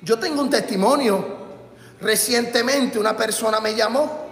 Yo 0.01 0.17
tengo 0.17 0.41
un 0.41 0.49
testimonio 0.49 1.40
Recientemente 2.01 2.97
una 2.97 3.15
persona 3.15 3.59
me 3.59 3.75
llamó 3.75 4.27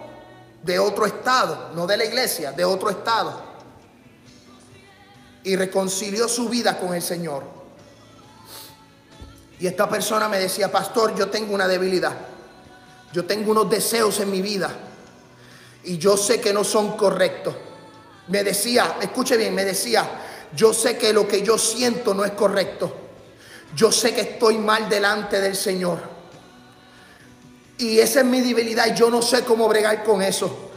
de 0.62 0.78
otro 0.78 1.06
estado, 1.06 1.70
no 1.74 1.86
de 1.86 1.96
la 1.96 2.04
iglesia, 2.04 2.52
de 2.52 2.64
otro 2.64 2.90
estado, 2.90 3.40
y 5.44 5.56
reconcilió 5.56 6.28
su 6.28 6.48
vida 6.48 6.78
con 6.78 6.94
el 6.94 7.00
Señor. 7.00 7.44
Y 9.58 9.66
esta 9.66 9.88
persona 9.88 10.28
me 10.28 10.38
decía, 10.38 10.70
pastor, 10.70 11.14
yo 11.14 11.28
tengo 11.28 11.54
una 11.54 11.68
debilidad, 11.68 12.16
yo 13.12 13.24
tengo 13.24 13.52
unos 13.52 13.70
deseos 13.70 14.18
en 14.20 14.30
mi 14.30 14.42
vida, 14.42 14.70
y 15.84 15.96
yo 15.96 16.16
sé 16.16 16.40
que 16.40 16.52
no 16.52 16.64
son 16.64 16.96
correctos. 16.96 17.54
Me 18.28 18.42
decía, 18.42 18.96
escuche 19.00 19.36
bien, 19.36 19.54
me 19.54 19.64
decía, 19.64 20.08
yo 20.54 20.74
sé 20.74 20.98
que 20.98 21.12
lo 21.12 21.26
que 21.28 21.42
yo 21.42 21.56
siento 21.56 22.14
no 22.14 22.24
es 22.24 22.32
correcto. 22.32 22.96
Yo 23.74 23.92
sé 23.92 24.12
que 24.12 24.22
estoy 24.22 24.58
mal 24.58 24.88
delante 24.88 25.40
del 25.40 25.54
Señor. 25.54 26.09
Y 27.80 27.98
esa 27.98 28.20
es 28.20 28.26
mi 28.26 28.42
debilidad 28.42 28.88
y 28.88 28.94
yo 28.94 29.10
no 29.10 29.22
sé 29.22 29.42
cómo 29.42 29.66
bregar 29.66 30.04
con 30.04 30.20
eso. 30.20 30.70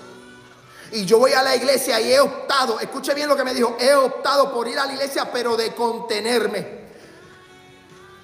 Y 0.93 1.03
yo 1.03 1.19
voy 1.19 1.33
a 1.33 1.43
la 1.43 1.53
iglesia 1.53 1.99
y 1.99 2.13
he 2.13 2.19
optado, 2.21 2.79
escuche 2.79 3.13
bien 3.13 3.27
lo 3.27 3.35
que 3.35 3.43
me 3.43 3.53
dijo, 3.53 3.75
he 3.77 3.93
optado 3.93 4.53
por 4.53 4.69
ir 4.69 4.79
a 4.79 4.85
la 4.85 4.93
iglesia, 4.93 5.29
pero 5.29 5.57
de 5.57 5.75
contenerme. 5.75 6.83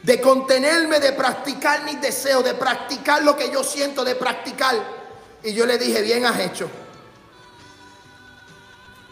De 0.01 0.21
contenerme, 0.21 1.01
de 1.01 1.11
practicar 1.11 1.83
mis 1.83 1.99
deseos, 1.99 2.41
de 2.45 2.53
practicar 2.53 3.21
lo 3.21 3.35
que 3.35 3.51
yo 3.51 3.65
siento, 3.65 4.05
de 4.05 4.15
practicar. 4.15 4.77
Y 5.43 5.51
yo 5.51 5.65
le 5.65 5.77
dije, 5.77 6.01
bien 6.01 6.25
has 6.25 6.39
hecho. 6.39 6.69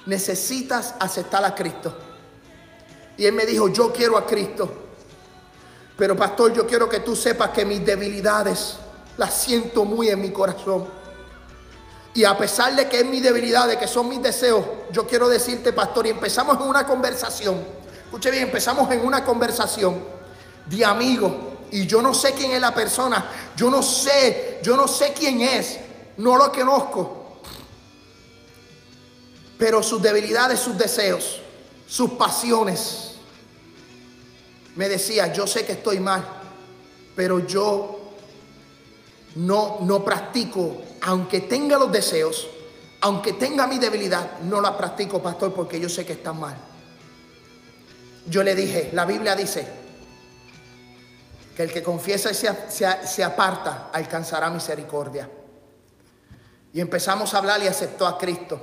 Necesitas 0.05 0.95
aceptar 0.97 1.43
a 1.43 1.53
Cristo. 1.53 1.93
Y 3.17 3.25
él 3.25 3.33
me 3.33 3.45
dijo, 3.45 3.67
yo 3.67 3.91
quiero 3.91 4.17
a 4.17 4.25
Cristo. 4.25 4.71
Pero 5.97 6.15
pastor, 6.15 6.53
yo 6.53 6.65
quiero 6.65 6.87
que 6.87 7.01
tú 7.01 7.17
sepas 7.17 7.49
que 7.49 7.65
mis 7.65 7.85
debilidades 7.85 8.77
la 9.17 9.29
siento 9.29 9.83
muy 9.83 10.09
en 10.09 10.21
mi 10.21 10.31
corazón. 10.31 10.87
Y 12.13 12.23
a 12.23 12.37
pesar 12.37 12.75
de 12.75 12.87
que 12.87 13.01
es 13.01 13.05
mi 13.05 13.19
debilidad, 13.19 13.67
de 13.67 13.77
que 13.77 13.87
son 13.87 14.09
mis 14.09 14.21
deseos, 14.21 14.65
yo 14.91 15.05
quiero 15.05 15.29
decirte, 15.29 15.73
pastor, 15.73 16.07
y 16.07 16.09
empezamos 16.09 16.57
en 16.59 16.67
una 16.67 16.85
conversación. 16.85 17.63
Escuche 18.05 18.31
bien, 18.31 18.43
empezamos 18.43 18.91
en 18.91 19.05
una 19.05 19.23
conversación 19.23 20.03
de 20.65 20.85
amigos. 20.85 21.33
Y 21.69 21.85
yo 21.85 22.01
no 22.01 22.13
sé 22.13 22.33
quién 22.33 22.53
es 22.53 22.61
la 22.61 22.73
persona. 22.73 23.29
Yo 23.55 23.69
no 23.69 23.83
sé, 23.83 24.59
yo 24.63 24.75
no 24.75 24.87
sé 24.87 25.13
quién 25.13 25.41
es. 25.41 25.77
No 26.17 26.37
lo 26.37 26.51
conozco. 26.51 27.41
Pero 29.57 29.83
sus 29.83 30.01
debilidades, 30.01 30.59
sus 30.59 30.77
deseos, 30.77 31.41
sus 31.87 32.11
pasiones. 32.11 33.11
Me 34.75 34.87
decía, 34.87 35.33
yo 35.33 35.45
sé 35.47 35.65
que 35.65 35.73
estoy 35.73 35.99
mal, 35.99 36.23
pero 37.15 37.39
yo 37.45 37.96
no, 39.37 39.77
no 39.81 40.03
practico, 40.03 40.77
aunque 41.01 41.41
tenga 41.41 41.77
los 41.77 41.91
deseos, 41.91 42.47
aunque 43.01 43.33
tenga 43.33 43.67
mi 43.67 43.77
debilidad, 43.77 44.39
no 44.41 44.59
la 44.59 44.75
practico, 44.75 45.21
pastor, 45.21 45.53
porque 45.53 45.79
yo 45.79 45.87
sé 45.89 46.05
que 46.05 46.13
está 46.13 46.33
mal. 46.33 46.55
Yo 48.25 48.43
le 48.43 48.55
dije, 48.55 48.89
la 48.93 49.05
Biblia 49.05 49.35
dice 49.35 49.67
que 51.55 51.63
el 51.63 51.71
que 51.71 51.83
confiesa 51.83 52.31
y 52.31 52.33
se, 52.33 52.49
se 52.69 53.23
aparta 53.23 53.89
alcanzará 53.93 54.49
misericordia. 54.49 55.29
Y 56.73 56.81
empezamos 56.81 57.33
a 57.33 57.37
hablar 57.37 57.61
y 57.63 57.67
aceptó 57.67 58.07
a 58.07 58.17
Cristo. 58.17 58.59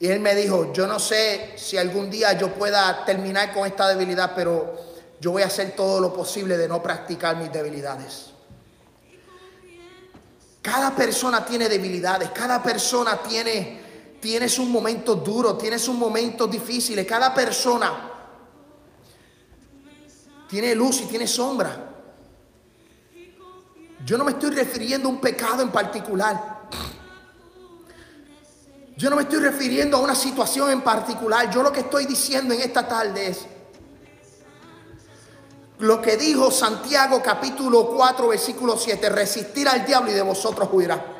Y 0.00 0.08
él 0.08 0.20
me 0.20 0.34
dijo, 0.34 0.72
yo 0.72 0.86
no 0.86 0.98
sé 0.98 1.54
si 1.56 1.76
algún 1.76 2.10
día 2.10 2.32
yo 2.32 2.54
pueda 2.54 3.04
terminar 3.04 3.52
con 3.52 3.66
esta 3.66 3.88
debilidad, 3.88 4.32
pero 4.34 4.74
yo 5.20 5.32
voy 5.32 5.42
a 5.42 5.46
hacer 5.46 5.72
todo 5.76 6.00
lo 6.00 6.14
posible 6.14 6.56
de 6.56 6.68
no 6.68 6.82
practicar 6.82 7.36
mis 7.36 7.52
debilidades. 7.52 8.37
Cada 10.70 10.94
persona 10.94 11.46
tiene 11.46 11.66
debilidades, 11.66 12.28
cada 12.28 12.62
persona 12.62 13.22
tiene, 13.22 13.80
tiene 14.20 14.50
sus 14.50 14.68
momentos 14.68 15.24
duros, 15.24 15.56
tiene 15.56 15.78
sus 15.78 15.94
momentos 15.94 16.50
difíciles, 16.50 17.06
cada 17.06 17.32
persona 17.32 18.12
tiene 20.46 20.74
luz 20.74 21.00
y 21.00 21.06
tiene 21.06 21.26
sombra. 21.26 21.94
Yo 24.04 24.18
no 24.18 24.24
me 24.24 24.32
estoy 24.32 24.50
refiriendo 24.50 25.08
a 25.08 25.12
un 25.12 25.22
pecado 25.22 25.62
en 25.62 25.70
particular. 25.70 26.68
Yo 28.94 29.08
no 29.08 29.16
me 29.16 29.22
estoy 29.22 29.40
refiriendo 29.40 29.96
a 29.96 30.00
una 30.00 30.14
situación 30.14 30.70
en 30.70 30.82
particular. 30.82 31.50
Yo 31.50 31.62
lo 31.62 31.72
que 31.72 31.80
estoy 31.80 32.04
diciendo 32.04 32.52
en 32.52 32.60
esta 32.60 32.86
tarde 32.86 33.28
es, 33.28 33.46
lo 35.80 36.02
que 36.02 36.16
dijo 36.16 36.50
Santiago 36.50 37.22
capítulo 37.22 37.86
4 37.88 38.28
versículo 38.28 38.76
7, 38.76 39.08
resistir 39.10 39.68
al 39.68 39.86
diablo 39.86 40.10
y 40.10 40.14
de 40.14 40.22
vosotros 40.22 40.68
huirá. 40.72 41.14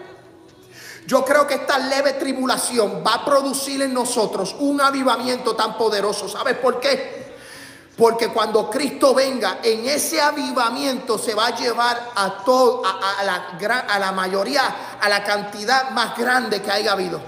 Yo 1.06 1.24
creo 1.24 1.46
que 1.46 1.54
esta 1.54 1.78
leve 1.78 2.14
tribulación 2.14 3.02
va 3.06 3.14
a 3.14 3.24
producir 3.24 3.80
en 3.80 3.94
nosotros 3.94 4.54
un 4.58 4.80
avivamiento 4.80 5.56
tan 5.56 5.78
poderoso. 5.78 6.28
¿Sabes 6.28 6.58
por 6.58 6.80
qué? 6.80 7.34
Porque 7.96 8.28
cuando 8.28 8.68
Cristo 8.68 9.14
venga, 9.14 9.60
en 9.62 9.88
ese 9.88 10.20
avivamiento 10.20 11.16
se 11.16 11.34
va 11.34 11.46
a 11.46 11.56
llevar 11.56 12.10
a, 12.14 12.44
todo, 12.44 12.82
a, 12.84 13.24
la, 13.24 13.80
a 13.88 13.98
la 13.98 14.12
mayoría, 14.12 14.98
a 15.00 15.08
la 15.08 15.24
cantidad 15.24 15.90
más 15.90 16.16
grande 16.16 16.60
que 16.60 16.70
haya 16.70 16.92
habido. 16.92 17.20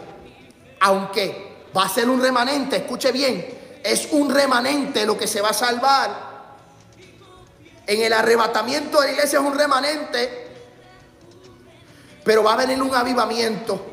Aunque 0.81 1.65
va 1.75 1.85
a 1.85 1.89
ser 1.89 2.11
un 2.11 2.21
remanente, 2.21 2.77
escuche 2.77 3.13
bien, 3.13 3.81
es 3.83 4.09
un 4.13 4.29
remanente 4.29 5.07
lo 5.07 5.17
que 5.17 5.27
se 5.27 5.41
va 5.41 5.51
a 5.51 5.55
salvar. 5.55 6.30
En 7.91 8.01
el 8.03 8.13
arrebatamiento 8.13 9.01
de 9.01 9.09
la 9.09 9.13
iglesia 9.15 9.41
es 9.41 9.45
un 9.45 9.59
remanente, 9.59 10.47
pero 12.23 12.45
va 12.45 12.53
a 12.53 12.57
venir 12.59 12.81
un 12.81 12.95
avivamiento. 12.95 13.85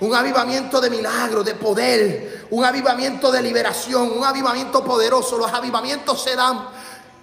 Un 0.00 0.12
avivamiento 0.12 0.80
de 0.80 0.90
milagro, 0.90 1.44
de 1.44 1.54
poder, 1.54 2.48
un 2.50 2.64
avivamiento 2.64 3.30
de 3.30 3.42
liberación, 3.42 4.10
un 4.10 4.24
avivamiento 4.24 4.82
poderoso. 4.82 5.38
Los 5.38 5.52
avivamientos 5.52 6.20
se 6.20 6.34
dan 6.34 6.66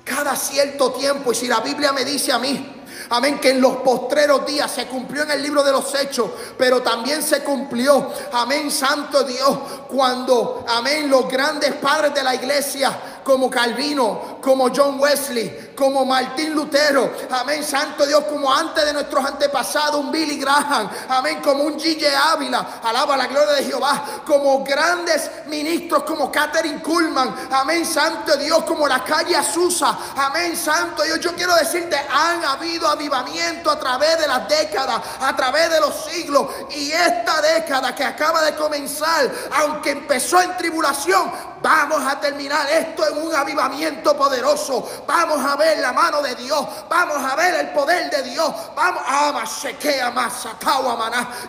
cada 0.05 0.37
cierto 0.37 0.93
tiempo. 0.93 1.33
Y 1.33 1.35
si 1.35 1.49
la 1.49 1.59
Biblia 1.59 1.91
me 1.91 2.05
dice 2.05 2.31
a 2.31 2.39
mí, 2.39 2.77
Amén, 3.09 3.39
que 3.39 3.51
en 3.51 3.61
los 3.61 3.77
postreros 3.77 4.45
días 4.45 4.69
se 4.69 4.85
cumplió 4.87 5.23
en 5.23 5.31
el 5.31 5.41
libro 5.41 5.63
de 5.63 5.71
los 5.71 5.93
hechos, 5.95 6.29
pero 6.57 6.81
también 6.81 7.23
se 7.23 7.41
cumplió, 7.41 8.11
amén, 8.33 8.69
santo 8.69 9.23
Dios, 9.23 9.57
cuando, 9.87 10.65
amén, 10.67 11.09
los 11.09 11.27
grandes 11.29 11.73
padres 11.75 12.13
de 12.13 12.23
la 12.23 12.35
iglesia, 12.35 13.16
como 13.27 13.49
Calvino, 13.49 14.37
como 14.41 14.69
John 14.73 14.97
Wesley, 15.01 15.73
como 15.75 16.05
Martín 16.05 16.53
Lutero, 16.53 17.11
amén, 17.29 17.61
santo 17.61 18.05
Dios, 18.05 18.23
como 18.23 18.49
antes 18.49 18.85
de 18.85 18.93
nuestros 18.93 19.25
antepasados, 19.25 19.99
un 19.99 20.09
Billy 20.09 20.39
Graham, 20.39 20.89
amén, 21.09 21.41
como 21.43 21.65
un 21.65 21.77
G.J. 21.77 22.07
Ávila, 22.31 22.79
alaba 22.81 23.17
la 23.17 23.27
gloria 23.27 23.55
de 23.55 23.65
Jehová, 23.65 24.01
como 24.25 24.63
grandes 24.63 25.29
ministros 25.47 26.03
como 26.03 26.31
Catherine 26.31 26.81
Kuhlman, 26.81 27.49
amén, 27.51 27.85
santo 27.85 28.37
Dios, 28.37 28.63
como 28.63 28.87
la 28.87 29.03
calle 29.03 29.35
Azusa, 29.35 29.97
amén, 30.15 30.55
santo 30.55 31.03
Dios, 31.03 31.19
yo 31.19 31.35
quiero 31.35 31.53
decirte, 31.55 31.97
han 32.09 32.45
habido 32.45 32.87
avivamiento 32.87 33.69
a 33.69 33.77
través 33.77 34.17
de 34.19 34.27
las 34.27 34.47
décadas, 34.47 35.01
a 35.19 35.35
través 35.35 35.69
de 35.69 35.81
los 35.81 35.93
siglos, 36.05 36.47
y 36.69 36.93
esta 36.93 37.41
década 37.41 37.93
que 37.93 38.05
acaba 38.05 38.41
de 38.43 38.55
comenzar, 38.55 39.29
aunque 39.51 39.91
empezó 39.91 40.41
en 40.41 40.55
tribulación, 40.55 41.29
vamos 41.61 42.01
a 42.05 42.19
terminar. 42.19 42.69
Esto 42.69 43.07
en 43.07 43.16
un 43.17 43.35
avivamiento 43.35 44.15
poderoso, 44.17 44.87
vamos 45.07 45.43
a 45.45 45.55
ver 45.55 45.79
la 45.79 45.93
mano 45.93 46.21
de 46.21 46.35
Dios, 46.35 46.65
vamos 46.89 47.17
a 47.17 47.35
ver 47.35 47.55
el 47.55 47.69
poder 47.69 48.09
de 48.09 48.23
Dios, 48.23 48.53
vamos 48.75 49.03
a 49.05 49.43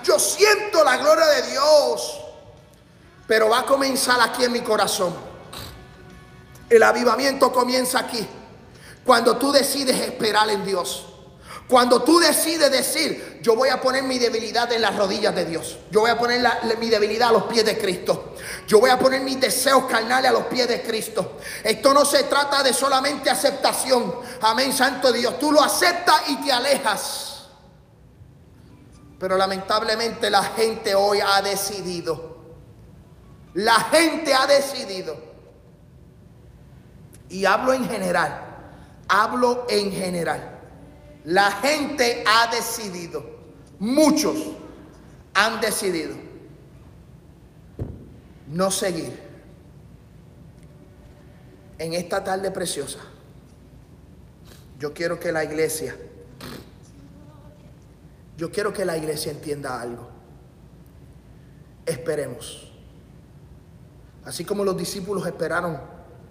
Yo 0.03 0.19
siento 0.19 0.85
la 0.85 0.97
gloria 0.97 1.27
de 1.27 1.43
Dios, 1.51 2.21
pero 3.27 3.49
va 3.49 3.61
a 3.61 3.67
comenzar 3.67 4.21
aquí 4.21 4.45
en 4.45 4.53
mi 4.53 4.61
corazón. 4.61 5.15
El 6.69 6.83
avivamiento 6.83 7.53
comienza 7.53 8.01
aquí, 8.01 8.27
cuando 9.05 9.37
tú 9.37 9.53
decides 9.53 10.01
esperar 10.01 10.49
en 10.51 10.65
Dios. 10.65 11.08
Cuando 11.69 12.03
tú 12.03 12.19
decides 12.19 12.71
decir, 12.71 13.41
yo 13.43 13.55
voy 13.55 13.69
a 13.69 13.79
poner 13.79 14.03
mi 14.03 14.19
debilidad 14.19 14.73
en 14.73 14.81
las 14.81 14.97
rodillas 14.97 15.35
de 15.35 15.45
Dios, 15.45 15.79
yo 15.91 16.01
voy 16.01 16.11
a 16.11 16.17
poner 16.17 16.43
mi 16.79 16.89
debilidad 16.89 17.29
a 17.29 17.33
los 17.33 17.43
pies 17.45 17.63
de 17.63 17.77
Cristo, 17.77 18.35
yo 18.67 18.81
voy 18.81 18.89
a 18.89 18.99
poner 18.99 19.21
mis 19.21 19.39
deseos 19.39 19.85
carnales 19.85 20.31
a 20.31 20.33
los 20.33 20.45
pies 20.45 20.67
de 20.67 20.81
Cristo. 20.81 21.37
Esto 21.63 21.93
no 21.93 22.07
se 22.07 22.25
trata 22.25 22.63
de 22.63 22.73
solamente 22.73 23.29
aceptación, 23.29 24.15
amén, 24.41 24.73
Santo 24.73 25.13
Dios, 25.13 25.39
tú 25.39 25.53
lo 25.53 25.63
aceptas 25.63 26.23
y 26.29 26.37
te 26.37 26.51
alejas. 26.51 27.49
Pero 29.19 29.37
lamentablemente 29.37 30.31
la 30.31 30.45
gente 30.45 30.95
hoy 30.95 31.21
ha 31.21 31.43
decidido, 31.43 32.39
la 33.53 33.75
gente 33.75 34.33
ha 34.33 34.47
decidido, 34.47 35.19
y 37.29 37.45
hablo 37.45 37.75
en 37.75 37.87
general, 37.87 38.57
hablo 39.07 39.67
en 39.69 39.93
general 39.93 40.58
la 41.25 41.51
gente 41.53 42.25
ha 42.27 42.51
decidido, 42.55 43.25
muchos 43.79 44.37
han 45.35 45.61
decidido 45.61 46.15
no 48.49 48.71
seguir 48.71 49.13
en 51.79 51.93
esta 51.95 52.25
tarde 52.25 52.51
preciosa. 52.51 52.99
Yo 54.79 54.93
quiero 54.95 55.19
que 55.19 55.33
la 55.33 55.45
iglesia, 55.45 55.97
yo 58.37 58.51
quiero 58.51 58.73
que 58.73 58.85
la 58.85 58.97
iglesia 58.97 59.33
entienda 59.33 59.81
algo. 59.81 60.09
Esperemos. 61.85 62.71
Así 64.25 64.45
como 64.45 64.65
los 64.65 64.77
discípulos 64.77 65.27
esperaron 65.27 65.81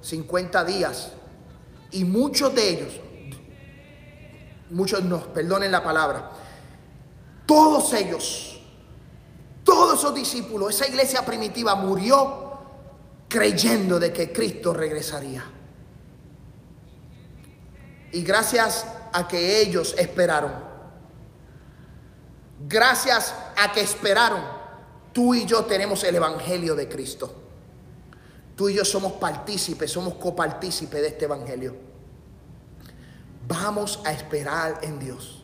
50 0.02 0.64
días 0.66 1.12
y 1.92 2.04
muchos 2.04 2.54
de 2.54 2.70
ellos 2.70 3.00
muchos 4.70 5.04
nos 5.04 5.24
perdonen 5.28 5.72
la 5.72 5.84
palabra, 5.84 6.32
todos 7.46 7.94
ellos, 7.94 8.60
todos 9.64 10.00
esos 10.00 10.14
discípulos, 10.14 10.76
esa 10.76 10.88
iglesia 10.88 11.26
primitiva 11.26 11.76
murió 11.76 12.60
creyendo 13.28 14.00
de 14.00 14.12
que 14.14 14.32
Cristo 14.32 14.74
regresaría. 14.74 15.44
Y 18.12 18.24
gracias 18.24 18.86
a 19.14 19.28
que 19.28 19.62
ellos 19.62 19.96
esperaron, 19.98 20.54
gracias 22.68 23.34
a 23.58 23.72
que 23.72 23.82
esperaron, 23.82 24.42
tú 25.14 25.34
y 25.34 25.46
yo 25.46 25.66
tenemos 25.66 26.04
el 26.04 26.16
Evangelio 26.16 26.76
de 26.76 26.88
Cristo. 26.88 27.44
Tú 28.56 28.70
y 28.70 28.74
yo 28.74 28.84
somos 28.84 29.14
partícipes, 29.14 29.92
somos 29.92 30.16
copartícipes 30.16 31.00
de 31.02 31.08
este 31.10 31.26
Evangelio. 31.26 31.87
Vamos 33.48 34.02
a 34.04 34.12
esperar 34.12 34.80
en 34.82 35.00
Dios. 35.00 35.44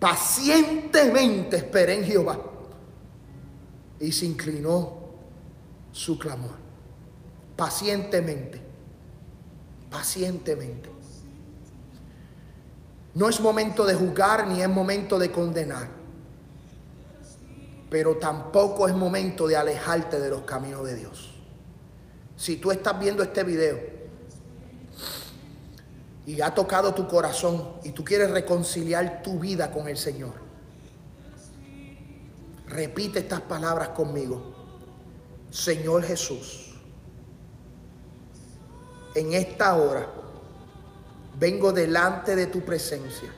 Pacientemente 0.00 1.58
esperé 1.58 1.98
en 1.98 2.04
Jehová. 2.04 2.40
Y 4.00 4.10
se 4.12 4.26
inclinó 4.26 4.98
su 5.92 6.18
clamor. 6.18 6.54
Pacientemente. 7.56 8.60
Pacientemente. 9.90 10.90
No 13.14 13.28
es 13.28 13.40
momento 13.40 13.84
de 13.84 13.94
juzgar 13.94 14.46
ni 14.46 14.62
es 14.62 14.68
momento 14.68 15.18
de 15.18 15.30
condenar. 15.30 15.88
Pero 17.90 18.16
tampoco 18.16 18.88
es 18.88 18.94
momento 18.94 19.46
de 19.46 19.56
alejarte 19.56 20.18
de 20.18 20.30
los 20.30 20.42
caminos 20.42 20.84
de 20.86 20.96
Dios. 20.96 21.34
Si 22.36 22.56
tú 22.56 22.70
estás 22.70 22.98
viendo 22.98 23.22
este 23.22 23.44
video 23.44 23.99
y 26.26 26.40
ha 26.40 26.54
tocado 26.54 26.94
tu 26.94 27.08
corazón 27.08 27.74
y 27.82 27.90
tú 27.90 28.04
quieres 28.04 28.30
reconciliar 28.30 29.22
tu 29.22 29.38
vida 29.38 29.70
con 29.70 29.88
el 29.88 29.96
Señor, 29.96 30.34
repite 32.66 33.20
estas 33.20 33.40
palabras 33.40 33.90
conmigo. 33.90 34.54
Señor 35.50 36.04
Jesús, 36.04 36.74
en 39.14 39.32
esta 39.32 39.74
hora 39.74 40.06
vengo 41.38 41.72
delante 41.72 42.36
de 42.36 42.46
tu 42.46 42.60
presencia 42.60 43.32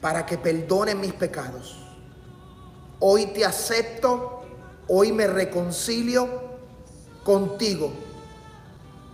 para 0.00 0.26
que 0.26 0.38
perdone 0.38 0.94
mis 0.94 1.12
pecados. 1.12 1.78
Hoy 2.98 3.26
te 3.26 3.44
acepto, 3.44 4.42
hoy 4.88 5.12
me 5.12 5.26
reconcilio 5.26 6.28
contigo 7.22 8.05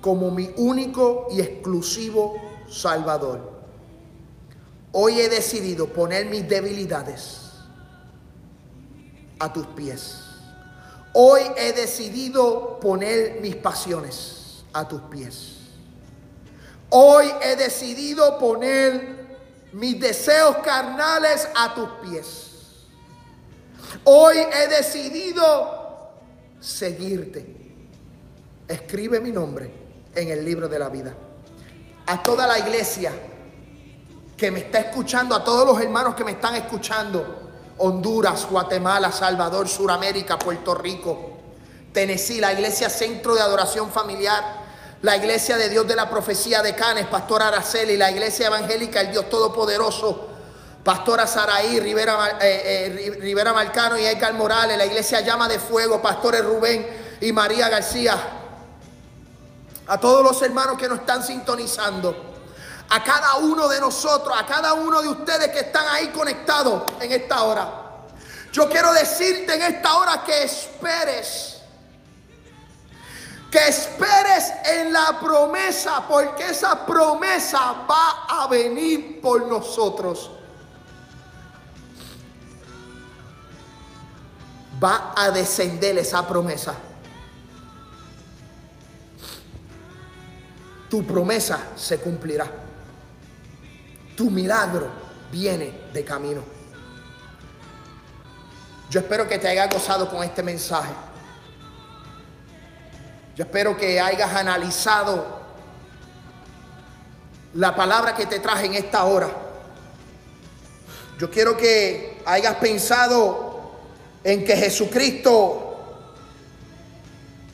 como 0.03 0.33
mi 0.33 0.51
único 0.57 1.29
y 1.31 1.41
exclusivo 1.41 2.35
Salvador. 2.69 3.53
Hoy 4.91 5.21
he 5.21 5.29
decidido 5.31 5.87
poner 5.87 6.27
mis 6.27 6.47
debilidades 6.47 7.53
a 9.39 9.51
tus 9.51 9.67
pies. 9.69 10.25
Hoy 11.15 11.41
he 11.57 11.73
decidido 11.73 12.81
poner 12.81 13.41
mis 13.41 13.55
pasiones 13.57 14.65
a 14.73 14.87
tus 14.87 15.01
pies. 15.03 15.59
Hoy 16.91 17.31
he 17.41 17.57
decidido 17.57 18.39
poner 18.39 19.39
mis 19.73 19.99
deseos 20.01 20.57
carnales 20.59 21.49
a 21.55 21.75
tus 21.75 21.89
pies. 22.03 22.51
Hoy 24.05 24.37
he 24.37 24.69
decidido 24.69 26.11
seguirte. 26.61 27.47
Escribe 28.67 29.21
mi 29.21 29.31
nombre 29.31 29.82
en 30.15 30.29
el 30.29 30.45
libro 30.45 30.69
de 30.69 30.79
la 30.79 30.89
vida. 30.89 31.15
A 32.07 32.23
toda 32.23 32.47
la 32.47 32.59
iglesia 32.59 33.13
que 34.37 34.51
me 34.51 34.61
está 34.61 34.81
escuchando, 34.81 35.35
a 35.35 35.45
todos 35.45 35.67
los 35.67 35.81
hermanos 35.81 36.15
que 36.15 36.25
me 36.25 36.33
están 36.33 36.55
escuchando, 36.57 37.51
Honduras, 37.79 38.47
Guatemala, 38.51 39.11
Salvador, 39.13 39.69
Suramérica, 39.69 40.39
Puerto 40.39 40.75
Rico, 40.75 41.33
Tennessee, 41.93 42.41
la 42.41 42.53
iglesia 42.53 42.91
Centro 42.91 43.35
de 43.35 43.41
Adoración 43.41 43.91
Familiar, 43.91 44.63
la 45.03 45.17
iglesia 45.17 45.57
de 45.57 45.69
Dios 45.69 45.87
de 45.87 45.97
la 45.97 46.09
Profecía 46.09 46.63
de 46.63 46.75
Canes, 46.75 47.07
Pastor 47.07 47.43
Araceli, 47.43 47.97
la 47.97 48.11
iglesia 48.11 48.47
evangélica, 48.47 49.01
el 49.01 49.11
Dios 49.11 49.29
Todopoderoso, 49.29 50.29
Pastora 50.85 51.27
Saraí, 51.27 51.79
Rivera, 51.81 52.39
eh, 52.41 53.07
eh, 53.07 53.19
Rivera 53.21 53.53
Marcano 53.53 53.97
y 53.97 54.05
Edgar 54.05 54.35
Morales, 54.35 54.77
la 54.77 54.87
iglesia 54.87 55.21
Llama 55.21 55.49
de 55.49 55.59
Fuego, 55.59 56.03
Pastores 56.03 56.45
Rubén 56.45 56.87
y 57.21 57.33
María 57.33 57.69
García, 57.69 58.42
a 59.87 59.99
todos 59.99 60.23
los 60.23 60.41
hermanos 60.43 60.77
que 60.79 60.89
nos 60.89 61.01
están 61.01 61.23
sintonizando, 61.23 62.15
a 62.89 63.03
cada 63.03 63.37
uno 63.37 63.69
de 63.69 63.81
nosotros, 63.81 64.35
a 64.39 64.47
cada 64.47 64.75
uno 64.75 65.01
de 65.01 65.09
ustedes 65.09 65.49
que 65.49 65.61
están 65.61 65.87
ahí 65.89 66.09
conectados 66.09 66.83
en 67.01 67.13
esta 67.13 67.43
hora. 67.43 67.83
Yo 68.53 68.69
quiero 68.69 68.93
decirte 68.93 69.55
en 69.55 69.63
esta 69.63 69.97
hora 69.97 70.23
que 70.25 70.45
esperes, 70.45 71.63
que 73.51 73.67
esperes 73.67 74.53
en 74.65 74.93
la 74.93 75.19
promesa, 75.21 76.05
porque 76.07 76.49
esa 76.49 76.85
promesa 76.85 77.87
va 77.91 78.27
a 78.29 78.47
venir 78.49 79.21
por 79.23 79.47
nosotros. 79.47 80.31
Va 84.83 85.15
a 85.17 85.31
descender 85.31 85.97
esa 85.97 86.27
promesa. 86.27 86.75
Tu 90.93 91.03
promesa 91.07 91.69
se 91.75 91.99
cumplirá. 92.01 92.47
Tu 94.15 94.31
milagro 94.31 94.91
viene 95.31 95.73
de 95.91 96.05
camino. 96.05 96.43
Yo 98.91 99.01
espero 99.01 99.27
que 99.27 99.39
te 99.39 99.49
hayas 99.49 99.71
gozado 99.71 100.11
con 100.11 100.23
este 100.23 100.43
mensaje. 100.43 100.93
Yo 103.35 103.45
espero 103.45 103.75
que 103.75 103.99
hayas 103.99 104.35
analizado 104.35 105.41
la 107.55 107.75
palabra 107.75 108.15
que 108.15 108.27
te 108.27 108.39
traje 108.39 108.67
en 108.67 108.75
esta 108.75 109.05
hora. 109.05 109.31
Yo 111.19 111.31
quiero 111.31 111.57
que 111.57 112.21
hayas 112.27 112.57
pensado 112.57 113.81
en 114.23 114.45
que 114.45 114.55
Jesucristo 114.59 115.75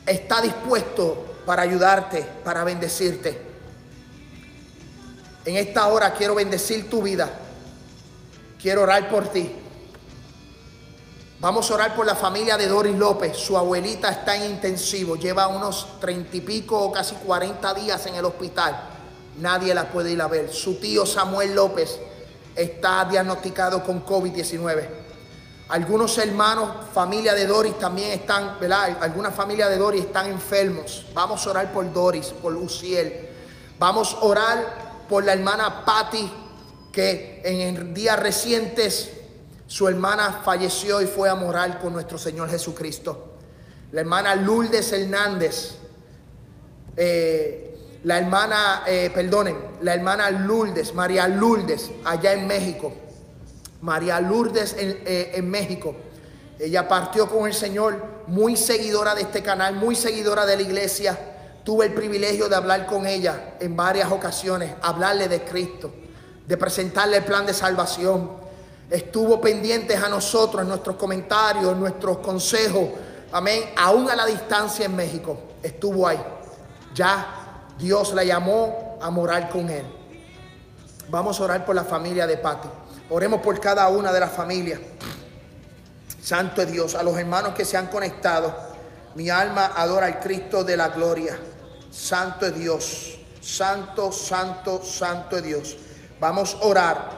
está 0.04 0.40
dispuesto 0.40 1.27
para 1.48 1.62
ayudarte, 1.62 2.26
para 2.44 2.62
bendecirte. 2.62 3.40
En 5.46 5.56
esta 5.56 5.86
hora 5.86 6.12
quiero 6.12 6.34
bendecir 6.34 6.90
tu 6.90 7.02
vida. 7.02 7.26
Quiero 8.60 8.82
orar 8.82 9.08
por 9.08 9.28
ti. 9.28 9.50
Vamos 11.40 11.70
a 11.70 11.74
orar 11.74 11.96
por 11.96 12.04
la 12.04 12.14
familia 12.14 12.58
de 12.58 12.68
Doris 12.68 12.94
López. 12.94 13.34
Su 13.38 13.56
abuelita 13.56 14.10
está 14.10 14.36
en 14.36 14.50
intensivo. 14.50 15.16
Lleva 15.16 15.48
unos 15.48 15.98
treinta 15.98 16.36
y 16.36 16.42
pico 16.42 16.78
o 16.78 16.92
casi 16.92 17.14
cuarenta 17.14 17.72
días 17.72 18.04
en 18.04 18.16
el 18.16 18.26
hospital. 18.26 18.78
Nadie 19.38 19.72
la 19.72 19.88
puede 19.88 20.12
ir 20.12 20.20
a 20.20 20.28
ver. 20.28 20.52
Su 20.52 20.74
tío 20.74 21.06
Samuel 21.06 21.54
López 21.54 21.98
está 22.54 23.06
diagnosticado 23.06 23.82
con 23.82 24.04
COVID-19. 24.04 25.07
Algunos 25.68 26.16
hermanos, 26.16 26.70
familia 26.94 27.34
de 27.34 27.46
Doris 27.46 27.78
también 27.78 28.12
están, 28.12 28.58
¿verdad? 28.58 28.96
Algunas 29.02 29.34
familias 29.34 29.68
de 29.68 29.76
Doris 29.76 30.06
están 30.06 30.26
enfermos. 30.26 31.04
Vamos 31.12 31.46
a 31.46 31.50
orar 31.50 31.72
por 31.72 31.92
Doris, 31.92 32.28
por 32.28 32.54
Luciel. 32.54 33.28
Vamos 33.78 34.14
a 34.14 34.24
orar 34.24 35.04
por 35.10 35.24
la 35.24 35.34
hermana 35.34 35.84
Patty, 35.84 36.32
que 36.90 37.42
en 37.44 37.92
días 37.92 38.18
recientes 38.18 39.10
su 39.66 39.86
hermana 39.86 40.40
falleció 40.42 41.02
y 41.02 41.06
fue 41.06 41.28
a 41.28 41.34
morar 41.34 41.78
con 41.80 41.92
nuestro 41.92 42.16
Señor 42.16 42.48
Jesucristo. 42.48 43.34
La 43.92 44.00
hermana 44.00 44.34
Lourdes 44.36 44.90
Hernández, 44.92 45.74
eh, 46.96 47.98
la 48.04 48.16
hermana, 48.16 48.84
eh, 48.86 49.10
perdonen, 49.12 49.58
la 49.82 49.92
hermana 49.92 50.30
Lourdes, 50.30 50.94
María 50.94 51.28
Lourdes, 51.28 51.90
allá 52.06 52.32
en 52.32 52.46
México 52.46 52.94
María 53.80 54.20
Lourdes 54.20 54.74
eh, 54.78 55.32
en, 55.34 55.50
México. 55.50 55.94
Ella 56.58 56.88
partió 56.88 57.28
con 57.28 57.46
el 57.46 57.54
Señor, 57.54 58.02
muy 58.26 58.56
seguidora 58.56 59.14
de 59.14 59.22
este 59.22 59.42
canal, 59.42 59.76
muy 59.76 59.94
seguidora 59.94 60.44
de 60.44 60.56
la 60.56 60.62
iglesia. 60.62 61.18
Tuve 61.62 61.86
el 61.86 61.94
privilegio 61.94 62.48
de 62.48 62.56
hablar 62.56 62.86
con 62.86 63.06
ella 63.06 63.54
en 63.60 63.76
varias 63.76 64.10
ocasiones, 64.10 64.74
hablarle 64.82 65.28
de 65.28 65.44
Cristo, 65.44 65.92
de 66.46 66.56
presentarle 66.56 67.18
el 67.18 67.24
plan 67.24 67.46
de 67.46 67.54
salvación. 67.54 68.30
Estuvo 68.90 69.40
pendiente 69.40 69.94
a 69.94 70.08
nosotros 70.08 70.62
en 70.62 70.68
nuestros 70.68 70.96
comentarios, 70.96 71.72
en 71.72 71.78
nuestros 71.78 72.18
consejos. 72.18 72.88
Amén. 73.30 73.62
Aún 73.76 74.10
a 74.10 74.16
la 74.16 74.24
distancia 74.24 74.86
en 74.86 74.96
México. 74.96 75.38
Estuvo 75.62 76.08
ahí. 76.08 76.18
Ya 76.94 77.68
Dios 77.78 78.14
la 78.14 78.24
llamó 78.24 78.98
a 79.00 79.10
morar 79.10 79.50
con 79.50 79.68
él. 79.68 79.84
Vamos 81.10 81.40
a 81.40 81.44
orar 81.44 81.64
por 81.64 81.74
la 81.74 81.84
familia 81.84 82.26
de 82.26 82.38
Pati. 82.38 82.68
Oremos 83.10 83.40
por 83.40 83.58
cada 83.58 83.88
una 83.88 84.12
de 84.12 84.20
las 84.20 84.32
familias. 84.32 84.80
Santo 86.22 86.60
es 86.60 86.70
Dios, 86.70 86.94
a 86.94 87.02
los 87.02 87.16
hermanos 87.16 87.54
que 87.54 87.64
se 87.64 87.78
han 87.78 87.86
conectado. 87.86 88.54
Mi 89.14 89.30
alma 89.30 89.72
adora 89.74 90.06
al 90.06 90.20
Cristo 90.20 90.62
de 90.62 90.76
la 90.76 90.88
gloria. 90.88 91.38
Santo 91.90 92.44
es 92.46 92.54
Dios. 92.54 93.18
Santo, 93.40 94.12
santo, 94.12 94.82
santo 94.84 95.38
es 95.38 95.42
Dios. 95.42 95.76
Vamos 96.20 96.58
a 96.60 96.66
orar. 96.66 97.10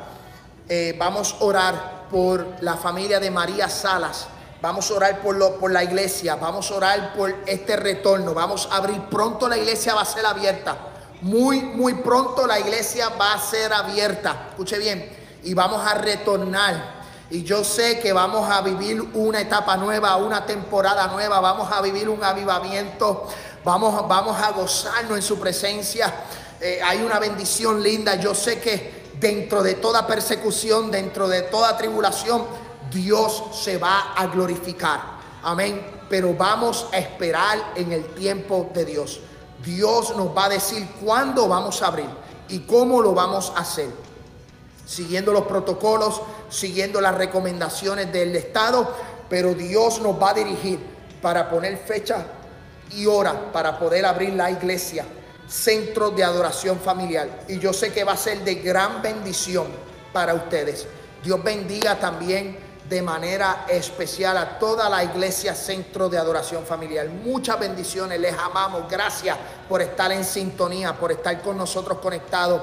Eh, 0.69 0.95
vamos 0.97 1.35
a 1.41 1.45
orar 1.45 2.07
por 2.09 2.47
la 2.61 2.77
familia 2.77 3.19
de 3.19 3.33
María 3.33 3.69
Salas. 3.69 4.29
Vamos 4.63 4.89
a 4.93 4.95
orar 4.95 5.21
por, 5.21 5.35
lo, 5.35 5.59
por 5.59 5.73
la 5.73 5.83
iglesia. 5.83 6.37
Vamos 6.37 6.71
a 6.71 6.75
orar 6.75 7.15
por 7.15 7.35
este 7.47 7.75
retorno. 7.75 8.33
Vamos 8.33 8.69
a 8.71 8.77
abrir 8.77 9.01
pronto 9.11 9.49
la 9.49 9.59
iglesia 9.59 9.97
va 9.97 10.03
a 10.03 10.07
ser 10.07 10.25
abierta. 10.25 10.77
Muy, 11.23 11.63
muy 11.63 11.95
pronto 11.95 12.47
la 12.47 12.61
iglesia 12.61 13.09
va 13.09 13.35
a 13.35 13.41
ser 13.41 13.73
abierta. 13.73 14.51
Escuche 14.51 14.79
bien 14.79 15.20
y 15.43 15.55
vamos 15.55 15.85
a 15.87 15.95
retornar. 15.95 17.01
Y 17.31 17.45
yo 17.45 17.63
sé 17.63 18.01
que 18.01 18.13
vamos 18.13 18.51
a 18.51 18.61
vivir 18.61 19.01
una 19.15 19.41
etapa 19.41 19.77
nueva, 19.77 20.17
una 20.17 20.45
temporada 20.45 21.07
nueva, 21.09 21.41
vamos 21.41 21.71
a 21.71 21.81
vivir 21.81 22.09
un 22.09 22.23
avivamiento, 22.25 23.29
vamos, 23.65 24.09
vamos 24.09 24.41
a 24.41 24.51
gozarnos 24.51 25.17
en 25.17 25.23
su 25.23 25.39
presencia. 25.39 26.13
Eh, 26.61 26.81
hay 26.83 27.03
una 27.03 27.21
bendición 27.21 27.83
linda. 27.83 28.17
Yo 28.17 28.35
sé 28.35 28.61
que 28.61 29.13
dentro 29.21 29.63
de 29.63 29.75
toda 29.75 30.07
persecución, 30.07 30.91
dentro 30.91 31.29
de 31.29 31.43
toda 31.43 31.77
tribulación, 31.77 32.45
Dios 32.91 33.45
se 33.53 33.79
va 33.79 34.13
a 34.17 34.27
glorificar. 34.27 35.01
Amén. 35.45 36.01
Pero 36.09 36.35
vamos 36.35 36.89
a 36.93 36.99
esperar 36.99 37.75
en 37.77 37.93
el 37.93 38.07
tiempo 38.15 38.71
de 38.75 38.85
Dios. 38.85 39.21
Dios 39.65 40.17
nos 40.17 40.37
va 40.37 40.47
a 40.47 40.49
decir 40.49 40.85
cuándo 41.01 41.47
vamos 41.47 41.81
a 41.83 41.87
abrir 41.87 42.11
y 42.49 42.61
cómo 42.61 43.01
lo 43.01 43.15
vamos 43.15 43.53
a 43.55 43.61
hacer 43.61 44.10
siguiendo 44.91 45.33
los 45.33 45.45
protocolos, 45.45 46.21
siguiendo 46.49 47.01
las 47.01 47.15
recomendaciones 47.15 48.13
del 48.13 48.35
Estado, 48.35 48.93
pero 49.29 49.55
Dios 49.55 50.01
nos 50.01 50.21
va 50.21 50.31
a 50.31 50.35
dirigir 50.35 50.81
para 51.23 51.49
poner 51.49 51.79
fecha 51.79 52.27
y 52.91 53.07
hora 53.07 53.53
para 53.53 53.79
poder 53.79 54.05
abrir 54.05 54.33
la 54.35 54.51
iglesia, 54.51 55.07
centro 55.47 56.11
de 56.11 56.25
adoración 56.25 56.81
familiar. 56.81 57.45
Y 57.47 57.61
yo 57.61 57.73
sé 57.73 57.93
que 57.93 58.03
va 58.03 58.15
a 58.15 58.17
ser 58.17 58.43
de 58.43 58.57
gran 58.57 59.01
bendición 59.01 59.69
para 60.13 60.35
ustedes. 60.35 60.89
Dios 61.23 61.41
bendiga 61.41 61.97
también 62.01 62.59
de 62.89 63.01
manera 63.01 63.67
especial 63.69 64.37
a 64.39 64.59
toda 64.59 64.89
la 64.89 65.05
iglesia 65.05 65.55
Centro 65.55 66.09
de 66.09 66.19
Adoración 66.19 66.65
Familiar. 66.67 67.07
Muchas 67.09 67.61
bendiciones, 67.61 68.19
les 68.19 68.37
amamos. 68.37 68.91
Gracias 68.91 69.39
por 69.69 69.83
estar 69.83 70.11
en 70.11 70.25
sintonía, 70.25 70.95
por 70.95 71.13
estar 71.13 71.41
con 71.43 71.57
nosotros 71.57 71.99
conectados 71.99 72.63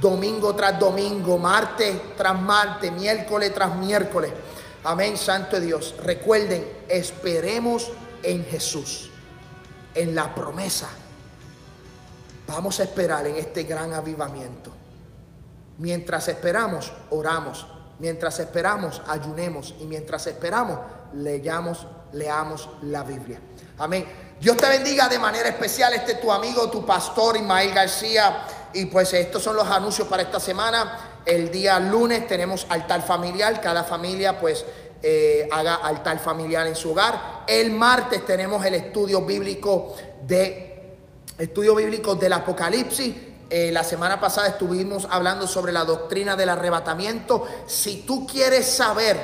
domingo 0.00 0.54
tras 0.54 0.78
domingo, 0.78 1.38
martes 1.38 2.16
tras 2.16 2.40
martes, 2.40 2.92
miércoles 2.92 3.52
tras 3.54 3.74
miércoles. 3.76 4.32
Amén, 4.84 5.16
Santo 5.16 5.60
Dios. 5.60 5.94
Recuerden, 6.02 6.66
esperemos 6.88 7.90
en 8.22 8.44
Jesús, 8.44 9.10
en 9.94 10.14
la 10.14 10.34
promesa. 10.34 10.88
Vamos 12.46 12.80
a 12.80 12.84
esperar 12.84 13.26
en 13.26 13.36
este 13.36 13.64
gran 13.64 13.92
avivamiento. 13.92 14.72
Mientras 15.78 16.28
esperamos, 16.28 16.92
oramos. 17.10 17.66
Mientras 17.98 18.38
esperamos, 18.38 19.02
ayunemos. 19.06 19.74
Y 19.80 19.84
mientras 19.84 20.26
esperamos, 20.26 20.78
leamos, 21.14 21.86
leamos 22.12 22.68
la 22.82 23.02
Biblia. 23.02 23.40
Amén. 23.78 24.06
Dios 24.40 24.56
te 24.56 24.68
bendiga 24.68 25.08
de 25.08 25.18
manera 25.18 25.48
especial. 25.48 25.92
Este 25.94 26.12
es 26.12 26.20
tu 26.20 26.32
amigo, 26.32 26.70
tu 26.70 26.86
pastor 26.86 27.36
Ismael 27.36 27.74
García. 27.74 28.44
Y 28.72 28.86
pues 28.86 29.12
estos 29.14 29.42
son 29.42 29.56
los 29.56 29.66
anuncios 29.66 30.06
para 30.08 30.22
esta 30.22 30.40
semana. 30.40 31.20
El 31.24 31.50
día 31.50 31.78
lunes 31.78 32.26
tenemos 32.26 32.66
altar 32.68 33.02
familiar. 33.02 33.60
Cada 33.60 33.84
familia 33.84 34.38
pues 34.38 34.64
eh, 35.02 35.48
haga 35.50 35.76
altar 35.76 36.18
familiar 36.18 36.66
en 36.66 36.76
su 36.76 36.90
hogar. 36.90 37.44
El 37.46 37.70
martes 37.70 38.24
tenemos 38.26 38.64
el 38.64 38.74
estudio 38.74 39.22
bíblico 39.22 39.94
de 40.26 40.96
estudio 41.38 41.74
bíblico 41.74 42.14
del 42.14 42.32
Apocalipsis. 42.32 43.14
Eh, 43.50 43.70
la 43.72 43.82
semana 43.82 44.20
pasada 44.20 44.48
estuvimos 44.48 45.06
hablando 45.10 45.46
sobre 45.46 45.72
la 45.72 45.84
doctrina 45.84 46.36
del 46.36 46.50
arrebatamiento. 46.50 47.46
Si 47.66 48.02
tú 48.02 48.26
quieres 48.26 48.66
saber, 48.66 49.16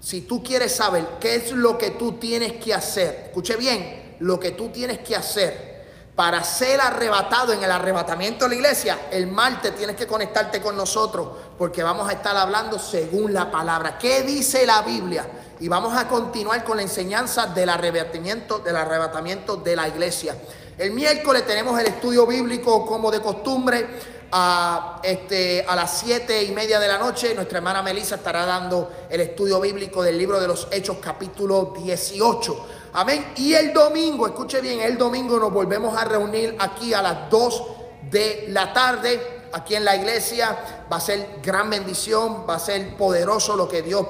si 0.00 0.22
tú 0.22 0.42
quieres 0.42 0.74
saber 0.74 1.04
qué 1.20 1.34
es 1.34 1.52
lo 1.52 1.76
que 1.76 1.90
tú 1.90 2.12
tienes 2.12 2.52
que 2.54 2.72
hacer, 2.72 3.24
escuche 3.26 3.56
bien, 3.56 4.16
lo 4.20 4.40
que 4.40 4.52
tú 4.52 4.70
tienes 4.70 5.00
que 5.00 5.16
hacer 5.16 5.77
para 6.18 6.42
ser 6.42 6.80
arrebatado 6.80 7.52
en 7.52 7.62
el 7.62 7.70
arrebatamiento 7.70 8.44
de 8.44 8.48
la 8.48 8.54
iglesia, 8.56 8.98
el 9.12 9.28
martes 9.28 9.76
tienes 9.76 9.94
que 9.94 10.08
conectarte 10.08 10.60
con 10.60 10.76
nosotros 10.76 11.28
porque 11.56 11.80
vamos 11.80 12.08
a 12.08 12.12
estar 12.14 12.36
hablando 12.36 12.76
según 12.76 13.32
la 13.32 13.52
palabra. 13.52 13.96
¿Qué 13.98 14.22
dice 14.22 14.66
la 14.66 14.82
Biblia? 14.82 15.24
Y 15.60 15.68
vamos 15.68 15.96
a 15.96 16.08
continuar 16.08 16.64
con 16.64 16.78
la 16.78 16.82
enseñanza 16.82 17.46
del 17.46 17.68
arrebatamiento, 17.68 18.58
del 18.58 18.74
arrebatamiento 18.74 19.58
de 19.58 19.76
la 19.76 19.86
iglesia. 19.86 20.34
El 20.76 20.90
miércoles 20.90 21.46
tenemos 21.46 21.78
el 21.78 21.86
estudio 21.86 22.26
bíblico 22.26 22.84
como 22.84 23.12
de 23.12 23.20
costumbre. 23.20 24.18
A, 24.30 25.00
este, 25.04 25.64
a 25.66 25.74
las 25.74 26.00
siete 26.00 26.42
y 26.42 26.50
media 26.50 26.78
de 26.78 26.86
la 26.88 26.98
noche, 26.98 27.34
nuestra 27.34 27.58
hermana 27.58 27.80
Melissa 27.80 28.16
estará 28.16 28.44
dando 28.44 28.90
el 29.08 29.22
estudio 29.22 29.58
bíblico 29.58 30.02
del 30.02 30.18
libro 30.18 30.38
de 30.38 30.48
los 30.48 30.68
Hechos, 30.70 30.98
capítulo 31.00 31.72
18. 31.78 32.66
Amén. 32.92 33.32
Y 33.36 33.54
el 33.54 33.72
domingo, 33.72 34.26
escuche 34.26 34.60
bien, 34.60 34.80
el 34.80 34.96
domingo 34.96 35.38
nos 35.38 35.52
volvemos 35.52 35.96
a 35.96 36.04
reunir 36.04 36.56
aquí 36.58 36.94
a 36.94 37.02
las 37.02 37.30
2 37.30 37.62
de 38.10 38.46
la 38.48 38.72
tarde, 38.72 39.48
aquí 39.52 39.74
en 39.74 39.84
la 39.84 39.96
iglesia. 39.96 40.84
Va 40.90 40.96
a 40.96 41.00
ser 41.00 41.38
gran 41.42 41.68
bendición, 41.70 42.44
va 42.48 42.56
a 42.56 42.58
ser 42.58 42.96
poderoso 42.96 43.56
lo 43.56 43.68
que 43.68 43.82
Dios 43.82 44.06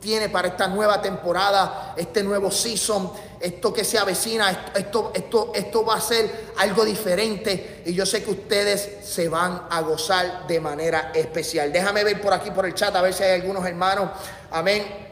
tiene 0.00 0.28
para 0.28 0.48
esta 0.48 0.68
nueva 0.68 1.02
temporada, 1.02 1.94
este 1.96 2.22
nuevo 2.22 2.50
season, 2.50 3.10
esto 3.40 3.72
que 3.72 3.82
se 3.82 3.98
avecina, 3.98 4.70
esto, 4.74 5.10
esto, 5.12 5.52
esto 5.54 5.84
va 5.84 5.96
a 5.96 6.00
ser 6.00 6.52
algo 6.58 6.84
diferente 6.84 7.82
y 7.84 7.94
yo 7.94 8.06
sé 8.06 8.22
que 8.22 8.30
ustedes 8.30 8.98
se 9.02 9.28
van 9.28 9.66
a 9.68 9.80
gozar 9.80 10.46
de 10.46 10.60
manera 10.60 11.10
especial. 11.14 11.72
Déjame 11.72 12.04
ver 12.04 12.20
por 12.20 12.32
aquí 12.32 12.50
por 12.52 12.66
el 12.66 12.74
chat 12.74 12.94
a 12.94 13.02
ver 13.02 13.12
si 13.12 13.24
hay 13.24 13.40
algunos 13.40 13.66
hermanos. 13.66 14.10
Amén 14.50 15.07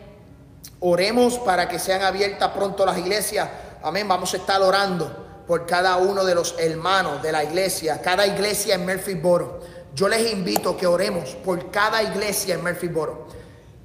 Oremos 0.81 1.39
para 1.39 1.69
que 1.69 1.79
sean 1.79 2.03
abiertas 2.03 2.51
pronto 2.51 2.85
las 2.85 2.99
iglesias. 2.99 3.49
Amén. 3.83 4.07
Vamos 4.07 4.35
a 4.35 4.37
estar 4.37 4.61
orando 4.61 5.45
por 5.47 5.65
cada 5.65 5.97
uno 5.97 6.25
de 6.25 6.35
los 6.35 6.55
hermanos 6.59 7.23
de 7.23 7.33
la 7.33 7.45
iglesia, 7.45 8.03
cada 8.03 8.27
iglesia 8.27 8.75
en 8.75 8.85
Murphyboro. 8.85 9.61
Yo 9.95 10.09
les 10.09 10.31
invito 10.31 10.77
que 10.77 10.87
oremos 10.87 11.31
por 11.45 11.71
cada 11.71 12.03
iglesia 12.03 12.55
en 12.55 12.63
Murphyboro. 12.63 13.29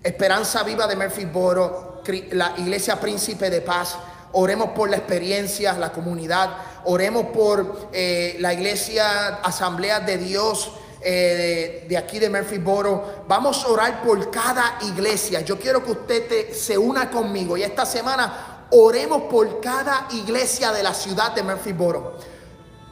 Esperanza 0.03 0.63
Viva 0.63 0.87
de 0.87 0.95
Murphyboro, 0.95 2.01
la 2.31 2.53
iglesia 2.57 2.99
Príncipe 2.99 3.49
de 3.49 3.61
Paz. 3.61 3.95
Oremos 4.33 4.71
por 4.71 4.89
la 4.89 4.97
experiencia, 4.97 5.73
la 5.73 5.91
comunidad. 5.91 6.49
Oremos 6.85 7.27
por 7.27 7.89
eh, 7.93 8.35
la 8.39 8.53
iglesia 8.53 9.35
Asamblea 9.43 9.99
de 9.99 10.17
Dios 10.17 10.71
eh, 11.03 11.85
de, 11.87 11.97
aquí 11.97 12.19
de 12.19 12.29
Murphyboro. 12.29 13.23
Vamos 13.27 13.63
a 13.63 13.67
orar 13.67 14.03
por 14.03 14.29
cada 14.29 14.77
iglesia. 14.81 15.41
Yo 15.41 15.59
quiero 15.59 15.83
que 15.83 15.91
usted 15.91 16.53
se 16.53 16.77
una 16.77 17.09
conmigo 17.09 17.57
y 17.57 17.63
esta 17.63 17.85
semana 17.85 18.67
oremos 18.71 19.23
por 19.23 19.59
cada 19.59 20.07
iglesia 20.11 20.71
de 20.71 20.83
la 20.83 20.93
ciudad 20.93 21.33
de 21.33 21.43
Murphyboro. 21.43 22.17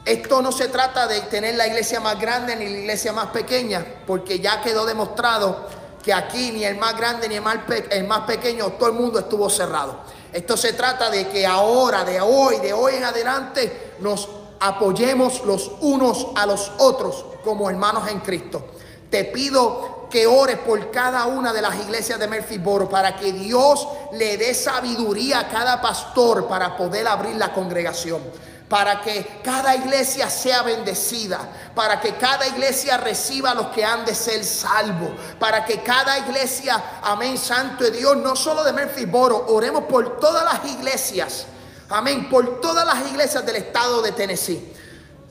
Esto 0.04 0.40
no 0.40 0.50
se 0.50 0.68
trata 0.68 1.06
de 1.06 1.20
tener 1.22 1.54
la 1.56 1.66
iglesia 1.66 2.00
más 2.00 2.18
grande 2.18 2.56
ni 2.56 2.64
la 2.68 2.78
iglesia 2.78 3.12
más 3.12 3.26
pequeña, 3.28 3.84
porque 4.06 4.40
ya 4.40 4.60
quedó 4.62 4.86
demostrado 4.86 5.68
que 6.02 6.12
aquí 6.12 6.52
ni 6.52 6.64
el 6.64 6.78
más 6.78 6.96
grande 6.96 7.28
ni 7.28 7.36
el 7.36 7.42
más, 8.06 8.20
pequeño, 8.26 8.70
todo 8.72 8.88
el 8.88 8.94
mundo 8.94 9.18
estuvo 9.18 9.50
cerrado. 9.50 10.00
Esto 10.32 10.56
se 10.56 10.72
trata 10.72 11.10
de 11.10 11.28
que 11.28 11.46
ahora, 11.46 12.04
de 12.04 12.20
hoy, 12.20 12.58
de 12.60 12.72
hoy 12.72 12.94
en 12.94 13.04
adelante, 13.04 13.94
nos 14.00 14.39
apoyemos 14.60 15.42
los 15.44 15.72
unos 15.80 16.28
a 16.36 16.46
los 16.46 16.70
otros 16.78 17.24
como 17.42 17.68
hermanos 17.68 18.08
en 18.08 18.20
Cristo. 18.20 18.64
Te 19.10 19.24
pido 19.24 20.00
que 20.10 20.26
ores 20.26 20.58
por 20.58 20.90
cada 20.90 21.26
una 21.26 21.52
de 21.52 21.62
las 21.62 21.76
iglesias 21.76 22.18
de 22.18 22.28
Murphyboro 22.28 22.88
para 22.88 23.16
que 23.16 23.32
Dios 23.32 23.88
le 24.12 24.36
dé 24.36 24.52
sabiduría 24.52 25.40
a 25.40 25.48
cada 25.48 25.80
pastor 25.80 26.46
para 26.46 26.76
poder 26.76 27.06
abrir 27.08 27.36
la 27.36 27.52
congregación. 27.52 28.20
Para 28.68 29.00
que 29.00 29.40
cada 29.42 29.74
iglesia 29.74 30.30
sea 30.30 30.62
bendecida, 30.62 31.40
para 31.74 32.00
que 32.00 32.14
cada 32.14 32.46
iglesia 32.46 32.98
reciba 32.98 33.50
a 33.50 33.54
los 33.54 33.66
que 33.68 33.84
han 33.84 34.04
de 34.04 34.14
ser 34.14 34.44
salvos, 34.44 35.10
para 35.40 35.64
que 35.64 35.82
cada 35.82 36.16
iglesia, 36.20 36.80
amén, 37.02 37.36
Santo 37.36 37.82
de 37.82 37.90
Dios, 37.90 38.16
no 38.18 38.36
solo 38.36 38.62
de 38.62 38.72
Murphyboro, 38.72 39.46
oremos 39.48 39.84
por 39.84 40.20
todas 40.20 40.44
las 40.44 40.72
iglesias, 40.72 41.46
amén, 41.90 42.28
por 42.28 42.60
todas 42.60 42.86
las 42.86 43.10
iglesias 43.10 43.44
del 43.44 43.56
estado 43.56 44.02
de 44.02 44.12
Tennessee 44.12 44.72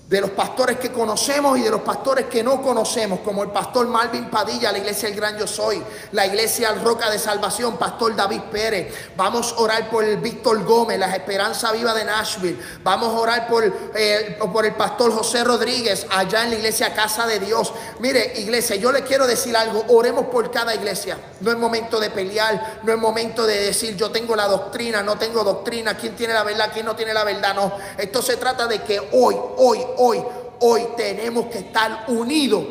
de 0.10 0.22
los 0.22 0.32
pastores 0.32 0.80
que 0.80 0.92
conocemos 0.92 1.60
y 1.60 1.62
de 1.62 1.70
los 1.70 1.82
pastores 1.82 2.26
que 2.26 2.42
no 2.42 2.64
conocemos, 2.64 3.20
como 3.20 3.44
el 3.44 3.52
pastor 3.52 3.88
Malvin 3.88 4.28
Padilla, 4.28 4.72
la 4.72 4.80
iglesia 4.80 5.08
El 5.08 5.16
Gran 5.16 5.38
Yo 5.38 5.46
Soy, 5.46 5.84
la 6.14 6.26
iglesia 6.26 6.72
Roca 6.84 7.12
de 7.12 7.20
Salvación, 7.20 7.78
pastor 7.78 8.16
David 8.16 8.42
Pérez. 8.52 8.92
Vamos 9.16 9.54
a 9.56 9.62
orar 9.62 9.88
por 9.92 10.04
el 10.04 10.18
Víctor 10.18 10.64
Gómez, 10.64 10.98
la 10.98 11.16
Esperanza 11.16 11.72
Viva 11.74 11.94
de 11.94 12.06
Nashville. 12.06 12.60
Vamos 12.84 13.10
a 13.10 13.20
orar 13.20 13.48
por, 13.48 13.64
eh, 13.94 14.40
por 14.52 14.66
el 14.66 14.74
pastor 14.74 15.14
José 15.14 15.44
Rodríguez, 15.44 16.08
allá 16.10 16.44
en 16.44 16.50
la 16.50 16.56
iglesia 16.56 16.92
Casa 16.96 17.28
de 17.28 17.40
Dios. 17.40 17.72
Mire, 18.00 18.34
iglesia, 18.38 18.78
yo 18.78 18.92
le 18.92 19.04
quiero 19.04 19.28
decir 19.28 19.56
algo, 19.56 19.86
oremos 19.90 20.26
por 20.26 20.50
cada 20.50 20.74
iglesia. 20.74 21.20
No 21.42 21.52
es 21.52 21.58
momento 21.58 22.00
de 22.00 22.10
pelear, 22.10 22.80
no 22.82 22.92
es 22.92 22.98
momento 22.98 23.46
de 23.46 23.62
decir 23.62 23.96
yo 23.96 24.10
tengo 24.10 24.36
la 24.36 24.48
doctrina, 24.48 25.04
no 25.04 25.20
tengo 25.20 25.44
doctrina, 25.44 25.96
quién 25.96 26.16
tiene 26.16 26.34
la 26.34 26.44
verdad, 26.44 26.72
quién 26.74 26.88
no 26.88 26.96
tiene 26.96 27.14
la 27.14 27.24
verdad. 27.24 27.54
No, 27.54 27.74
esto 27.96 28.24
se 28.24 28.38
trata 28.38 28.66
de 28.66 28.82
que 28.82 29.00
hoy, 29.12 29.36
hoy, 29.58 29.80
hoy, 30.00 30.22
hoy 30.62 30.88
tenemos 30.98 31.46
que 31.46 31.60
estar 31.60 32.06
unidos 32.08 32.64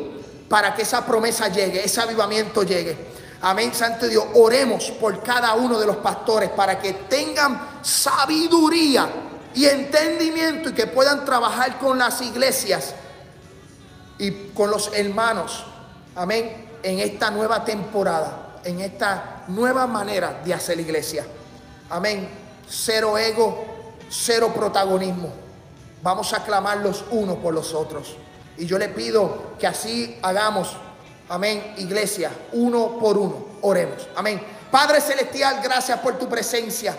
para 0.49 0.73
que 0.73 0.81
esa 0.81 1.05
promesa 1.05 1.47
llegue, 1.47 1.83
ese 1.83 2.01
avivamiento 2.01 2.63
llegue. 2.63 2.97
Amén, 3.41 3.73
Santo 3.73 4.07
Dios. 4.07 4.25
Oremos 4.33 4.91
por 4.91 5.23
cada 5.23 5.53
uno 5.53 5.79
de 5.79 5.85
los 5.85 5.97
pastores 5.97 6.49
para 6.49 6.79
que 6.79 6.93
tengan 6.93 7.79
sabiduría 7.81 9.07
y 9.53 9.65
entendimiento 9.65 10.69
y 10.69 10.73
que 10.73 10.87
puedan 10.87 11.23
trabajar 11.23 11.79
con 11.79 11.97
las 11.97 12.21
iglesias 12.21 12.93
y 14.17 14.31
con 14.53 14.69
los 14.69 14.91
hermanos. 14.93 15.63
Amén. 16.15 16.67
En 16.83 16.99
esta 16.99 17.31
nueva 17.31 17.63
temporada, 17.63 18.59
en 18.63 18.81
esta 18.81 19.43
nueva 19.47 19.87
manera 19.87 20.41
de 20.43 20.53
hacer 20.53 20.79
iglesia. 20.79 21.25
Amén. 21.89 22.27
Cero 22.67 23.17
ego, 23.17 23.65
cero 24.09 24.51
protagonismo. 24.53 25.48
Vamos 26.01 26.33
a 26.33 26.43
clamar 26.43 26.77
los 26.77 27.03
unos 27.11 27.37
por 27.37 27.53
los 27.53 27.73
otros. 27.73 28.15
Y 28.57 28.65
yo 28.65 28.77
le 28.77 28.89
pido 28.89 29.53
que 29.59 29.67
así 29.67 30.17
hagamos. 30.21 30.75
Amén, 31.29 31.75
iglesia, 31.77 32.31
uno 32.53 32.97
por 32.99 33.17
uno. 33.17 33.45
Oremos. 33.61 34.07
Amén. 34.15 34.41
Padre 34.71 35.01
Celestial, 35.01 35.59
gracias 35.63 35.99
por 35.99 36.17
tu 36.17 36.27
presencia. 36.27 36.95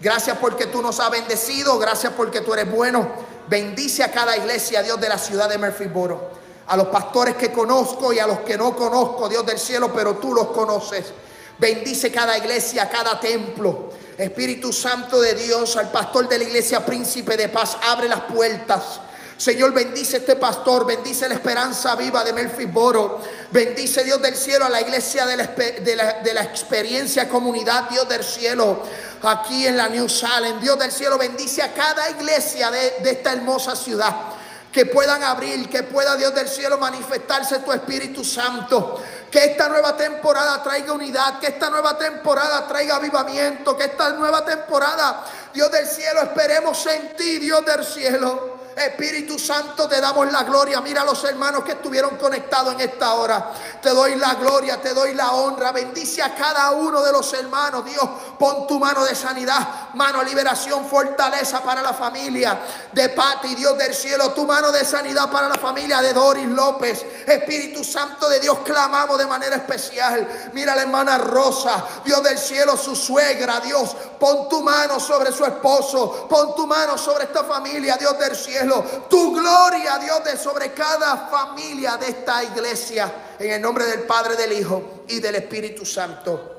Gracias 0.00 0.36
porque 0.38 0.66
tú 0.66 0.82
nos 0.82 1.00
has 1.00 1.10
bendecido. 1.10 1.78
Gracias 1.78 2.12
porque 2.16 2.40
tú 2.40 2.52
eres 2.52 2.70
bueno. 2.70 3.08
Bendice 3.48 4.02
a 4.02 4.10
cada 4.10 4.36
iglesia, 4.36 4.82
Dios 4.82 5.00
de 5.00 5.08
la 5.08 5.18
ciudad 5.18 5.48
de 5.48 5.58
Murphyboro. 5.58 6.30
A 6.66 6.76
los 6.76 6.88
pastores 6.88 7.36
que 7.36 7.52
conozco 7.52 8.12
y 8.12 8.18
a 8.18 8.26
los 8.26 8.40
que 8.40 8.56
no 8.56 8.74
conozco, 8.74 9.28
Dios 9.28 9.44
del 9.44 9.58
cielo, 9.58 9.92
pero 9.94 10.16
tú 10.16 10.32
los 10.34 10.48
conoces. 10.48 11.12
Bendice 11.58 12.10
cada 12.10 12.38
iglesia, 12.38 12.88
cada 12.88 13.20
templo. 13.20 13.90
Espíritu 14.18 14.72
Santo 14.72 15.20
de 15.20 15.34
Dios, 15.34 15.76
al 15.76 15.90
pastor 15.90 16.28
de 16.28 16.38
la 16.38 16.44
iglesia 16.44 16.84
Príncipe 16.84 17.36
de 17.36 17.48
Paz, 17.48 17.76
abre 17.82 18.08
las 18.08 18.20
puertas. 18.22 19.00
Señor, 19.36 19.72
bendice 19.72 20.18
este 20.18 20.36
pastor, 20.36 20.86
bendice 20.86 21.28
la 21.28 21.34
esperanza 21.34 21.96
viva 21.96 22.22
de 22.22 22.32
Melfi 22.32 22.66
Boro. 22.66 23.20
Bendice 23.50 24.04
Dios 24.04 24.22
del 24.22 24.36
cielo 24.36 24.64
a 24.64 24.68
la 24.68 24.80
iglesia 24.80 25.26
de 25.26 25.96
la, 25.96 26.42
experiencia 26.42 27.28
comunidad, 27.28 27.90
Dios 27.90 28.08
del 28.08 28.22
cielo, 28.22 28.82
aquí 29.22 29.66
en 29.66 29.76
la 29.76 29.88
New 29.88 30.08
Salem. 30.08 30.60
Dios 30.60 30.78
del 30.78 30.92
cielo, 30.92 31.18
bendice 31.18 31.62
a 31.62 31.74
cada 31.74 32.08
iglesia 32.10 32.70
de, 32.70 32.94
de 33.02 33.10
esta 33.10 33.32
hermosa 33.32 33.74
ciudad 33.74 34.33
que 34.74 34.86
puedan 34.86 35.22
abrir, 35.22 35.70
que 35.70 35.84
pueda 35.84 36.16
Dios 36.16 36.34
del 36.34 36.48
cielo 36.48 36.78
manifestarse 36.78 37.60
tu 37.60 37.72
Espíritu 37.72 38.24
Santo. 38.24 39.00
Que 39.30 39.44
esta 39.44 39.68
nueva 39.68 39.96
temporada 39.96 40.60
traiga 40.64 40.92
unidad, 40.92 41.38
que 41.38 41.46
esta 41.46 41.70
nueva 41.70 41.96
temporada 41.96 42.66
traiga 42.66 42.96
avivamiento, 42.96 43.76
que 43.76 43.84
esta 43.84 44.10
nueva 44.10 44.44
temporada, 44.44 45.24
Dios 45.52 45.70
del 45.70 45.86
cielo, 45.86 46.22
esperemos 46.22 46.84
en 46.86 47.14
ti, 47.14 47.38
Dios 47.38 47.64
del 47.64 47.84
cielo. 47.84 48.53
Espíritu 48.76 49.38
Santo, 49.38 49.88
te 49.88 50.00
damos 50.00 50.30
la 50.32 50.42
gloria. 50.42 50.80
Mira 50.80 51.02
a 51.02 51.04
los 51.04 51.22
hermanos 51.24 51.64
que 51.64 51.72
estuvieron 51.72 52.16
conectados 52.16 52.74
en 52.74 52.80
esta 52.80 53.14
hora. 53.14 53.52
Te 53.80 53.90
doy 53.90 54.16
la 54.16 54.34
gloria, 54.34 54.80
te 54.80 54.92
doy 54.92 55.14
la 55.14 55.32
honra. 55.32 55.70
Bendice 55.70 56.22
a 56.22 56.34
cada 56.34 56.72
uno 56.72 57.02
de 57.02 57.12
los 57.12 57.32
hermanos. 57.34 57.84
Dios, 57.84 58.08
pon 58.38 58.66
tu 58.66 58.80
mano 58.80 59.04
de 59.04 59.14
sanidad, 59.14 59.92
mano 59.94 60.22
liberación, 60.22 60.88
fortaleza 60.88 61.62
para 61.62 61.82
la 61.82 61.92
familia 61.92 62.58
de 62.92 63.10
Pati, 63.10 63.54
Dios 63.54 63.78
del 63.78 63.94
cielo. 63.94 64.32
Tu 64.32 64.44
mano 64.44 64.72
de 64.72 64.84
sanidad 64.84 65.30
para 65.30 65.48
la 65.48 65.56
familia 65.56 66.00
de 66.00 66.12
Doris 66.12 66.46
López. 66.46 67.04
Espíritu 67.26 67.84
Santo 67.84 68.28
de 68.28 68.40
Dios, 68.40 68.58
clamamos 68.64 69.18
de 69.18 69.26
manera 69.26 69.56
especial. 69.56 70.50
Mira 70.52 70.72
a 70.72 70.76
la 70.76 70.82
hermana 70.82 71.18
Rosa, 71.18 71.84
Dios 72.04 72.22
del 72.24 72.38
cielo, 72.38 72.76
su 72.76 72.96
suegra. 72.96 73.60
Dios, 73.60 73.94
pon 74.18 74.48
tu 74.48 74.62
mano 74.62 74.98
sobre 74.98 75.30
su 75.30 75.44
esposo. 75.44 76.26
Pon 76.28 76.56
tu 76.56 76.66
mano 76.66 76.98
sobre 76.98 77.24
esta 77.24 77.44
familia, 77.44 77.96
Dios 77.96 78.18
del 78.18 78.34
cielo. 78.34 78.63
Tu 79.08 79.34
gloria, 79.34 79.98
Dios, 79.98 80.24
de 80.24 80.36
sobre 80.36 80.72
cada 80.72 81.28
familia 81.28 81.96
de 81.96 82.08
esta 82.08 82.42
iglesia. 82.42 83.12
En 83.38 83.50
el 83.50 83.60
nombre 83.60 83.84
del 83.86 84.02
Padre, 84.02 84.36
del 84.36 84.52
Hijo 84.52 85.04
y 85.08 85.20
del 85.20 85.36
Espíritu 85.36 85.84
Santo. 85.84 86.52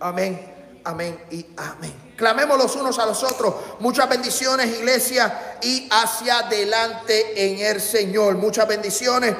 Amén, 0.00 0.80
amén 0.84 1.24
y 1.30 1.46
amén. 1.56 2.14
Clamemos 2.16 2.56
los 2.58 2.74
unos 2.76 2.98
a 2.98 3.06
los 3.06 3.22
otros. 3.22 3.54
Muchas 3.80 4.08
bendiciones, 4.08 4.78
iglesia, 4.78 5.58
y 5.62 5.88
hacia 5.90 6.40
adelante 6.40 7.50
en 7.50 7.60
el 7.60 7.80
Señor. 7.80 8.36
Muchas 8.36 8.66
bendiciones. 8.68 9.34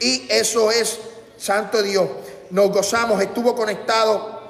Y 0.00 0.26
eso 0.28 0.70
es, 0.70 0.98
Santo 1.36 1.82
Dios. 1.82 2.08
Nos 2.50 2.70
gozamos, 2.70 3.20
estuvo 3.22 3.54
conectado. 3.54 4.40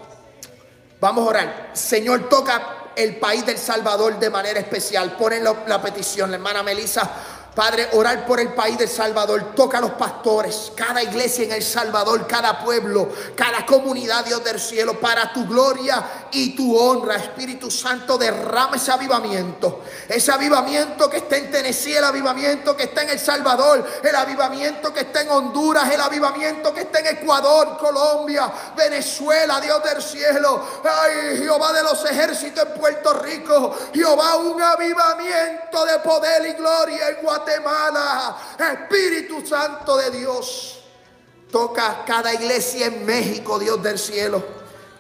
Vamos 1.01 1.26
a 1.26 1.28
orar. 1.28 1.70
Señor, 1.74 2.28
toca 2.28 2.76
el 2.97 3.16
país 3.16 3.47
del 3.47 3.59
Salvador 3.59 4.18
de 4.18 4.30
manera 4.30 4.59
especial. 4.59 5.16
Ponen 5.16 5.44
la 5.44 5.82
petición, 5.82 6.30
la 6.30 6.36
hermana 6.36 6.62
Melissa 6.62 7.09
Padre, 7.57 7.88
orar 7.94 8.26
por 8.26 8.38
el 8.38 8.52
país 8.52 8.76
de 8.76 8.86
Salvador. 8.86 9.54
Toca 9.57 9.78
a 9.78 9.80
los 9.80 9.92
pastores, 9.92 10.72
cada 10.76 11.02
iglesia 11.02 11.46
en 11.46 11.52
El 11.52 11.62
Salvador, 11.62 12.26
cada 12.26 12.62
pueblo, 12.62 13.09
cada 13.34 13.64
comunidad, 13.64 14.26
Dios 14.26 14.44
del 14.44 14.61
cielo, 14.61 15.00
para 15.00 15.32
tu 15.32 15.46
gloria 15.46 16.28
y 16.32 16.54
tu 16.54 16.76
honra. 16.76 17.16
Espíritu 17.16 17.70
Santo, 17.70 18.18
derrama 18.18 18.76
ese 18.76 18.92
avivamiento. 18.92 19.80
Ese 20.07 20.30
avivamiento 20.32 21.09
que 21.09 21.16
está 21.16 21.38
en 21.38 21.50
Tennessee, 21.50 21.94
el 21.94 22.04
avivamiento 22.04 22.76
que 22.76 22.82
está 22.82 23.04
en 23.04 23.09
El 23.09 23.18
Salvador, 23.18 23.86
el 24.02 24.14
avivamiento 24.14 24.92
que 24.92 25.00
está 25.00 25.22
en 25.22 25.30
Honduras, 25.30 25.90
el 25.90 26.00
avivamiento 26.02 26.74
que 26.74 26.82
está 26.82 26.98
en 26.98 27.07
Ecuador, 27.07 27.78
Colombia, 27.78 28.52
Venezuela, 28.76 29.62
Dios 29.62 29.82
del 29.82 30.02
cielo. 30.02 30.62
Ay, 30.84 31.38
Jehová 31.38 31.72
de 31.72 31.82
los 31.84 32.04
ejércitos 32.04 32.66
en 32.66 32.78
Puerto 32.78 33.14
Rico. 33.14 33.74
Jehová, 33.94 34.36
un 34.36 34.61
avivamiento 34.61 35.86
de 35.86 35.98
poder 36.00 36.46
y 36.48 36.52
gloria 36.52 37.09
en 37.09 37.16
Guatemala. 37.22 37.45
Guatemala. 37.47 38.36
Espíritu 38.59 39.47
Santo 39.47 39.97
de 39.97 40.11
Dios. 40.11 40.80
Toca 41.51 42.05
cada 42.05 42.34
iglesia 42.34 42.86
en 42.86 43.07
México, 43.07 43.59
Dios 43.59 43.80
del 43.82 43.99
cielo. 43.99 44.44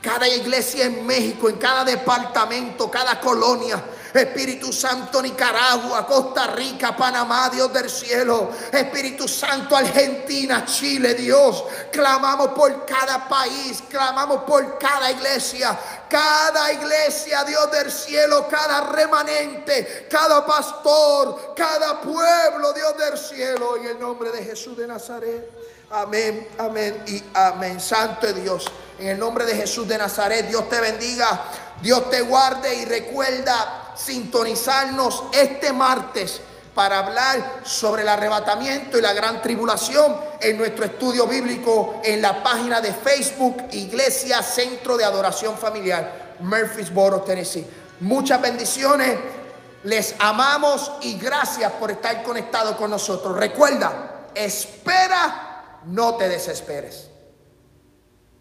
Cada 0.00 0.28
iglesia 0.28 0.84
en 0.86 1.04
México, 1.04 1.48
en 1.48 1.56
cada 1.56 1.84
departamento, 1.84 2.88
cada 2.88 3.20
colonia. 3.20 3.82
Espíritu 4.18 4.72
Santo, 4.72 5.20
Nicaragua, 5.20 6.06
Costa 6.06 6.48
Rica, 6.48 6.96
Panamá, 6.96 7.50
Dios 7.50 7.72
del 7.72 7.90
cielo. 7.90 8.50
Espíritu 8.72 9.26
Santo, 9.26 9.76
Argentina, 9.76 10.64
Chile, 10.64 11.14
Dios. 11.14 11.64
Clamamos 11.90 12.48
por 12.48 12.86
cada 12.86 13.28
país, 13.28 13.82
clamamos 13.88 14.42
por 14.44 14.78
cada 14.78 15.10
iglesia. 15.10 15.78
Cada 16.08 16.72
iglesia, 16.72 17.44
Dios 17.44 17.70
del 17.70 17.90
cielo, 17.90 18.46
cada 18.48 18.92
remanente, 18.92 20.06
cada 20.10 20.46
pastor, 20.46 21.54
cada 21.56 22.00
pueblo, 22.00 22.72
Dios 22.72 22.96
del 22.96 23.18
cielo, 23.18 23.76
en 23.76 23.86
el 23.86 23.98
nombre 23.98 24.30
de 24.30 24.44
Jesús 24.44 24.76
de 24.76 24.86
Nazaret. 24.86 25.50
Amén, 25.90 26.48
amén 26.58 27.02
y 27.06 27.22
amén. 27.34 27.80
Santo 27.80 28.32
Dios, 28.32 28.66
en 28.98 29.08
el 29.08 29.18
nombre 29.18 29.44
de 29.44 29.54
Jesús 29.54 29.86
de 29.86 29.98
Nazaret, 29.98 30.48
Dios 30.48 30.68
te 30.68 30.80
bendiga, 30.80 31.44
Dios 31.80 32.10
te 32.10 32.22
guarde 32.22 32.74
y 32.74 32.84
recuerda 32.84 33.85
sintonizarnos 33.96 35.24
este 35.32 35.72
martes 35.72 36.40
para 36.76 36.98
hablar 36.98 37.62
sobre 37.64 38.02
el 38.02 38.08
arrebatamiento 38.08 38.98
y 38.98 39.00
la 39.00 39.14
gran 39.14 39.40
tribulación 39.40 40.14
en 40.40 40.58
nuestro 40.58 40.84
estudio 40.84 41.26
bíblico 41.26 42.02
en 42.04 42.20
la 42.20 42.42
página 42.42 42.82
de 42.82 42.92
Facebook 42.92 43.64
Iglesia 43.72 44.42
Centro 44.42 44.98
de 44.98 45.04
Adoración 45.04 45.56
Familiar, 45.56 46.36
Murfreesboro, 46.40 47.22
Tennessee. 47.22 47.66
Muchas 48.00 48.42
bendiciones, 48.42 49.18
les 49.84 50.14
amamos 50.18 50.92
y 51.00 51.16
gracias 51.18 51.72
por 51.72 51.90
estar 51.90 52.22
conectados 52.22 52.76
con 52.76 52.90
nosotros. 52.90 53.34
Recuerda, 53.34 54.26
espera, 54.34 55.80
no 55.86 56.16
te 56.16 56.28
desesperes. 56.28 57.08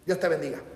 Dios 0.05 0.19
te 0.19 0.27
bendiga. 0.27 0.74